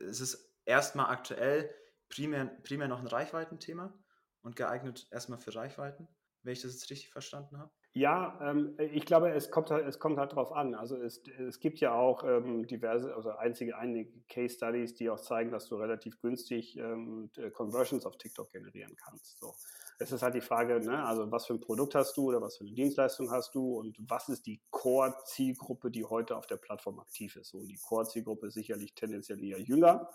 es 0.07 0.21
ist 0.21 0.55
erstmal 0.63 1.07
aktuell 1.07 1.69
primär, 2.07 2.45
primär 2.63 2.87
noch 2.87 3.01
ein 3.01 3.07
Reichweitenthema 3.07 3.93
und 4.41 4.55
geeignet 4.55 5.05
erstmal 5.11 5.39
für 5.39 5.53
Reichweiten, 5.53 6.07
wenn 6.43 6.53
ich 6.53 6.61
das 6.61 6.71
jetzt 6.71 6.89
richtig 6.89 7.09
verstanden 7.09 7.57
habe? 7.57 7.73
Ja, 7.93 8.39
ähm, 8.41 8.77
ich 8.79 9.05
glaube, 9.05 9.31
es 9.31 9.51
kommt 9.51 9.69
halt, 9.69 9.85
es 9.85 9.99
kommt 9.99 10.17
halt 10.17 10.33
drauf 10.33 10.53
an. 10.53 10.75
Also 10.75 10.95
es, 10.95 11.21
es 11.27 11.59
gibt 11.59 11.79
ja 11.81 11.93
auch 11.93 12.23
ähm, 12.23 12.65
diverse, 12.65 13.13
also 13.13 13.31
einzige, 13.31 13.77
einige 13.77 14.09
Case 14.29 14.55
Studies, 14.55 14.95
die 14.95 15.09
auch 15.09 15.19
zeigen, 15.19 15.51
dass 15.51 15.67
du 15.67 15.75
relativ 15.75 16.21
günstig 16.21 16.77
ähm, 16.77 17.29
Conversions 17.53 18.05
auf 18.05 18.17
TikTok 18.17 18.49
generieren 18.49 18.95
kannst. 18.95 19.39
So. 19.39 19.53
Es 19.99 20.13
ist 20.13 20.23
halt 20.23 20.35
die 20.35 20.41
Frage, 20.41 20.79
ne, 20.79 21.03
also 21.03 21.29
was 21.31 21.45
für 21.47 21.53
ein 21.53 21.59
Produkt 21.59 21.93
hast 21.93 22.15
du 22.15 22.29
oder 22.29 22.41
was 22.41 22.57
für 22.57 22.63
eine 22.63 22.73
Dienstleistung 22.73 23.29
hast 23.29 23.53
du 23.55 23.77
und 23.77 23.97
was 23.99 24.29
ist 24.29 24.45
die 24.45 24.61
Core-Zielgruppe, 24.69 25.91
die 25.91 26.05
heute 26.05 26.37
auf 26.37 26.47
der 26.47 26.57
Plattform 26.57 26.97
aktiv 26.99 27.35
ist. 27.35 27.49
So, 27.49 27.57
und 27.57 27.67
die 27.67 27.77
Core-Zielgruppe 27.77 28.47
ist 28.47 28.53
sicherlich 28.53 28.95
tendenziell 28.95 29.43
eher 29.43 29.59
jünger. 29.59 30.09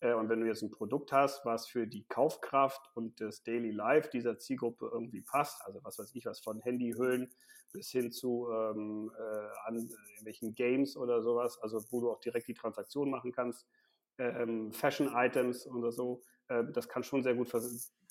Äh, 0.00 0.14
und 0.14 0.28
wenn 0.28 0.40
du 0.40 0.46
jetzt 0.46 0.62
ein 0.62 0.70
Produkt 0.70 1.12
hast, 1.12 1.44
was 1.44 1.66
für 1.66 1.86
die 1.86 2.04
Kaufkraft 2.04 2.90
und 2.94 3.20
das 3.20 3.42
Daily 3.42 3.70
Life 3.70 4.10
dieser 4.10 4.38
Zielgruppe 4.38 4.90
irgendwie 4.92 5.22
passt, 5.22 5.62
also 5.64 5.80
was 5.82 5.98
weiß 5.98 6.14
ich, 6.14 6.26
was 6.26 6.40
von 6.40 6.60
Handyhüllen 6.60 7.30
bis 7.72 7.90
hin 7.90 8.12
zu 8.12 8.48
ähm, 8.50 9.10
äh, 9.18 9.68
an 9.68 9.88
irgendwelchen 10.10 10.54
Games 10.54 10.96
oder 10.96 11.22
sowas, 11.22 11.58
also 11.62 11.82
wo 11.90 12.00
du 12.00 12.10
auch 12.10 12.20
direkt 12.20 12.48
die 12.48 12.54
Transaktion 12.54 13.10
machen 13.10 13.32
kannst, 13.32 13.66
ähm, 14.18 14.72
Fashion-Items 14.72 15.66
oder 15.66 15.92
so, 15.92 16.22
äh, 16.48 16.64
das 16.72 16.88
kann 16.88 17.02
schon 17.02 17.22
sehr 17.22 17.34
gut, 17.34 17.52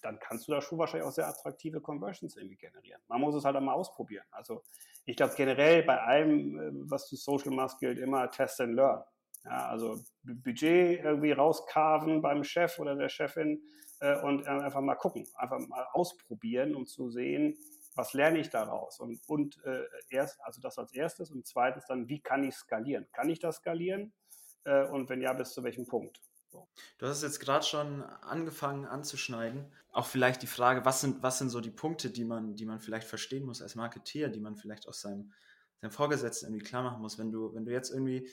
dann 0.02 0.20
kannst 0.20 0.48
du 0.48 0.52
da 0.52 0.62
schon 0.62 0.78
wahrscheinlich 0.78 1.08
auch 1.08 1.12
sehr 1.14 1.28
attraktive 1.28 1.82
Conversions 1.82 2.36
irgendwie 2.36 2.58
generieren. 2.58 3.02
Man 3.08 3.22
muss 3.22 3.36
es 3.36 3.46
halt 3.46 3.56
einmal 3.56 3.76
ausprobieren. 3.76 4.26
Also 4.32 4.64
ich 5.06 5.16
glaube 5.16 5.34
generell 5.36 5.84
bei 5.84 6.00
allem, 6.00 6.60
äh, 6.60 6.72
was 6.90 7.10
du 7.10 7.16
Social 7.16 7.52
machst, 7.52 7.80
gilt 7.80 7.98
immer 7.98 8.30
Test 8.30 8.62
and 8.62 8.76
Learn. 8.76 9.04
Ja, 9.46 9.68
also 9.68 10.00
Budget 10.24 11.04
irgendwie 11.04 11.32
rauskarven 11.32 12.22
beim 12.22 12.44
Chef 12.44 12.80
oder 12.80 12.96
der 12.96 13.10
Chefin 13.10 13.62
äh, 14.00 14.20
und 14.22 14.48
einfach 14.48 14.82
mal 14.82 14.96
gucken, 14.96 15.28
einfach 15.36 15.60
mal 15.60 15.86
ausprobieren, 15.94 16.76
um 16.76 16.88
zu 16.88 17.10
sehen, 17.10 17.56
was 17.96 18.14
lerne 18.14 18.40
ich 18.40 18.50
daraus? 18.50 19.00
Und, 19.00 19.22
und 19.28 19.64
äh, 19.64 19.84
erst, 20.10 20.42
also 20.42 20.60
das 20.62 20.78
als 20.78 20.94
erstes 20.94 21.32
und 21.32 21.46
zweitens 21.46 21.86
dann, 21.86 22.10
wie 22.10 22.20
kann 22.20 22.44
ich 22.44 22.56
skalieren? 22.56 23.08
Kann 23.14 23.30
ich 23.30 23.40
das 23.40 23.58
skalieren? 23.58 24.14
Äh, 24.66 24.86
und 24.88 25.10
wenn 25.10 25.22
ja, 25.22 25.32
bis 25.34 25.54
zu 25.54 25.64
welchem 25.64 25.86
Punkt? 25.86 26.20
So. 26.52 26.68
Du 26.98 27.08
hast 27.08 27.24
jetzt 27.24 27.40
gerade 27.40 27.66
schon 27.66 28.04
angefangen 28.04 28.86
anzuschneiden. 28.86 29.72
Auch 29.92 30.08
vielleicht 30.08 30.42
die 30.42 30.48
Frage, 30.48 30.86
was 30.86 31.02
sind, 31.02 31.24
was 31.24 31.38
sind 31.38 31.50
so 31.50 31.62
die 31.62 31.72
Punkte, 31.72 32.10
die 32.10 32.26
man, 32.26 32.56
die 32.56 32.66
man 32.66 32.80
vielleicht 32.80 33.08
verstehen 33.08 33.46
muss 33.46 33.62
als 33.62 33.76
Marketeer, 33.76 34.30
die 34.30 34.42
man 34.42 34.56
vielleicht 34.56 34.88
aus 34.88 35.02
seinem, 35.02 35.32
seinem 35.82 35.92
Vorgesetzten 35.92 36.48
irgendwie 36.48 36.66
klar 36.66 36.84
machen 36.84 37.02
muss, 37.02 37.18
wenn 37.18 37.32
du, 37.32 37.54
wenn 37.54 37.66
du 37.66 37.72
jetzt 37.72 37.92
irgendwie 37.92 38.30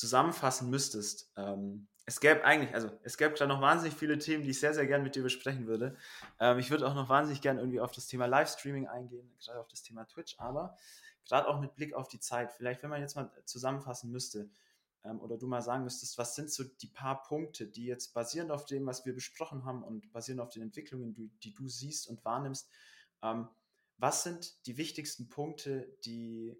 zusammenfassen 0.00 0.70
müsstest, 0.70 1.30
ähm, 1.36 1.86
es 2.06 2.18
gäbe 2.18 2.42
eigentlich, 2.44 2.74
also 2.74 2.90
es 3.04 3.16
gäbe 3.18 3.34
gerade 3.34 3.52
noch 3.52 3.60
wahnsinnig 3.60 3.96
viele 3.96 4.18
Themen, 4.18 4.42
die 4.42 4.50
ich 4.50 4.58
sehr, 4.58 4.74
sehr 4.74 4.86
gerne 4.86 5.04
mit 5.04 5.14
dir 5.14 5.22
besprechen 5.22 5.66
würde. 5.66 5.96
Ähm, 6.40 6.58
ich 6.58 6.70
würde 6.70 6.88
auch 6.88 6.94
noch 6.94 7.08
wahnsinnig 7.08 7.40
gerne 7.40 7.60
irgendwie 7.60 7.80
auf 7.80 7.92
das 7.92 8.06
Thema 8.06 8.26
Livestreaming 8.26 8.88
eingehen, 8.88 9.30
gerade 9.38 9.60
auf 9.60 9.68
das 9.68 9.82
Thema 9.82 10.06
Twitch, 10.06 10.36
aber 10.38 10.76
gerade 11.24 11.46
auch 11.46 11.60
mit 11.60 11.76
Blick 11.76 11.94
auf 11.94 12.08
die 12.08 12.18
Zeit, 12.18 12.52
vielleicht 12.52 12.82
wenn 12.82 12.90
man 12.90 13.00
jetzt 13.00 13.14
mal 13.14 13.30
zusammenfassen 13.44 14.10
müsste 14.10 14.50
ähm, 15.04 15.20
oder 15.20 15.36
du 15.36 15.46
mal 15.46 15.62
sagen 15.62 15.84
müsstest, 15.84 16.18
was 16.18 16.34
sind 16.34 16.50
so 16.50 16.64
die 16.64 16.88
paar 16.88 17.22
Punkte, 17.22 17.66
die 17.66 17.84
jetzt 17.84 18.14
basierend 18.14 18.50
auf 18.50 18.64
dem, 18.64 18.86
was 18.86 19.04
wir 19.04 19.14
besprochen 19.14 19.64
haben 19.64 19.84
und 19.84 20.10
basierend 20.12 20.40
auf 20.40 20.50
den 20.50 20.62
Entwicklungen, 20.62 21.14
die, 21.14 21.28
die 21.44 21.52
du 21.52 21.68
siehst 21.68 22.08
und 22.08 22.24
wahrnimmst, 22.24 22.68
ähm, 23.22 23.46
was 23.98 24.22
sind 24.22 24.66
die 24.66 24.78
wichtigsten 24.78 25.28
Punkte, 25.28 25.94
die, 26.04 26.56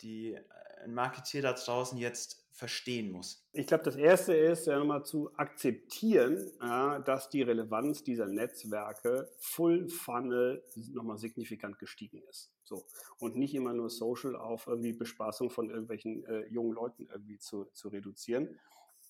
die 0.00 0.36
ein 0.82 0.94
Marketeer 0.94 1.42
da 1.42 1.52
draußen 1.52 1.98
jetzt 1.98 2.39
verstehen 2.52 3.10
muss? 3.10 3.46
Ich 3.52 3.66
glaube, 3.66 3.84
das 3.84 3.96
Erste 3.96 4.34
ist 4.34 4.66
ja 4.66 4.78
nochmal 4.78 5.04
zu 5.04 5.30
akzeptieren, 5.36 6.50
ja, 6.60 6.98
dass 6.98 7.28
die 7.30 7.42
Relevanz 7.42 8.02
dieser 8.02 8.26
Netzwerke 8.26 9.30
Full 9.38 9.88
Funnel 9.88 10.62
nochmal 10.92 11.18
signifikant 11.18 11.78
gestiegen 11.78 12.22
ist. 12.28 12.52
So. 12.64 12.84
Und 13.18 13.36
nicht 13.36 13.54
immer 13.54 13.72
nur 13.72 13.90
Social 13.90 14.36
auf 14.36 14.66
irgendwie 14.66 14.92
Bespaßung 14.92 15.50
von 15.50 15.70
irgendwelchen 15.70 16.24
äh, 16.26 16.46
jungen 16.46 16.72
Leuten 16.72 17.08
irgendwie 17.10 17.38
zu, 17.38 17.64
zu 17.72 17.88
reduzieren. 17.88 18.58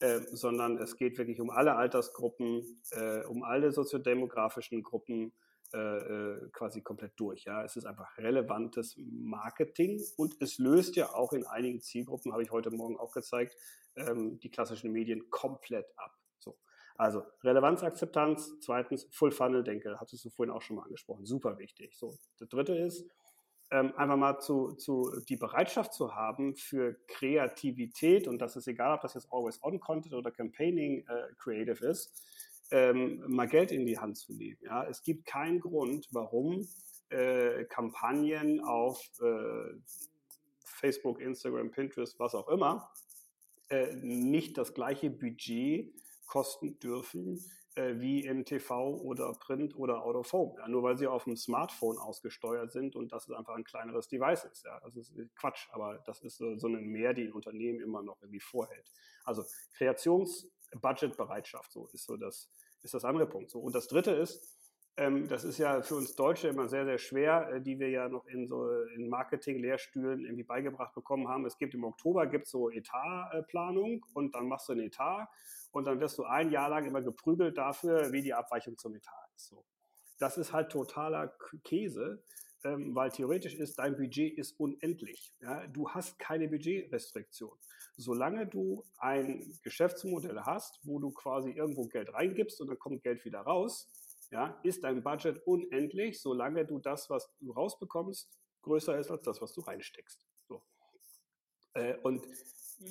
Äh, 0.00 0.20
sondern 0.33 0.79
es 0.79 0.96
geht 0.96 1.18
wirklich 1.18 1.42
um 1.42 1.50
alle 1.50 1.76
Altersgruppen, 1.76 2.81
äh, 2.92 3.22
um 3.26 3.42
alle 3.42 3.70
soziodemografischen 3.70 4.83
Gruppen, 4.83 5.33
äh, 5.73 5.79
äh, 5.79 6.51
quasi 6.53 6.83
komplett 6.83 7.13
durch. 7.17 7.45
Ja, 7.45 7.63
es 7.65 7.77
ist 7.77 7.85
einfach 7.85 8.19
relevantes 8.19 8.97
Marketing 8.99 10.03
und 10.17 10.35
es 10.41 10.59
löst 10.59 10.97
ja 10.97 11.15
auch 11.15 11.33
in 11.33 11.47
einigen 11.47 11.81
Zielgruppen, 11.81 12.33
habe 12.33 12.43
ich 12.43 12.51
heute 12.51 12.71
Morgen 12.71 12.97
auch 12.97 13.13
gezeigt, 13.13 13.57
ähm, 13.97 14.41
die 14.41 14.51
klassischen 14.51 14.91
Medien 14.91 15.31
komplett 15.31 15.87
ab. 15.97 16.17
So. 16.39 16.59
Also 16.97 17.23
Relevanzakzeptanz, 17.45 18.59
zweitens 18.61 19.07
Full 19.13 19.31
Funnel 19.31 19.63
Denke, 19.63 20.01
hattest 20.01 20.25
du 20.25 20.31
vorhin 20.31 20.53
auch 20.53 20.63
schon 20.63 20.77
mal 20.77 20.83
angesprochen, 20.83 21.25
super 21.25 21.59
wichtig. 21.59 21.97
So, 21.97 22.19
das 22.39 22.49
dritte 22.49 22.75
ist, 22.75 23.09
ähm, 23.71 23.95
einfach 23.97 24.17
mal 24.17 24.41
zu, 24.41 24.73
zu 24.73 25.21
die 25.29 25.37
Bereitschaft 25.37 25.95
zu 25.95 26.15
haben 26.17 26.57
für 26.57 26.97
Kreativität 27.07 28.27
und 28.27 28.41
das 28.41 28.57
ist 28.57 28.67
egal, 28.67 28.95
ob 28.95 29.03
das 29.03 29.15
jetzt 29.15 29.29
Always 29.31 29.63
On 29.63 29.79
Content 29.79 30.15
oder 30.15 30.33
Campaigning 30.33 31.07
äh, 31.07 31.35
Creative 31.39 31.87
ist, 31.87 32.13
ähm, 32.71 33.23
mal 33.27 33.49
Geld 33.49 33.73
in 33.73 33.87
die 33.87 33.99
Hand 33.99 34.17
zu 34.19 34.33
nehmen. 34.33 34.59
Ja? 34.63 34.85
Es 34.85 35.03
gibt 35.03 35.27
keinen 35.27 35.61
Grund, 35.61 36.09
warum 36.13 36.69
äh, 37.11 37.65
Kampagnen 37.65 38.61
auf 38.61 39.03
äh, 39.21 39.75
Facebook, 40.65 41.21
Instagram, 41.21 41.71
Pinterest, 41.71 42.19
was 42.19 42.35
auch 42.35 42.49
immer, 42.49 42.91
äh, 43.69 43.95
nicht 43.97 44.57
das 44.57 44.75
gleiche 44.75 45.11
Budget 45.11 45.93
kosten 46.27 46.79
dürfen 46.79 47.45
äh, 47.75 47.99
wie 47.99 48.25
im 48.25 48.45
TV 48.45 48.97
oder 48.97 49.33
Print 49.35 49.77
oder 49.77 50.03
Out 50.05 50.17
of 50.17 50.33
Home. 50.33 50.55
Ja? 50.59 50.69
Nur 50.69 50.83
weil 50.83 50.97
sie 50.97 51.07
auf 51.07 51.25
dem 51.25 51.37
Smartphone 51.37 51.99
ausgesteuert 51.99 52.73
sind 52.73 52.97
und 52.97 53.13
das 53.13 53.29
ist 53.29 53.35
einfach 53.35 53.55
ein 53.55 53.65
kleineres 53.65 54.09
Device 54.09 54.45
ist. 54.45 54.65
Ja? 54.65 54.81
Das 54.81 54.97
ist 54.97 55.13
Quatsch, 55.37 55.69
aber 55.73 55.99
das 56.07 56.21
ist 56.23 56.39
so 56.39 56.67
eine 56.67 56.81
Mehr, 56.81 57.15
die 57.15 57.25
ein 57.25 57.33
Unternehmen 57.33 57.81
immer 57.81 58.03
noch 58.03 58.21
irgendwie 58.23 58.41
vorhält. 58.41 58.91
Also 59.25 59.45
Kreationsbudgetbereitschaft, 60.71 61.73
so 61.73 61.89
ist 61.93 62.05
so 62.05 62.17
das, 62.17 62.51
ist 62.83 62.95
das 62.95 63.05
andere 63.05 63.27
Punkt. 63.27 63.51
So. 63.51 63.61
Und 63.61 63.75
das 63.75 63.89
dritte 63.89 64.13
ist, 64.13 64.59
ähm, 64.97 65.29
das 65.29 65.45
ist 65.45 65.59
ja 65.59 65.83
für 65.83 65.97
uns 65.97 66.15
Deutsche 66.15 66.49
immer 66.49 66.69
sehr, 66.69 66.85
sehr 66.85 66.99
schwer, 66.99 67.51
äh, 67.53 67.61
die 67.61 67.79
wir 67.79 67.91
ja 67.91 68.09
noch 68.09 68.27
in 68.27 68.49
so 68.49 68.71
in 68.97 69.09
Marketing-Lehrstühlen 69.09 70.25
irgendwie 70.25 70.45
beigebracht 70.45 70.95
bekommen 70.95 71.29
haben. 71.29 71.47
Es 71.47 71.59
gibt 71.59 71.75
im 71.75 71.85
Oktober 71.85 72.27
gibt 72.27 72.47
so 72.47 72.71
Etatplanung 72.71 74.05
und 74.15 74.35
dann 74.35 74.49
machst 74.49 74.69
du 74.69 74.73
ein 74.73 74.81
Etat 74.81 75.29
und 75.73 75.87
dann 75.87 76.01
wirst 76.01 76.19
du 76.19 76.25
ein 76.25 76.51
Jahr 76.51 76.69
lang 76.69 76.87
immer 76.87 77.03
geprügelt 77.03 77.57
dafür, 77.57 78.13
wie 78.13 78.23
die 78.23 78.35
Abweichung 78.35 78.77
zum 78.77 78.95
Etat 78.95 79.31
ist. 79.37 79.49
So. 79.49 79.65
Das 80.19 80.37
ist 80.37 80.53
halt 80.53 80.71
totaler 80.71 81.35
Käse, 81.65 82.23
ähm, 82.65 82.95
weil 82.95 83.11
theoretisch 83.11 83.55
ist 83.55 83.79
dein 83.79 83.97
Budget 83.97 84.37
ist 84.37 84.59
unendlich. 84.59 85.33
Ja? 85.41 85.67
Du 85.69 85.89
hast 85.89 86.19
keine 86.19 86.49
Budgetrestriktion 86.49 87.57
solange 87.96 88.46
du 88.46 88.85
ein 88.98 89.59
Geschäftsmodell 89.62 90.40
hast, 90.40 90.81
wo 90.85 90.98
du 90.98 91.11
quasi 91.11 91.50
irgendwo 91.50 91.87
Geld 91.87 92.12
reingibst 92.12 92.61
und 92.61 92.68
dann 92.68 92.79
kommt 92.79 93.03
Geld 93.03 93.24
wieder 93.24 93.40
raus, 93.40 93.90
ja, 94.31 94.59
ist 94.62 94.85
dein 94.85 95.03
Budget 95.03 95.44
unendlich, 95.46 96.20
solange 96.20 96.64
du 96.64 96.79
das, 96.79 97.11
was 97.11 97.31
du 97.40 97.53
rausbekommst, 97.53 98.31
größer 98.62 98.98
ist 98.98 99.11
als 99.11 99.22
das, 99.22 99.42
was 99.42 99.53
du 99.53 99.61
reinsteckst. 99.61 100.24
So. 100.48 100.62
Äh, 101.74 101.96
und 102.03 102.26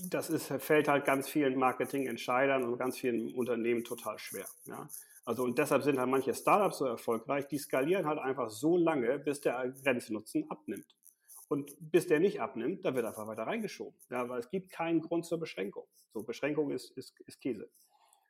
das 0.10 0.30
ist, 0.30 0.48
fällt 0.48 0.88
halt 0.88 1.06
ganz 1.06 1.30
vielen 1.30 1.58
Marketingentscheidern 1.58 2.64
und 2.64 2.78
ganz 2.78 2.98
vielen 2.98 3.34
Unternehmen 3.34 3.84
total 3.84 4.20
schwer. 4.20 4.48
Ja. 4.66 4.88
Also 5.26 5.44
und 5.44 5.58
deshalb 5.58 5.84
sind 5.84 6.00
halt 6.00 6.10
manche 6.10 6.34
Startups 6.34 6.80
so 6.80 6.86
erfolgreich, 6.86 7.48
die 7.48 7.58
skalieren 7.58 8.06
halt 8.06 8.20
einfach 8.20 8.50
so 8.50 8.78
lange, 8.78 9.20
bis 9.20 9.42
der 9.42 9.74
Grenznutzen 9.84 10.50
abnimmt. 10.50 10.96
Und 11.50 11.76
bis 11.80 12.08
der 12.08 12.20
nicht 12.20 12.40
abnimmt, 12.40 12.86
dann 12.86 12.96
wird 12.96 13.06
einfach 13.06 13.28
weiter 13.28 13.44
reingeschoben. 13.44 14.00
Ja, 14.10 14.30
weil 14.30 14.40
es 14.40 14.50
gibt 14.50 14.70
keinen 14.70 15.02
Grund 15.02 15.26
zur 15.26 15.40
Beschränkung. 15.40 15.88
So, 16.14 16.24
Beschränkung 16.24 16.72
ist, 16.72 16.92
ist, 16.92 17.20
ist 17.22 17.42
Käse. 17.42 17.70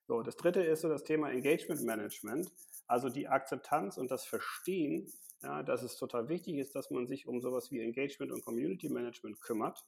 So, 0.07 0.23
das 0.23 0.37
dritte 0.37 0.63
ist 0.63 0.81
so 0.81 0.89
das 0.89 1.03
Thema 1.03 1.29
Engagement 1.29 1.83
Management, 1.83 2.51
also 2.87 3.09
die 3.09 3.27
Akzeptanz 3.27 3.97
und 3.97 4.09
das 4.09 4.25
Verstehen, 4.25 5.11
ja, 5.43 5.61
dass 5.63 5.83
es 5.83 5.97
total 5.97 6.29
wichtig 6.29 6.55
ist, 6.55 6.73
dass 6.75 6.89
man 6.89 7.07
sich 7.07 7.27
um 7.27 7.41
sowas 7.41 7.71
wie 7.71 7.81
Engagement 7.81 8.31
und 8.31 8.43
Community 8.43 8.89
Management 8.89 9.39
kümmert. 9.41 9.85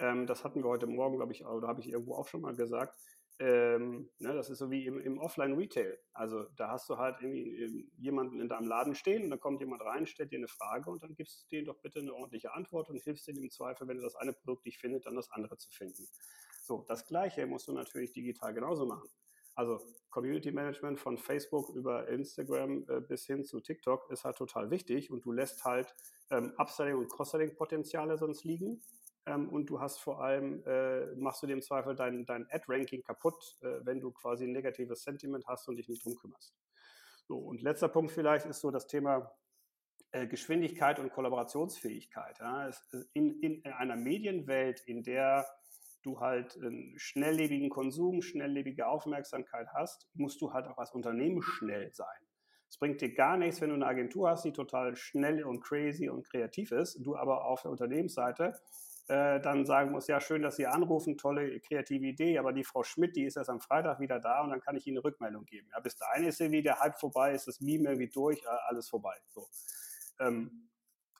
Ähm, 0.00 0.26
das 0.26 0.44
hatten 0.44 0.62
wir 0.62 0.68
heute 0.68 0.86
Morgen, 0.86 1.16
glaube 1.16 1.32
ich, 1.32 1.46
oder 1.46 1.68
habe 1.68 1.80
ich 1.80 1.88
irgendwo 1.88 2.14
auch 2.14 2.28
schon 2.28 2.42
mal 2.42 2.54
gesagt. 2.54 2.98
Ähm, 3.40 4.10
ne, 4.18 4.32
das 4.32 4.48
ist 4.48 4.58
so 4.58 4.70
wie 4.70 4.86
im, 4.86 5.00
im 5.00 5.18
Offline-Retail. 5.18 5.98
Also 6.12 6.44
da 6.56 6.70
hast 6.70 6.88
du 6.88 6.98
halt 6.98 7.16
irgendwie 7.20 7.62
ähm, 7.62 7.90
jemanden 7.96 8.40
in 8.40 8.48
deinem 8.48 8.68
Laden 8.68 8.94
stehen 8.94 9.24
und 9.24 9.30
dann 9.30 9.40
kommt 9.40 9.60
jemand 9.60 9.82
rein, 9.82 10.06
stellt 10.06 10.30
dir 10.30 10.38
eine 10.38 10.46
Frage 10.46 10.88
und 10.88 11.02
dann 11.02 11.16
gibst 11.16 11.42
du 11.42 11.56
dir 11.56 11.64
doch 11.64 11.80
bitte 11.80 11.98
eine 11.98 12.14
ordentliche 12.14 12.54
Antwort 12.54 12.90
und 12.90 13.02
hilfst 13.02 13.26
dir 13.26 13.36
im 13.36 13.50
Zweifel, 13.50 13.88
wenn 13.88 13.96
du 13.96 14.04
das 14.04 14.14
eine 14.14 14.32
Produkt 14.32 14.64
nicht 14.66 14.78
findet, 14.78 15.06
dann 15.06 15.16
das 15.16 15.32
andere 15.32 15.56
zu 15.56 15.68
finden. 15.70 16.06
So, 16.62 16.84
das 16.86 17.06
Gleiche 17.06 17.46
musst 17.46 17.66
du 17.66 17.72
natürlich 17.72 18.12
digital 18.12 18.54
genauso 18.54 18.86
machen. 18.86 19.08
Also 19.56 19.80
Community 20.10 20.52
Management 20.52 21.00
von 21.00 21.18
Facebook 21.18 21.70
über 21.74 22.08
Instagram 22.08 22.84
äh, 22.88 23.00
bis 23.00 23.26
hin 23.26 23.44
zu 23.44 23.60
TikTok 23.60 24.10
ist 24.10 24.24
halt 24.24 24.36
total 24.36 24.70
wichtig 24.70 25.10
und 25.10 25.24
du 25.24 25.32
lässt 25.32 25.64
halt 25.64 25.94
ähm, 26.30 26.52
Upselling 26.56 26.96
und 26.96 27.08
Cross-Selling-Potenziale 27.08 28.16
sonst 28.16 28.44
liegen 28.44 28.80
ähm, 29.26 29.48
und 29.48 29.70
du 29.70 29.80
hast 29.80 30.00
vor 30.00 30.22
allem, 30.22 30.62
äh, 30.66 31.06
machst 31.16 31.42
du 31.42 31.46
dem 31.46 31.62
Zweifel 31.62 31.94
dein, 31.94 32.26
dein 32.26 32.46
Ad-Ranking 32.50 33.02
kaputt, 33.02 33.56
äh, 33.62 33.80
wenn 33.84 34.00
du 34.00 34.10
quasi 34.12 34.44
ein 34.44 34.52
negatives 34.52 35.02
Sentiment 35.02 35.46
hast 35.46 35.68
und 35.68 35.76
dich 35.76 35.88
nicht 35.88 36.04
drum 36.04 36.16
kümmerst. 36.16 36.54
So, 37.26 37.38
und 37.38 37.62
letzter 37.62 37.88
Punkt 37.88 38.12
vielleicht 38.12 38.46
ist 38.46 38.60
so 38.60 38.70
das 38.70 38.86
Thema 38.86 39.34
äh, 40.12 40.26
Geschwindigkeit 40.26 40.98
und 40.98 41.10
Kollaborationsfähigkeit. 41.10 42.38
Ja. 42.38 42.68
Äh, 42.68 42.72
in, 43.14 43.40
in 43.40 43.64
einer 43.72 43.96
Medienwelt, 43.96 44.80
in 44.86 45.02
der 45.02 45.46
du 46.02 46.20
halt 46.20 46.56
einen 46.56 46.98
schnelllebigen 46.98 47.70
Konsum, 47.70 48.20
schnelllebige 48.20 48.86
Aufmerksamkeit 48.86 49.68
hast, 49.72 50.08
musst 50.14 50.40
du 50.42 50.52
halt 50.52 50.66
auch 50.66 50.76
als 50.76 50.92
Unternehmen 50.92 51.42
schnell 51.42 51.92
sein. 51.94 52.06
Es 52.68 52.78
bringt 52.78 53.00
dir 53.00 53.14
gar 53.14 53.36
nichts, 53.36 53.60
wenn 53.60 53.70
du 53.70 53.76
eine 53.76 53.86
Agentur 53.86 54.28
hast, 54.28 54.44
die 54.44 54.52
total 54.52 54.96
schnell 54.96 55.44
und 55.44 55.60
crazy 55.60 56.08
und 56.08 56.28
kreativ 56.28 56.72
ist, 56.72 56.98
du 57.04 57.16
aber 57.16 57.44
auf 57.46 57.62
der 57.62 57.70
Unternehmensseite 57.70 58.60
äh, 59.08 59.40
dann 59.40 59.66
sagen 59.66 59.92
muss, 59.92 60.06
ja, 60.06 60.20
schön, 60.20 60.42
dass 60.42 60.56
Sie 60.56 60.66
anrufen, 60.66 61.18
tolle 61.18 61.60
kreative 61.60 62.06
Idee, 62.06 62.38
aber 62.38 62.52
die 62.52 62.64
Frau 62.64 62.82
Schmidt, 62.82 63.16
die 63.16 63.24
ist 63.24 63.36
erst 63.36 63.50
am 63.50 63.60
Freitag 63.60 64.00
wieder 64.00 64.18
da 64.18 64.42
und 64.42 64.50
dann 64.50 64.60
kann 64.60 64.76
ich 64.76 64.86
Ihnen 64.86 64.98
eine 64.98 65.04
Rückmeldung 65.04 65.44
geben. 65.44 65.68
Ja, 65.72 65.80
bis 65.80 65.96
dahin 65.96 66.24
ist 66.24 66.40
irgendwie 66.40 66.62
der 66.62 66.80
Hype 66.80 66.98
vorbei, 66.98 67.32
ist 67.32 67.46
das 67.46 67.60
Meme 67.60 67.88
irgendwie 67.88 68.08
durch, 68.08 68.42
äh, 68.42 68.46
alles 68.66 68.88
vorbei. 68.88 69.16
So. 69.28 69.46
Ähm, 70.20 70.70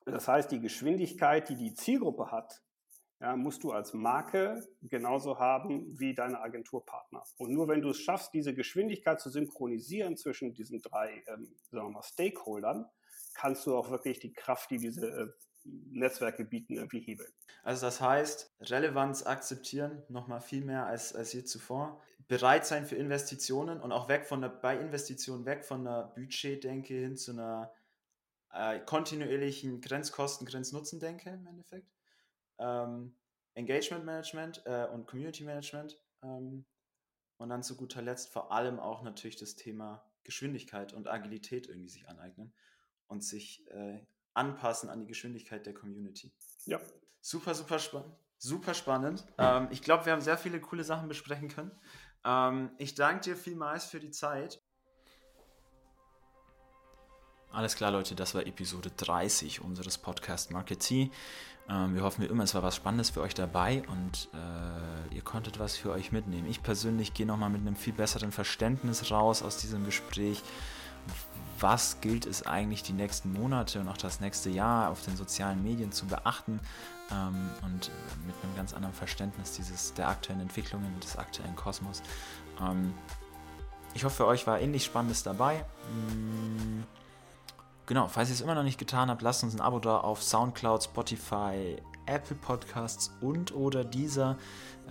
das 0.07 0.29
heißt, 0.29 0.51
die 0.51 0.61
Geschwindigkeit, 0.61 1.49
die 1.49 1.57
die 1.57 1.75
Zielgruppe 1.75 2.31
hat, 2.31 2.63
ja, 3.21 3.37
musst 3.37 3.63
du 3.65 3.73
als 3.73 3.95
Marke 3.95 4.67
genauso 4.83 5.39
haben 5.39 5.99
wie 5.99 6.15
deine 6.15 6.41
Agenturpartner. 6.41 7.23
Und 7.39 7.53
nur 7.53 7.69
wenn 7.69 7.81
du 7.81 7.91
es 7.91 7.99
schaffst, 7.99 8.35
diese 8.35 8.55
Geschwindigkeit 8.55 9.21
zu 9.21 9.31
synchronisieren 9.31 10.17
zwischen 10.17 10.53
diesen 10.53 10.83
drei 10.83 11.23
ähm, 11.29 11.55
sagen 11.71 11.89
wir 11.89 11.91
mal, 11.91 12.03
Stakeholdern, 12.03 12.87
kannst 13.33 13.67
du 13.67 13.77
auch 13.77 13.91
wirklich 13.91 14.19
die 14.19 14.33
Kraft, 14.33 14.71
die 14.71 14.79
diese 14.79 15.09
äh, 15.09 15.29
Netzwerke 15.65 16.45
bieten, 16.45 16.75
irgendwie 16.75 17.01
hebeln. 17.01 17.33
Also 17.63 17.87
das 17.87 18.01
heißt, 18.01 18.55
Relevanz 18.61 19.25
akzeptieren, 19.25 20.03
nochmal 20.09 20.41
viel 20.41 20.65
mehr 20.65 20.87
als, 20.87 21.15
als 21.15 21.33
je 21.33 21.45
zuvor. 21.45 22.01
Bereit 22.29 22.67
sein 22.67 22.87
für 22.87 22.97
Investitionen 22.97 23.81
und 23.81 23.93
auch 23.93 24.09
weg 24.09 24.27
von 24.27 24.41
der, 24.41 24.49
bei 24.49 24.79
Investitionen 24.79 25.45
weg 25.45 25.65
von 25.65 25.87
einer 25.87 26.05
Budgetdenke 26.05 26.95
hin 26.95 27.17
zu 27.17 27.33
einer 27.33 27.73
äh, 28.53 28.81
kontinuierlichen 28.81 29.81
Grenzkosten, 29.81 30.47
Grenznutzen-Denke 30.47 31.31
im 31.31 31.47
Endeffekt. 31.47 31.91
Ähm, 32.59 33.15
Engagement 33.55 34.05
Management 34.05 34.63
äh, 34.65 34.87
und 34.87 35.07
Community 35.07 35.45
Management. 35.45 35.99
Ähm, 36.23 36.65
und 37.37 37.49
dann 37.49 37.63
zu 37.63 37.77
guter 37.77 38.01
Letzt 38.01 38.31
vor 38.31 38.53
allem 38.53 38.79
auch 38.79 39.03
natürlich 39.03 39.37
das 39.37 39.57
Thema 39.57 40.05
Geschwindigkeit 40.23 40.93
und 40.93 41.09
Agilität 41.09 41.69
irgendwie 41.69 41.89
sich 41.89 42.09
aneignen 42.09 42.55
und 43.09 43.23
sich 43.23 43.67
äh, 43.71 44.01
anpassen 44.35 44.91
an 44.91 45.01
die 45.01 45.07
Geschwindigkeit 45.07 45.65
der 45.67 45.75
Community. 45.75 46.33
Ja. 46.67 46.81
Super, 47.21 47.55
super 47.55 47.79
spannend. 47.79 48.15
Super 48.39 48.75
spannend. 48.75 49.25
Ähm, 49.39 49.69
ich 49.71 49.81
glaube, 49.81 50.05
wir 50.05 50.13
haben 50.13 50.21
sehr 50.21 50.37
viele 50.37 50.61
coole 50.61 50.85
Sachen 50.85 51.09
besprechen 51.09 51.49
können. 51.49 51.71
Ähm, 52.25 52.71
ich 52.79 52.95
danke 52.95 53.23
dir 53.23 53.37
vielmals 53.37 53.87
für 53.87 54.01
die 54.01 54.11
Zeit. 54.11 54.63
Alles 57.51 57.77
klar, 57.77 57.93
Leute, 57.93 58.17
das 58.17 58.35
war 58.35 58.45
Episode 58.47 58.91
30 58.97 59.61
unseres 59.61 59.97
Podcast 59.97 60.51
Marketing. 60.51 61.13
Ähm, 61.69 61.95
wir 61.95 62.03
hoffen 62.03 62.23
wie 62.23 62.27
immer, 62.27 62.43
es 62.43 62.55
war 62.55 62.63
was 62.63 62.77
Spannendes 62.77 63.11
für 63.11 63.21
euch 63.21 63.33
dabei 63.33 63.85
und 63.89 64.29
äh, 64.35 65.15
ihr 65.15 65.23
konntet 65.23 65.59
was 65.59 65.77
für 65.77 65.93
euch 65.93 66.13
mitnehmen. 66.13 66.49
Ich 66.49 66.63
persönlich 66.63 67.15
gehe 67.15 67.27
nochmal 67.27 67.51
mit 67.51 67.61
einem 67.61 67.77
viel 67.77 67.93
besseren 67.93 68.33
Verständnis 68.33 69.11
raus 69.11 69.43
aus 69.43 69.57
diesem 69.59 69.85
Gespräch. 69.85 70.43
Was 71.61 72.01
gilt 72.01 72.27
es 72.27 72.47
eigentlich 72.47 72.83
die 72.83 72.93
nächsten 72.93 73.33
Monate 73.33 73.81
und 73.81 73.89
auch 73.89 73.97
das 73.97 74.21
nächste 74.21 74.51
Jahr 74.51 74.91
auf 74.91 75.05
den 75.05 75.17
sozialen 75.17 75.63
Medien 75.63 75.93
zu 75.93 76.07
beachten 76.07 76.61
ähm, 77.11 77.51
und 77.63 77.91
mit 78.27 78.35
einem 78.43 78.57
ganz 78.57 78.75
anderen 78.75 78.95
Verständnis 78.95 79.53
dieses, 79.53 79.95
der 79.95 80.09
aktuellen 80.09 80.41
Entwicklungen, 80.41 80.99
des 81.01 81.17
aktuellen 81.17 81.57
Kosmos. 81.57 82.03
Ähm, 82.61 82.95
ich 83.95 84.05
hoffe, 84.05 84.17
für 84.17 84.27
euch 84.27 84.47
war 84.47 84.61
ähnlich 84.61 84.85
Spannendes 84.85 85.23
dabei. 85.23 85.65
Mm, 85.93 86.83
Genau, 87.87 88.09
falls 88.09 88.31
ihr 88.31 88.35
es 88.35 88.41
immer 88.41 88.55
noch 88.55 88.63
nicht 88.63 88.79
getan 88.79 89.11
habt, 89.11 89.21
lasst 89.21 89.43
uns 89.45 89.55
ein 89.55 89.61
Abo 89.61 89.79
da 89.79 89.99
auf 89.99 90.23
Soundcloud, 90.23 90.85
Spotify, 90.85 91.77
Apple 92.07 92.37
Podcasts 92.37 93.13
und 93.21 93.55
oder 93.55 93.85
dieser 93.85 94.37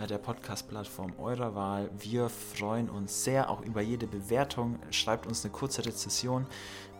äh, 0.01 0.07
der 0.07 0.17
Podcast-Plattform 0.17 1.13
eurer 1.17 1.55
Wahl. 1.55 1.89
Wir 1.97 2.29
freuen 2.29 2.89
uns 2.89 3.23
sehr 3.23 3.49
auch 3.49 3.61
über 3.61 3.81
jede 3.81 4.07
Bewertung. 4.07 4.79
Schreibt 4.91 5.27
uns 5.27 5.43
eine 5.43 5.51
kurze 5.51 5.85
Rezession. 5.85 6.47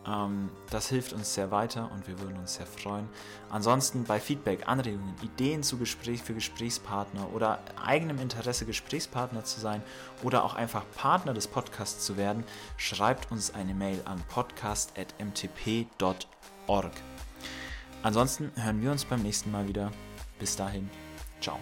Ähm, 0.05 0.49
das 0.70 0.89
hilft 0.89 1.14
uns 1.14 1.34
sehr 1.34 1.49
weiter 1.51 1.89
und 1.93 2.05
wir 2.07 2.20
würden 2.20 2.38
uns 2.38 2.55
sehr 2.55 2.66
freuen. 2.66 3.07
Ansonsten 3.49 4.03
bei 4.03 4.20
Feedback, 4.20 4.68
Anregungen, 4.68 5.16
Ideen 5.22 5.64
zu 5.64 5.78
Gespräch 5.78 6.22
für 6.22 6.34
Gesprächspartner 6.34 7.34
oder 7.34 7.59
eigenem 7.82 8.20
Interesse 8.20 8.66
Gesprächspartner 8.66 9.45
zu 9.45 9.59
sein 9.59 9.82
oder 10.24 10.43
auch 10.43 10.55
einfach 10.55 10.84
Partner 10.95 11.34
des 11.34 11.47
Podcasts 11.47 12.05
zu 12.05 12.18
werden, 12.18 12.43
schreibt 12.78 13.32
uns 13.32 13.53
eine 13.53 13.74
Mail 13.74 14.01
an 14.05 14.22
podcast.mtp.org. 14.28 16.91
Ansonsten 18.04 18.51
hören 18.56 18.82
wir 18.82 18.91
uns 18.91 19.06
beim 19.06 19.24
nächsten 19.24 19.51
Mal 19.51 19.68
wieder. 19.68 19.91
Bis 20.38 20.56
dahin, 20.56 20.89
ciao. 21.39 21.58